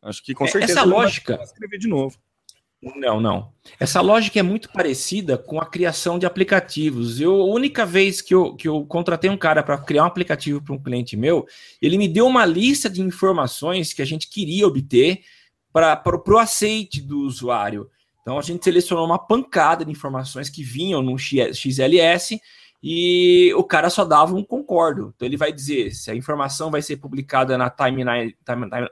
Acho 0.02 0.24
que 0.24 0.34
com 0.34 0.46
é, 0.46 0.48
certeza. 0.48 0.80
Essa 0.80 0.84
lógica. 0.84 1.40
escrever 1.44 1.78
de 1.78 1.88
novo. 1.88 2.18
Não, 2.82 3.20
não. 3.20 3.52
Essa 3.80 4.02
lógica 4.02 4.40
é 4.40 4.44
muito 4.44 4.72
parecida 4.72 5.38
com 5.38 5.60
a 5.60 5.66
criação 5.66 6.20
de 6.20 6.28
aplicativos. 6.28 7.20
Eu, 7.20 7.42
a 7.42 7.46
única 7.46 7.86
vez 7.86 8.22
que 8.22 8.36
eu, 8.36 8.56
que 8.56 8.68
eu 8.68 8.86
contratei 8.86 9.30
um 9.30 9.38
cara 9.38 9.64
para 9.64 9.78
criar 9.80 10.04
um 10.04 10.08
aplicativo 10.08 10.62
para 10.62 10.76
um 10.76 10.82
cliente 10.82 11.18
meu, 11.18 11.48
ele 11.82 11.98
me 11.98 12.08
deu 12.08 12.28
uma 12.28 12.46
lista 12.46 12.88
de 12.90 13.02
informações 13.02 13.94
que 13.94 14.02
a 14.02 14.06
gente 14.06 14.30
queria 14.30 14.68
obter 14.68 15.22
para 15.74 16.02
o 16.28 16.38
aceite 16.38 17.02
do 17.02 17.20
usuário. 17.22 17.90
Então 18.22 18.38
a 18.38 18.42
gente 18.42 18.64
selecionou 18.64 19.06
uma 19.06 19.20
pancada 19.20 19.84
de 19.84 19.92
informações 19.92 20.50
que 20.50 20.62
vinham 20.62 21.02
no 21.02 21.18
XLS 21.18 22.40
e 22.82 23.52
o 23.56 23.64
cara 23.64 23.90
só 23.90 24.06
dava 24.06 24.36
um 24.36 24.44
concordo. 24.44 25.12
Então 25.16 25.28
ele 25.28 25.38
vai 25.38 25.52
dizer 25.52 25.92
se 25.94 26.12
a 26.12 26.16
informação 26.16 26.70
vai 26.70 26.82
ser 26.82 26.98
publicada 26.98 27.58
na 27.58 27.70
timeline, 27.70 28.36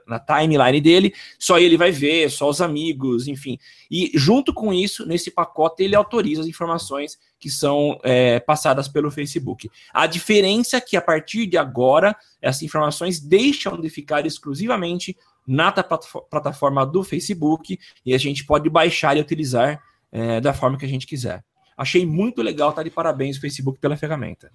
na 0.06 0.18
timeline 0.18 0.80
dele, 0.80 1.14
só 1.38 1.58
ele 1.58 1.76
vai 1.76 1.92
ver, 1.92 2.30
só 2.30 2.48
os 2.48 2.60
amigos, 2.60 3.28
enfim. 3.28 3.58
E 3.90 4.10
junto 4.14 4.52
com 4.52 4.72
isso, 4.72 5.06
nesse 5.06 5.30
pacote, 5.30 5.82
ele 5.82 5.94
autoriza 5.94 6.42
as 6.42 6.48
informações 6.48 7.18
que 7.38 7.50
são 7.50 7.98
é, 8.02 8.40
passadas 8.40 8.88
pelo 8.88 9.10
Facebook. 9.10 9.70
A 9.92 10.06
diferença 10.06 10.78
é 10.78 10.80
que 10.80 10.96
a 10.96 11.02
partir 11.02 11.46
de 11.46 11.56
agora, 11.56 12.16
essas 12.40 12.62
informações 12.62 13.20
deixam 13.20 13.80
de 13.80 13.88
ficar 13.88 14.26
exclusivamente 14.26 15.16
na 15.46 15.70
plataforma 15.70 16.84
do 16.84 17.04
Facebook 17.04 17.78
e 18.04 18.14
a 18.14 18.18
gente 18.18 18.44
pode 18.44 18.68
baixar 18.68 19.16
e 19.16 19.20
utilizar 19.20 19.80
é, 20.10 20.40
da 20.40 20.52
forma 20.52 20.76
que 20.76 20.84
a 20.84 20.88
gente 20.88 21.06
quiser. 21.06 21.44
Achei 21.76 22.06
muito 22.06 22.42
legal, 22.42 22.72
tá 22.72 22.82
de 22.82 22.90
parabéns 22.90 23.36
o 23.36 23.40
Facebook 23.40 23.78
pela 23.78 23.96
ferramenta. 23.96 24.50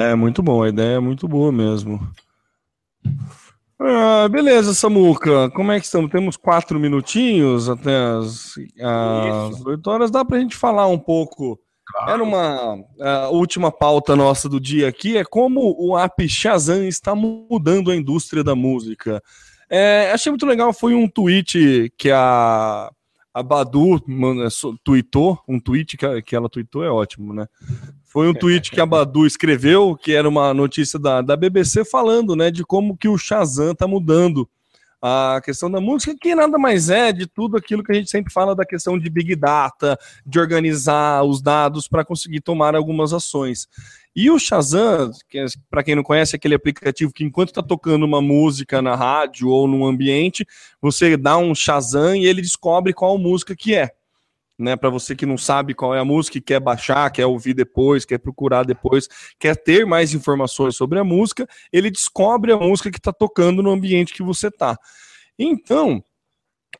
É, 0.00 0.14
muito 0.14 0.42
bom, 0.42 0.62
a 0.62 0.68
ideia 0.68 0.96
é 0.96 1.00
muito 1.00 1.26
boa 1.26 1.50
mesmo. 1.50 2.00
Ah, 3.78 4.28
beleza, 4.28 4.72
Samuca. 4.72 5.50
Como 5.50 5.72
é 5.72 5.78
que 5.78 5.84
estamos? 5.84 6.10
Temos 6.10 6.36
quatro 6.36 6.78
minutinhos 6.78 7.68
até 7.68 7.96
as, 7.96 8.54
as 8.80 9.66
8 9.66 9.86
horas. 9.90 10.10
Dá 10.10 10.24
para 10.24 10.36
a 10.38 10.40
gente 10.40 10.56
falar 10.56 10.86
um 10.86 10.98
pouco. 10.98 11.58
Claro. 11.86 12.10
Era 12.10 12.22
uma 12.22 12.78
a 12.98 13.28
última 13.28 13.70
pauta 13.70 14.16
nossa 14.16 14.48
do 14.48 14.58
dia 14.58 14.88
aqui, 14.88 15.18
é 15.18 15.24
como 15.24 15.76
o 15.78 15.98
app 15.98 16.26
Shazam 16.26 16.84
está 16.84 17.14
mudando 17.14 17.90
a 17.90 17.96
indústria 17.96 18.42
da 18.42 18.54
música. 18.54 19.22
É, 19.68 20.10
achei 20.12 20.30
muito 20.30 20.46
legal, 20.46 20.72
foi 20.72 20.94
um 20.94 21.06
tweet 21.06 21.92
que 21.98 22.10
a, 22.10 22.90
a 23.34 23.42
Badu 23.42 24.00
tweetou, 24.84 25.40
um 25.48 25.58
tweet 25.58 25.96
que, 25.96 26.22
que 26.22 26.36
ela 26.36 26.48
tweetou 26.48 26.84
é 26.84 26.90
ótimo, 26.90 27.34
né? 27.34 27.48
Foi 28.04 28.28
um 28.28 28.32
tweet 28.32 28.70
que 28.70 28.80
a 28.80 28.86
Badu 28.86 29.26
escreveu, 29.26 29.96
que 30.00 30.12
era 30.12 30.28
uma 30.28 30.54
notícia 30.54 31.00
da, 31.00 31.20
da 31.20 31.36
BBC 31.36 31.84
falando, 31.84 32.36
né, 32.36 32.48
de 32.52 32.64
como 32.64 32.96
que 32.96 33.08
o 33.08 33.18
Shazam 33.18 33.74
tá 33.74 33.88
mudando 33.88 34.48
a 35.02 35.40
questão 35.44 35.70
da 35.70 35.80
música, 35.80 36.16
que 36.18 36.34
nada 36.34 36.56
mais 36.56 36.88
é 36.88 37.12
de 37.12 37.26
tudo 37.26 37.56
aquilo 37.56 37.82
que 37.82 37.92
a 37.92 37.94
gente 37.94 38.08
sempre 38.08 38.32
fala 38.32 38.54
da 38.54 38.64
questão 38.64 38.98
de 38.98 39.10
big 39.10 39.34
data, 39.34 39.98
de 40.24 40.38
organizar 40.38 41.24
os 41.24 41.42
dados 41.42 41.88
para 41.88 42.04
conseguir 42.04 42.40
tomar 42.40 42.74
algumas 42.76 43.12
ações. 43.12 43.68
E 44.14 44.30
o 44.30 44.38
Shazam, 44.38 45.10
que 45.28 45.38
é, 45.38 45.46
para 45.68 45.82
quem 45.82 45.96
não 45.96 46.04
conhece, 46.04 46.34
é 46.34 46.36
aquele 46.36 46.54
aplicativo 46.54 47.12
que 47.12 47.24
enquanto 47.24 47.48
está 47.48 47.62
tocando 47.62 48.04
uma 48.04 48.22
música 48.22 48.80
na 48.80 48.94
rádio 48.94 49.48
ou 49.48 49.66
num 49.66 49.84
ambiente, 49.84 50.46
você 50.80 51.16
dá 51.16 51.36
um 51.36 51.52
Shazam 51.54 52.14
e 52.14 52.24
ele 52.24 52.40
descobre 52.40 52.92
qual 52.92 53.18
música 53.18 53.56
que 53.56 53.74
é. 53.74 53.90
Né, 54.56 54.76
para 54.76 54.88
você 54.88 55.16
que 55.16 55.26
não 55.26 55.36
sabe 55.36 55.74
qual 55.74 55.92
é 55.96 55.98
a 55.98 56.04
música, 56.04 56.40
quer 56.40 56.60
baixar, 56.60 57.10
quer 57.10 57.26
ouvir 57.26 57.54
depois, 57.54 58.04
quer 58.04 58.18
procurar 58.18 58.64
depois, 58.64 59.08
quer 59.36 59.56
ter 59.56 59.84
mais 59.84 60.14
informações 60.14 60.76
sobre 60.76 60.96
a 60.96 61.02
música, 61.02 61.44
ele 61.72 61.90
descobre 61.90 62.52
a 62.52 62.56
música 62.56 62.88
que 62.88 62.98
está 62.98 63.12
tocando 63.12 63.64
no 63.64 63.70
ambiente 63.70 64.14
que 64.14 64.22
você 64.22 64.46
está. 64.46 64.78
Então, 65.36 66.00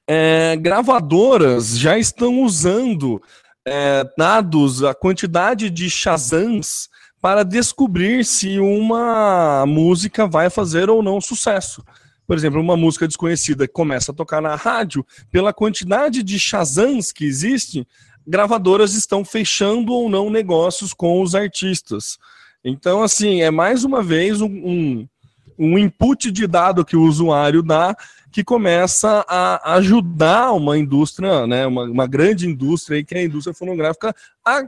é, 0.06 0.54
gravadoras 0.56 1.76
já 1.76 1.98
estão 1.98 2.42
usando 2.42 3.20
é, 3.66 4.04
dados, 4.16 4.84
a 4.84 4.94
quantidade 4.94 5.68
de 5.68 5.90
Shazams 5.90 6.88
para 7.24 7.42
descobrir 7.42 8.22
se 8.22 8.58
uma 8.58 9.64
música 9.66 10.26
vai 10.26 10.50
fazer 10.50 10.90
ou 10.90 11.02
não 11.02 11.22
sucesso. 11.22 11.82
Por 12.26 12.36
exemplo, 12.36 12.60
uma 12.60 12.76
música 12.76 13.08
desconhecida 13.08 13.66
que 13.66 13.72
começa 13.72 14.12
a 14.12 14.14
tocar 14.14 14.42
na 14.42 14.54
rádio, 14.56 15.06
pela 15.32 15.50
quantidade 15.50 16.22
de 16.22 16.38
Shazams 16.38 17.12
que 17.12 17.24
existe, 17.24 17.88
gravadoras 18.26 18.92
estão 18.92 19.24
fechando 19.24 19.90
ou 19.90 20.10
não 20.10 20.28
negócios 20.28 20.92
com 20.92 21.22
os 21.22 21.34
artistas. 21.34 22.18
Então, 22.62 23.02
assim, 23.02 23.40
é 23.40 23.50
mais 23.50 23.84
uma 23.84 24.02
vez 24.02 24.42
um, 24.42 24.46
um, 24.46 25.08
um 25.58 25.78
input 25.78 26.30
de 26.30 26.46
dado 26.46 26.84
que 26.84 26.94
o 26.94 27.04
usuário 27.04 27.62
dá 27.62 27.96
que 28.34 28.44
começa 28.44 29.24
a 29.28 29.76
ajudar 29.76 30.52
uma 30.52 30.76
indústria, 30.76 31.46
né, 31.46 31.66
uma, 31.66 31.84
uma 31.84 32.06
grande 32.06 32.48
indústria, 32.48 33.02
que 33.04 33.14
é 33.14 33.20
a 33.20 33.24
indústria 33.24 33.54
fonográfica, 33.54 34.12
a 34.44 34.60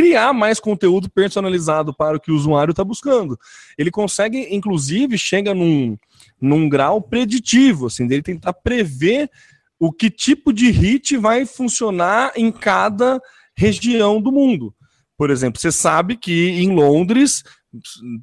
criar 0.00 0.32
mais 0.32 0.58
conteúdo 0.58 1.10
personalizado 1.10 1.94
para 1.94 2.16
o 2.16 2.20
que 2.20 2.32
o 2.32 2.34
usuário 2.34 2.70
está 2.70 2.82
buscando. 2.82 3.38
Ele 3.76 3.90
consegue, 3.90 4.48
inclusive, 4.50 5.18
chega 5.18 5.52
num, 5.52 5.94
num 6.40 6.70
grau 6.70 7.02
preditivo, 7.02 7.88
assim, 7.88 8.06
dele 8.06 8.22
tentar 8.22 8.54
prever 8.54 9.30
o 9.78 9.92
que 9.92 10.10
tipo 10.10 10.54
de 10.54 10.70
hit 10.70 11.18
vai 11.18 11.44
funcionar 11.44 12.32
em 12.34 12.50
cada 12.50 13.20
região 13.54 14.22
do 14.22 14.32
mundo. 14.32 14.74
Por 15.18 15.28
exemplo, 15.28 15.60
você 15.60 15.70
sabe 15.70 16.16
que 16.16 16.48
em 16.48 16.74
Londres 16.74 17.44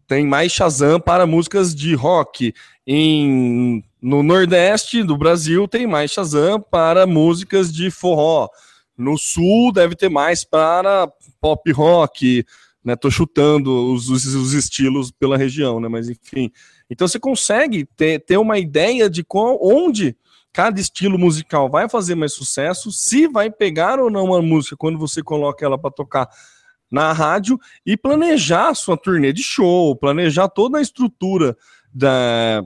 tem 0.08 0.26
mais 0.26 0.52
Shazam 0.52 1.00
para 1.00 1.28
músicas 1.28 1.76
de 1.76 1.94
rock. 1.94 2.56
Em 2.88 3.84
no 4.02 4.24
Nordeste 4.24 5.04
do 5.04 5.16
Brasil 5.16 5.68
tem 5.68 5.86
mais 5.86 6.10
Shazam 6.10 6.60
para 6.60 7.06
músicas 7.06 7.72
de 7.72 7.92
forró. 7.92 8.50
No 8.98 9.18
Sul 9.18 9.72
deve 9.72 9.96
ter 9.96 10.10
mais 10.10 10.44
para 10.44 11.08
pop 11.40 11.72
rock, 11.72 12.46
né? 12.84 12.96
Tô 12.96 13.12
chutando 13.12 13.94
os, 13.94 14.10
os, 14.10 14.26
os 14.26 14.54
estilos 14.54 15.12
pela 15.12 15.38
região, 15.38 15.80
né? 15.80 15.88
Mas 15.88 16.10
enfim. 16.10 16.52
Então 16.90 17.08
você 17.08 17.20
consegue 17.20 17.86
ter, 17.98 18.20
ter 18.20 18.38
uma 18.38 18.58
ideia 18.58 19.10
de 19.10 19.24
qual, 19.24 19.60
onde 19.62 20.16
cada 20.52 20.80
estilo 20.80 21.20
musical 21.20 21.70
vai 21.70 21.88
fazer 21.88 22.16
mais 22.16 22.34
sucesso, 22.34 22.92
se 22.92 23.28
vai 23.28 23.52
pegar 23.52 24.00
ou 24.00 24.10
não 24.10 24.26
uma 24.26 24.42
música 24.42 24.76
quando 24.76 24.98
você 24.98 25.22
coloca 25.22 25.64
ela 25.64 25.78
para 25.78 25.92
tocar 25.92 26.28
na 26.90 27.12
rádio 27.12 27.60
e 27.86 27.98
planejar 27.98 28.74
sua 28.74 28.98
turnê 28.98 29.34
de 29.34 29.44
show, 29.44 29.96
planejar 29.96 30.48
toda 30.48 30.78
a 30.80 30.82
estrutura 30.82 31.56
da 31.94 32.64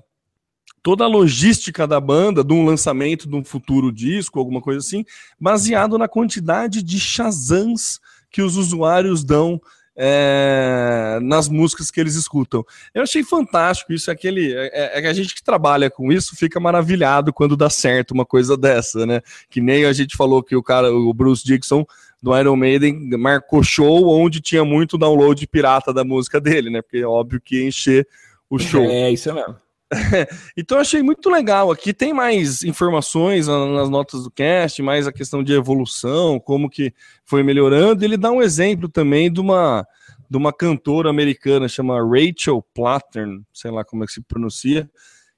toda 0.84 1.03
a 1.03 1.07
logística 1.07 1.86
da 1.86 1.99
banda, 1.99 2.43
de 2.43 2.53
um 2.53 2.65
lançamento 2.65 3.27
de 3.27 3.36
um 3.36 3.43
futuro 3.43 3.91
disco, 3.91 4.39
alguma 4.39 4.61
coisa 4.61 4.79
assim, 4.79 5.05
baseado 5.39 5.97
na 5.97 6.07
quantidade 6.07 6.82
de 6.82 6.99
Shazams 6.99 7.99
que 8.29 8.41
os 8.41 8.55
usuários 8.55 9.23
dão 9.23 9.61
é, 9.95 11.19
nas 11.21 11.49
músicas 11.49 11.91
que 11.91 11.99
eles 11.99 12.15
escutam. 12.15 12.65
Eu 12.93 13.03
achei 13.03 13.23
fantástico 13.23 13.93
isso, 13.93 14.09
aquele 14.09 14.53
é, 14.53 14.97
é, 14.97 15.01
é, 15.03 15.07
a 15.07 15.13
gente 15.13 15.36
que 15.36 15.43
trabalha 15.43 15.89
com 15.89 16.11
isso 16.11 16.36
fica 16.36 16.59
maravilhado 16.59 17.34
quando 17.34 17.57
dá 17.57 17.69
certo 17.69 18.11
uma 18.11 18.25
coisa 18.25 18.55
dessa, 18.57 19.05
né? 19.05 19.21
Que 19.49 19.61
nem 19.61 19.86
a 19.86 19.93
gente 19.93 20.15
falou 20.15 20.41
que 20.41 20.55
o 20.55 20.63
cara, 20.63 20.91
o 20.91 21.13
Bruce 21.13 21.43
Dixon 21.43 21.86
do 22.21 22.38
Iron 22.38 22.55
Maiden 22.55 23.09
marcou 23.17 23.63
show 23.63 24.07
onde 24.09 24.39
tinha 24.39 24.63
muito 24.63 24.97
download 24.97 25.45
pirata 25.47 25.93
da 25.93 26.03
música 26.03 26.39
dele, 26.39 26.69
né? 26.69 26.82
Porque 26.82 26.97
é 26.97 27.07
óbvio 27.07 27.41
que 27.41 27.57
ia 27.57 27.67
encher 27.67 28.07
o 28.49 28.57
show. 28.57 28.84
É, 28.84 29.11
isso 29.11 29.34
mesmo. 29.34 29.55
então 30.56 30.78
achei 30.78 31.04
muito 31.04 31.30
legal. 31.30 31.72
Aqui 31.72 31.94
tem 31.94 32.14
mais 32.14 32.64
informações 32.64 33.48
nas 33.48 33.89
notas 33.89 34.24
do 34.24 34.32
cast, 34.32 34.82
mais 34.82 35.06
a 35.06 35.12
questão 35.12 35.44
de 35.44 35.54
evolução, 35.54 36.39
como 36.39 36.70
que 36.70 36.94
foi 37.26 37.44
melhorando. 37.44 38.04
Ele 38.04 38.18
dá 38.18 38.32
um 38.32 38.42
exemplo 38.42 38.88
também 38.88 39.32
de 39.32 39.39
uma 39.39 39.86
de 40.30 40.38
uma 40.38 40.54
cantora 40.54 41.10
americana 41.10 41.68
chama 41.68 42.00
Rachel 42.02 42.66
Platten, 42.74 43.46
sei 43.54 43.70
lá 43.70 43.84
como 43.84 44.06
é 44.06 44.08
que 44.08 44.14
se 44.14 44.22
pronuncia, 44.22 44.89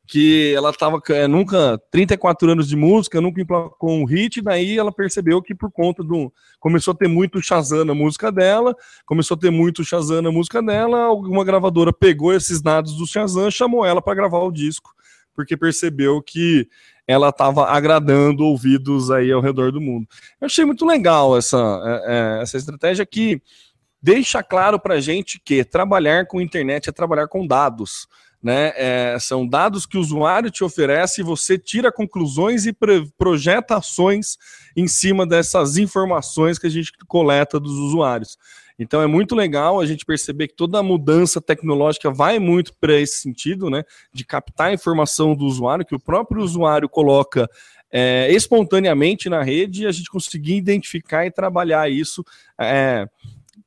que 0.05 0.53
ela 0.53 0.69
estava 0.69 1.01
é, 1.09 1.27
nunca 1.27 1.81
34 1.89 2.51
anos 2.51 2.67
de 2.67 2.75
música, 2.75 3.21
nunca 3.21 3.41
emplacou 3.41 3.91
um 3.91 4.05
hit, 4.05 4.41
daí 4.41 4.77
ela 4.77 4.91
percebeu 4.91 5.41
que 5.41 5.55
por 5.55 5.71
conta 5.71 6.03
do 6.03 6.31
começou 6.59 6.93
a 6.93 6.97
ter 6.97 7.07
muito 7.07 7.41
Shazam 7.41 7.85
na 7.85 7.93
música 7.93 8.31
dela, 8.31 8.75
começou 9.05 9.35
a 9.35 9.39
ter 9.39 9.49
muito 9.49 9.83
Shazam 9.83 10.21
na 10.21 10.31
música 10.31 10.61
dela, 10.61 11.03
alguma 11.03 11.43
gravadora 11.45 11.93
pegou 11.93 12.33
esses 12.33 12.61
dados 12.61 12.95
do 12.97 13.07
Shazam, 13.07 13.49
chamou 13.49 13.85
ela 13.85 14.01
para 14.01 14.15
gravar 14.15 14.39
o 14.39 14.51
disco, 14.51 14.93
porque 15.33 15.55
percebeu 15.55 16.21
que 16.21 16.67
ela 17.07 17.29
estava 17.29 17.67
agradando 17.69 18.43
ouvidos 18.43 19.09
aí 19.09 19.31
ao 19.31 19.41
redor 19.41 19.71
do 19.71 19.81
mundo. 19.81 20.07
Eu 20.39 20.45
achei 20.45 20.65
muito 20.65 20.85
legal 20.85 21.37
essa, 21.37 21.57
é, 22.05 22.39
é 22.39 22.41
essa 22.41 22.57
estratégia 22.57 23.05
que 23.05 23.41
deixa 24.01 24.43
claro 24.43 24.77
para 24.77 24.99
gente 24.99 25.39
que 25.39 25.63
trabalhar 25.63 26.27
com 26.27 26.41
internet 26.41 26.89
é 26.89 26.91
trabalhar 26.91 27.27
com 27.29 27.47
dados 27.47 28.07
né? 28.43 28.73
É, 28.75 29.17
são 29.19 29.47
dados 29.47 29.85
que 29.85 29.97
o 29.97 30.01
usuário 30.01 30.51
te 30.51 30.65
oferece 30.65 31.21
e 31.21 31.23
você 31.23 31.57
tira 31.57 31.89
conclusões 31.91 32.65
e 32.65 32.75
projeta 33.17 33.77
ações 33.77 34.37
em 34.75 34.85
cima 34.85 35.25
dessas 35.25 35.77
informações 35.77 36.59
que 36.59 36.67
a 36.67 36.69
gente 36.69 36.91
coleta 37.07 37.57
dos 37.57 37.71
usuários. 37.71 38.37
Então 38.77 39.01
é 39.01 39.07
muito 39.07 39.33
legal 39.33 39.79
a 39.79 39.85
gente 39.85 40.05
perceber 40.05 40.49
que 40.49 40.55
toda 40.55 40.79
a 40.79 40.83
mudança 40.83 41.39
tecnológica 41.39 42.11
vai 42.11 42.37
muito 42.37 42.73
para 42.81 42.99
esse 42.99 43.19
sentido, 43.19 43.69
né? 43.69 43.83
De 44.11 44.25
captar 44.25 44.67
a 44.67 44.73
informação 44.73 45.35
do 45.35 45.45
usuário, 45.45 45.85
que 45.85 45.95
o 45.95 45.99
próprio 45.99 46.43
usuário 46.43 46.89
coloca 46.89 47.47
é, 47.91 48.27
espontaneamente 48.31 49.29
na 49.29 49.43
rede 49.43 49.83
e 49.83 49.87
a 49.87 49.91
gente 49.91 50.09
conseguir 50.09 50.55
identificar 50.55 51.25
e 51.25 51.31
trabalhar 51.31 51.89
isso. 51.89 52.25
É, 52.59 53.07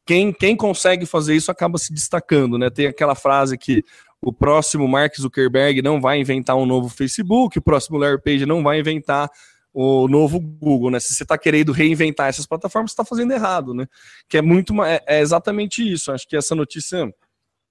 quem, 0.04 0.32
quem 0.32 0.56
consegue 0.56 1.04
fazer 1.04 1.34
isso 1.34 1.50
acaba 1.50 1.78
se 1.78 1.92
destacando, 1.92 2.56
né? 2.56 2.70
Tem 2.70 2.86
aquela 2.86 3.14
frase 3.14 3.58
que 3.58 3.82
o 4.22 4.32
próximo 4.32 4.88
Mark 4.88 5.14
Zuckerberg 5.16 5.82
não 5.82 6.00
vai 6.00 6.20
inventar 6.20 6.56
um 6.56 6.66
novo 6.66 6.88
Facebook, 6.88 7.58
o 7.58 7.62
próximo 7.62 7.98
Larry 7.98 8.20
Page 8.20 8.46
não 8.46 8.62
vai 8.62 8.80
inventar 8.80 9.30
o 9.78 10.08
novo 10.08 10.40
Google, 10.40 10.90
né? 10.90 10.98
Se 10.98 11.12
você 11.12 11.22
está 11.22 11.36
querendo 11.36 11.70
reinventar 11.70 12.28
essas 12.28 12.46
plataformas, 12.46 12.92
está 12.92 13.04
fazendo 13.04 13.32
errado, 13.32 13.74
né? 13.74 13.86
Que 14.26 14.38
é 14.38 14.42
muito 14.42 14.72
é, 14.82 15.02
é, 15.06 15.20
exatamente 15.20 15.86
isso. 15.86 16.10
Acho 16.10 16.26
que 16.26 16.34
essa 16.34 16.54
notícia 16.54 17.12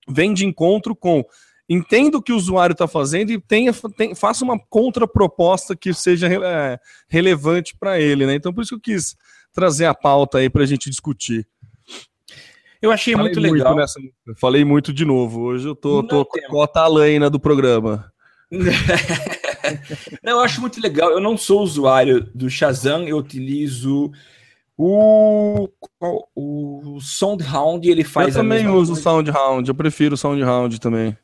vem 0.07 0.31
de 0.31 0.45
encontro 0.45 0.95
com 0.95 1.25
entenda 1.67 2.17
o 2.17 2.21
que 2.21 2.31
o 2.31 2.35
usuário 2.35 2.73
está 2.73 2.87
fazendo 2.87 3.31
e 3.31 3.41
tenha, 3.41 3.73
tem, 3.97 4.13
faça 4.13 4.45
uma 4.45 4.59
contraproposta 4.69 5.75
que 5.75 5.95
seja 5.95 6.27
é, 6.27 6.79
relevante 7.09 7.75
para 7.75 7.99
ele, 7.99 8.27
né? 8.27 8.35
Então 8.35 8.53
por 8.53 8.61
isso 8.61 8.79
que 8.79 8.91
eu 8.91 8.95
quis 8.95 9.15
trazer 9.51 9.85
a 9.85 9.93
pauta 9.95 10.37
aí 10.37 10.49
para 10.49 10.61
a 10.61 10.67
gente 10.67 10.91
discutir. 10.91 11.47
Eu 12.85 12.91
achei 12.91 13.13
Falei 13.13 13.33
muito 13.33 13.39
legal. 13.39 13.73
Muito 13.73 13.81
nessa... 13.81 13.99
Falei 14.39 14.63
muito 14.63 14.93
de 14.93 15.03
novo. 15.03 15.41
Hoje 15.41 15.67
eu 15.67 15.75
tô, 15.75 16.03
tô 16.03 16.23
com 16.23 16.39
a 16.39 16.47
cota 16.47 16.81
alaina 16.81 17.29
do 17.31 17.39
programa. 17.39 18.11
não, 20.23 20.33
eu 20.33 20.39
acho 20.41 20.61
muito 20.61 20.79
legal. 20.79 21.09
Eu 21.09 21.19
não 21.19 21.35
sou 21.35 21.61
usuário 21.61 22.29
do 22.35 22.47
Shazam, 22.47 23.07
eu 23.07 23.17
utilizo 23.17 24.11
o, 24.77 25.67
o 26.35 26.99
Soundhound. 27.01 27.89
Ele 27.89 28.03
faz 28.03 28.35
eu 28.35 28.43
também 28.43 28.67
uso 28.67 28.93
o 28.93 28.95
Soundhound, 28.95 29.67
eu 29.67 29.75
prefiro 29.75 30.13
o 30.13 30.17
Soundhound 30.17 30.79
também. 30.79 31.17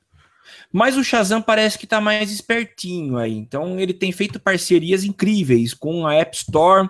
Mas 0.73 0.97
o 0.97 1.03
Shazam 1.03 1.43
parece 1.43 1.77
que 1.77 1.85
tá 1.85 2.01
mais 2.01 2.31
espertinho 2.31 3.17
aí. 3.17 3.37
Então 3.37 3.79
ele 3.79 3.93
tem 3.93 4.11
feito 4.11 4.39
parcerias 4.39 5.03
incríveis 5.03 5.75
com 5.75 6.07
a 6.07 6.15
App 6.15 6.35
Store 6.35 6.89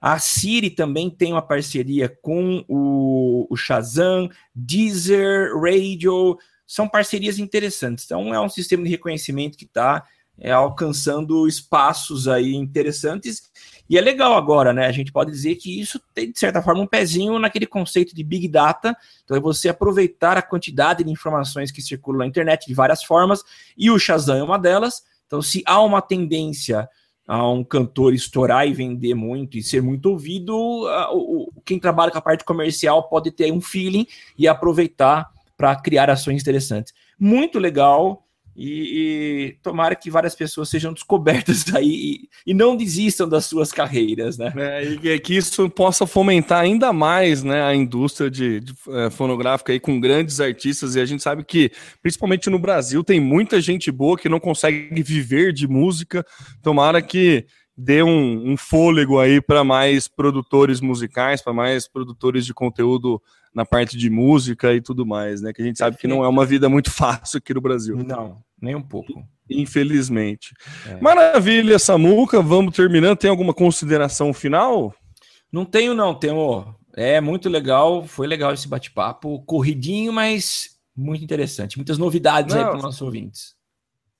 a 0.00 0.18
Siri 0.18 0.70
também 0.70 1.10
tem 1.10 1.32
uma 1.32 1.42
parceria 1.42 2.08
com 2.22 2.64
o, 2.66 3.46
o 3.50 3.56
Shazam, 3.56 4.30
Deezer, 4.54 5.54
Radio, 5.54 6.38
são 6.66 6.88
parcerias 6.88 7.38
interessantes. 7.38 8.04
Então 8.04 8.32
é 8.32 8.40
um 8.40 8.48
sistema 8.48 8.82
de 8.84 8.88
reconhecimento 8.88 9.58
que 9.58 9.64
está 9.64 10.04
é, 10.38 10.50
alcançando 10.52 11.46
espaços 11.46 12.26
aí 12.26 12.54
interessantes. 12.54 13.50
E 13.90 13.98
é 13.98 14.00
legal 14.00 14.34
agora, 14.34 14.72
né? 14.72 14.86
A 14.86 14.92
gente 14.92 15.12
pode 15.12 15.30
dizer 15.30 15.56
que 15.56 15.80
isso 15.80 16.00
tem, 16.14 16.30
de 16.32 16.38
certa 16.38 16.62
forma, 16.62 16.80
um 16.80 16.86
pezinho 16.86 17.38
naquele 17.38 17.66
conceito 17.66 18.14
de 18.14 18.24
Big 18.24 18.48
Data. 18.48 18.96
Então 19.24 19.36
é 19.36 19.40
você 19.40 19.68
aproveitar 19.68 20.38
a 20.38 20.42
quantidade 20.42 21.04
de 21.04 21.10
informações 21.10 21.70
que 21.70 21.82
circulam 21.82 22.20
na 22.20 22.26
internet 22.26 22.66
de 22.66 22.72
várias 22.72 23.02
formas, 23.04 23.42
e 23.76 23.90
o 23.90 23.98
Shazam 23.98 24.38
é 24.38 24.42
uma 24.42 24.58
delas, 24.58 25.02
Então, 25.26 25.42
se 25.42 25.62
há 25.66 25.80
uma 25.80 26.00
tendência 26.00 26.88
a 27.26 27.48
um 27.48 27.62
cantor 27.62 28.12
estourar 28.12 28.66
e 28.66 28.72
vender 28.72 29.14
muito 29.14 29.56
e 29.56 29.62
ser 29.62 29.82
muito 29.82 30.06
ouvido, 30.06 30.54
o, 31.12 31.52
quem 31.64 31.78
trabalha 31.78 32.10
com 32.10 32.18
a 32.18 32.22
parte 32.22 32.44
comercial 32.44 33.08
pode 33.08 33.30
ter 33.30 33.52
um 33.52 33.60
feeling 33.60 34.06
e 34.36 34.48
aproveitar 34.48 35.30
para 35.56 35.76
criar 35.76 36.10
ações 36.10 36.40
interessantes. 36.40 36.92
Muito 37.18 37.58
legal. 37.58 38.26
E, 38.56 39.52
e, 39.52 39.56
tomara 39.62 39.94
que 39.94 40.10
várias 40.10 40.34
pessoas 40.34 40.68
sejam 40.68 40.92
descobertas 40.92 41.64
aí 41.74 41.88
e, 42.46 42.50
e 42.50 42.54
não 42.54 42.76
desistam 42.76 43.28
das 43.28 43.46
suas 43.46 43.72
carreiras, 43.72 44.36
né? 44.36 44.52
É, 44.56 44.84
e 44.84 45.18
que 45.20 45.36
isso 45.36 45.68
possa 45.70 46.06
fomentar 46.06 46.60
ainda 46.60 46.92
mais 46.92 47.42
né, 47.42 47.62
a 47.62 47.74
indústria 47.74 48.30
de, 48.30 48.60
de 48.60 48.74
é, 48.88 49.10
fonográfica 49.10 49.72
aí 49.72 49.80
com 49.80 50.00
grandes 50.00 50.40
artistas. 50.40 50.94
E 50.94 51.00
a 51.00 51.06
gente 51.06 51.22
sabe 51.22 51.44
que, 51.44 51.70
principalmente 52.02 52.50
no 52.50 52.58
Brasil, 52.58 53.04
tem 53.04 53.20
muita 53.20 53.60
gente 53.60 53.90
boa 53.90 54.18
que 54.18 54.28
não 54.28 54.40
consegue 54.40 55.02
viver 55.02 55.52
de 55.52 55.68
música. 55.68 56.24
Tomara 56.62 57.00
que 57.00 57.46
dê 57.76 58.02
um, 58.02 58.52
um 58.52 58.56
fôlego 58.56 59.18
aí 59.18 59.40
para 59.40 59.64
mais 59.64 60.06
produtores 60.08 60.80
musicais, 60.80 61.42
para 61.42 61.52
mais 61.52 61.88
produtores 61.88 62.44
de 62.44 62.52
conteúdo 62.52 63.20
na 63.54 63.64
parte 63.64 63.96
de 63.96 64.08
música 64.08 64.72
e 64.74 64.80
tudo 64.80 65.04
mais, 65.04 65.40
né? 65.40 65.52
Que 65.52 65.62
a 65.62 65.64
gente 65.64 65.78
sabe 65.78 65.96
que 65.96 66.06
não 66.06 66.24
é 66.24 66.28
uma 66.28 66.46
vida 66.46 66.68
muito 66.68 66.90
fácil 66.92 67.38
aqui 67.38 67.54
no 67.54 67.60
Brasil. 67.60 67.96
Não, 67.96 68.38
nem 68.60 68.74
um 68.74 68.82
pouco. 68.82 69.24
Infelizmente. 69.48 70.54
É. 70.86 71.00
Maravilha, 71.00 71.78
Samuca. 71.78 72.40
Vamos 72.40 72.76
terminando. 72.76 73.16
Tem 73.16 73.30
alguma 73.30 73.52
consideração 73.52 74.32
final? 74.32 74.94
Não 75.52 75.64
tenho, 75.64 75.94
não. 75.94 76.14
Tenho. 76.14 76.72
É 76.96 77.20
muito 77.20 77.48
legal. 77.48 78.06
Foi 78.06 78.28
legal 78.28 78.52
esse 78.52 78.68
bate-papo. 78.68 79.42
Corridinho, 79.44 80.12
mas 80.12 80.78
muito 80.96 81.24
interessante. 81.24 81.76
Muitas 81.76 81.98
novidades 81.98 82.54
não. 82.54 82.62
aí 82.62 82.68
para 82.68 82.76
os 82.76 82.82
nossos 82.84 83.02
ouvintes. 83.02 83.59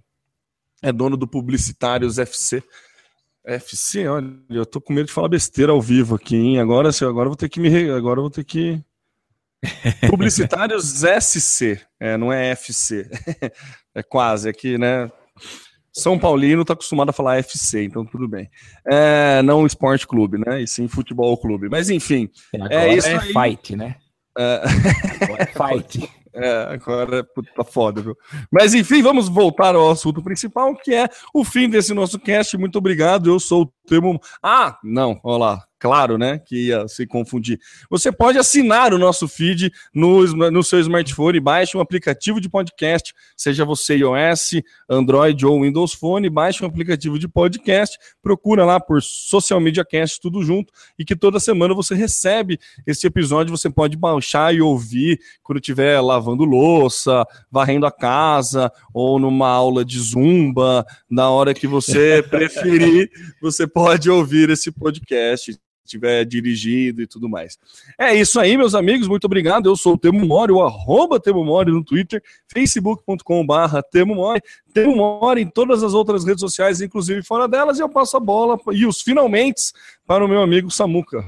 é 0.83 0.93
dono 0.93 1.17
do 1.17 1.29
Publicitários 1.29 2.19
FC. 2.19 2.61
FC, 3.47 4.09
olha, 4.09 4.29
eu 4.51 4.67
tô 4.67 4.81
com 4.81 4.93
medo 4.93 5.07
de 5.07 5.13
falar 5.13 5.29
besteira 5.29 5.71
ao 5.71 5.81
vivo 5.81 6.17
aqui, 6.17 6.37
hein? 6.37 6.61
Agora, 6.61 6.91
agora 6.91 7.27
eu 7.27 7.31
vou 7.31 7.37
ter 7.37 7.49
que 7.49 7.61
me. 7.61 7.91
Agora 7.91 8.21
vou 8.21 8.31
ter 8.31 8.45
que. 8.45 8.83
Publicitários 10.11 11.03
SC, 11.21 11.81
é, 12.01 12.17
não 12.17 12.33
é 12.33 12.51
FC. 12.51 13.09
é 13.95 14.03
quase, 14.03 14.49
aqui, 14.49 14.77
né? 14.77 15.11
São 15.93 16.19
Paulino 16.19 16.63
está 16.63 16.75
acostumado 16.75 17.09
a 17.09 17.13
falar 17.13 17.39
FC, 17.39 17.85
então 17.85 18.05
tudo 18.05 18.29
bem. 18.29 18.51
É, 18.87 19.41
não 19.43 19.65
esporte 19.65 20.07
clube, 20.07 20.39
né? 20.45 20.61
E 20.61 20.67
sim 20.67 20.89
futebol 20.89 21.39
clube. 21.39 21.69
Mas 21.71 21.89
enfim. 21.89 22.29
é 22.71 22.95
isso 22.95 23.09
é 23.09 23.17
aí. 23.17 23.33
fight, 23.33 23.77
né? 23.77 23.97
É... 24.37 24.63
Agora 25.23 25.43
é 25.43 25.47
fight. 25.47 26.11
É, 26.37 26.75
agora 26.75 27.25
puta 27.25 27.65
foda, 27.65 28.03
viu? 28.03 28.17
Mas 28.51 28.75
enfim, 28.75 29.03
vamos 29.03 29.29
voltar 29.29 29.75
ao 29.75 29.91
assunto 29.91 30.23
principal, 30.23 30.77
que 30.77 30.93
é 30.95 31.09
o 31.33 31.43
fim 31.45 31.69
desse 31.69 31.95
nosso 31.95 32.19
cast. 32.19 32.57
Muito 32.59 32.77
obrigado. 32.77 33.31
Eu 33.31 33.41
sou 33.41 33.63
o 33.63 33.73
Temo. 33.89 34.21
Ah, 34.43 34.79
não, 34.85 35.19
olha 35.25 35.39
lá 35.39 35.67
claro, 35.79 36.17
né, 36.17 36.39
que 36.39 36.69
ia 36.69 36.89
se 36.89 37.07
confundir. 37.07 37.59
Você 37.91 38.11
pode 38.11 38.39
assinar 38.39 38.95
o 38.95 38.99
nosso 38.99 39.29
feed 39.29 39.71
no, 39.95 40.25
no 40.51 40.63
seu 40.63 40.81
smartphone, 40.81 41.39
baixe 41.39 41.77
um 41.77 41.81
aplicativo 41.81 42.41
de 42.41 42.49
podcast, 42.49 43.15
seja 43.37 43.65
você 43.65 43.97
iOS, 43.97 44.63
Android 44.89 45.45
ou 45.45 45.63
Windows 45.63 45.93
Phone, 45.93 46.31
baixe 46.31 46.65
um 46.65 46.67
aplicativo 46.67 47.19
de 47.19 47.29
podcast, 47.29 47.99
procura 48.23 48.65
lá 48.65 48.81
por 48.81 49.03
Social 49.03 49.61
Media 49.61 49.85
Cast, 49.85 50.21
tudo 50.21 50.43
junto, 50.43 50.73
e 50.99 51.05
que 51.05 51.15
toda 51.15 51.39
semana 51.39 51.75
você 51.75 51.95
recebe 51.95 52.59
esse 52.87 53.07
episódio, 53.07 53.57
você 53.57 53.69
pode 53.69 53.97
baixar 53.97 54.55
e 54.55 54.61
ouvir 54.61 55.21
quando 55.43 55.59
estiver 55.59 56.01
lavando 56.01 56.45
louça, 56.45 57.25
varrendo 57.51 57.87
a 57.87 57.93
casa, 57.93 58.73
ou 58.95 59.19
numa 59.19 59.49
aula 59.49 59.85
de 59.85 59.99
zumba, 59.99 60.87
na 61.11 61.29
hora 61.29 61.53
que 61.53 61.67
você 61.67 62.23
preferir, 62.29 63.11
você 63.41 63.67
pode 63.67 64.09
ouvir 64.11 64.51
esse 64.51 64.73
podcast 64.73 65.59
estiver 65.87 66.25
dirigindo 66.25 67.01
e 67.01 67.07
tudo 67.07 67.29
mais. 67.29 67.59
É 67.99 68.15
isso 68.15 68.39
aí, 68.39 68.57
meus 68.57 68.75
amigos. 68.75 69.09
Muito 69.09 69.25
obrigado. 69.25 69.69
Eu 69.69 69.77
sou 69.77 69.95
o 69.95 69.99
Temo 69.99 70.25
Mori, 70.27 70.53
o 70.53 70.63
arroba 70.63 71.19
Temo 71.19 71.45
no 71.45 71.85
Twitter, 71.85 72.23
facebook.com.br 72.53 73.81
Temo 73.91 74.15
Mori, 74.15 74.43
Temo 74.75 74.97
Mori 74.97 75.43
em 75.43 75.49
todas 75.49 75.83
as 75.83 75.95
outras 75.95 76.25
redes 76.25 76.41
sociais, 76.41 76.81
inclusive 76.81 77.23
fora 77.23 77.49
delas, 77.49 77.79
e 77.79 77.83
eu 77.83 77.89
passo 77.89 78.17
a 78.17 78.21
bola 78.21 78.59
e 78.73 78.87
os 78.87 79.01
finalmente 79.01 79.73
para 80.07 80.25
o 80.25 80.29
meu 80.29 80.43
amigo 80.43 80.71
Samuca. 80.71 81.25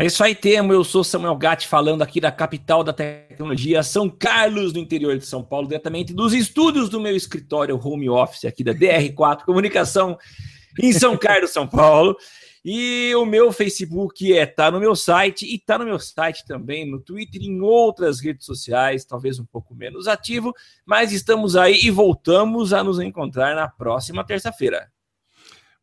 É 0.00 0.06
isso 0.06 0.22
aí, 0.22 0.32
Temo. 0.32 0.72
Eu 0.72 0.84
sou 0.84 1.02
Samuel 1.02 1.34
Gatti, 1.34 1.66
falando 1.66 2.02
aqui 2.02 2.20
da 2.20 2.30
capital 2.30 2.84
da 2.84 2.92
tecnologia, 2.92 3.82
São 3.82 4.08
Carlos, 4.08 4.72
no 4.72 4.78
interior 4.78 5.18
de 5.18 5.26
São 5.26 5.42
Paulo, 5.42 5.66
diretamente 5.66 6.14
dos 6.14 6.32
estúdios 6.32 6.88
do 6.88 7.00
meu 7.00 7.16
escritório 7.16 7.76
home 7.82 8.08
office 8.08 8.44
aqui 8.44 8.62
da 8.62 8.72
DR4 8.72 9.44
Comunicação 9.44 10.16
em 10.80 10.92
São 10.92 11.16
Carlos, 11.16 11.50
São 11.50 11.66
Paulo. 11.66 12.16
E 12.64 13.14
o 13.14 13.24
meu 13.24 13.52
Facebook 13.52 14.32
é 14.32 14.46
tá 14.46 14.70
no 14.70 14.80
meu 14.80 14.94
site 14.96 15.46
e 15.46 15.58
tá 15.58 15.78
no 15.78 15.84
meu 15.84 15.98
site 15.98 16.44
também, 16.46 16.88
no 16.88 17.00
Twitter 17.00 17.42
e 17.42 17.46
em 17.46 17.60
outras 17.60 18.20
redes 18.20 18.44
sociais, 18.44 19.04
talvez 19.04 19.38
um 19.38 19.44
pouco 19.44 19.74
menos 19.74 20.08
ativo, 20.08 20.52
mas 20.84 21.12
estamos 21.12 21.56
aí 21.56 21.80
e 21.84 21.90
voltamos 21.90 22.72
a 22.72 22.82
nos 22.82 23.00
encontrar 23.00 23.54
na 23.54 23.68
próxima 23.68 24.24
terça-feira. 24.24 24.88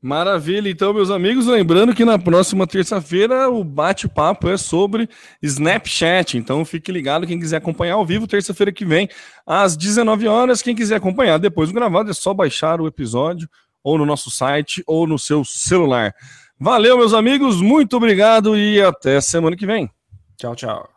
Maravilha, 0.06 0.70
então, 0.70 0.94
meus 0.94 1.10
amigos, 1.10 1.48
lembrando 1.48 1.96
que 1.96 2.06
na 2.06 2.20
próxima 2.20 2.68
terça-feira 2.68 3.50
o 3.50 3.64
bate-papo 3.64 4.48
é 4.48 4.56
sobre 4.56 5.10
Snapchat. 5.42 6.38
Então, 6.38 6.64
fique 6.64 6.92
ligado 6.92 7.26
quem 7.26 7.40
quiser 7.40 7.58
acompanhar 7.58 7.96
ao 7.96 8.06
vivo, 8.06 8.28
terça-feira 8.28 8.72
que 8.72 8.86
vem, 8.86 9.10
às 9.48 9.76
19 9.76 10.28
horas. 10.28 10.62
Quem 10.62 10.76
quiser 10.76 10.98
acompanhar 10.98 11.40
depois 11.40 11.70
do 11.70 11.74
gravado, 11.74 12.12
é 12.12 12.14
só 12.14 12.36
baixar 12.36 12.80
o 12.80 12.86
episódio 12.86 13.50
ou 13.84 13.98
no 13.98 14.06
nosso 14.06 14.30
site 14.30 14.84
ou 14.86 15.08
no 15.08 15.18
seu 15.18 15.44
celular. 15.44 16.14
Valeu, 16.60 16.98
meus 16.98 17.14
amigos, 17.14 17.62
muito 17.62 17.98
obrigado 17.98 18.58
e 18.58 18.82
até 18.82 19.20
semana 19.20 19.56
que 19.56 19.66
vem. 19.66 19.90
Tchau, 20.38 20.56
tchau. 20.56 20.95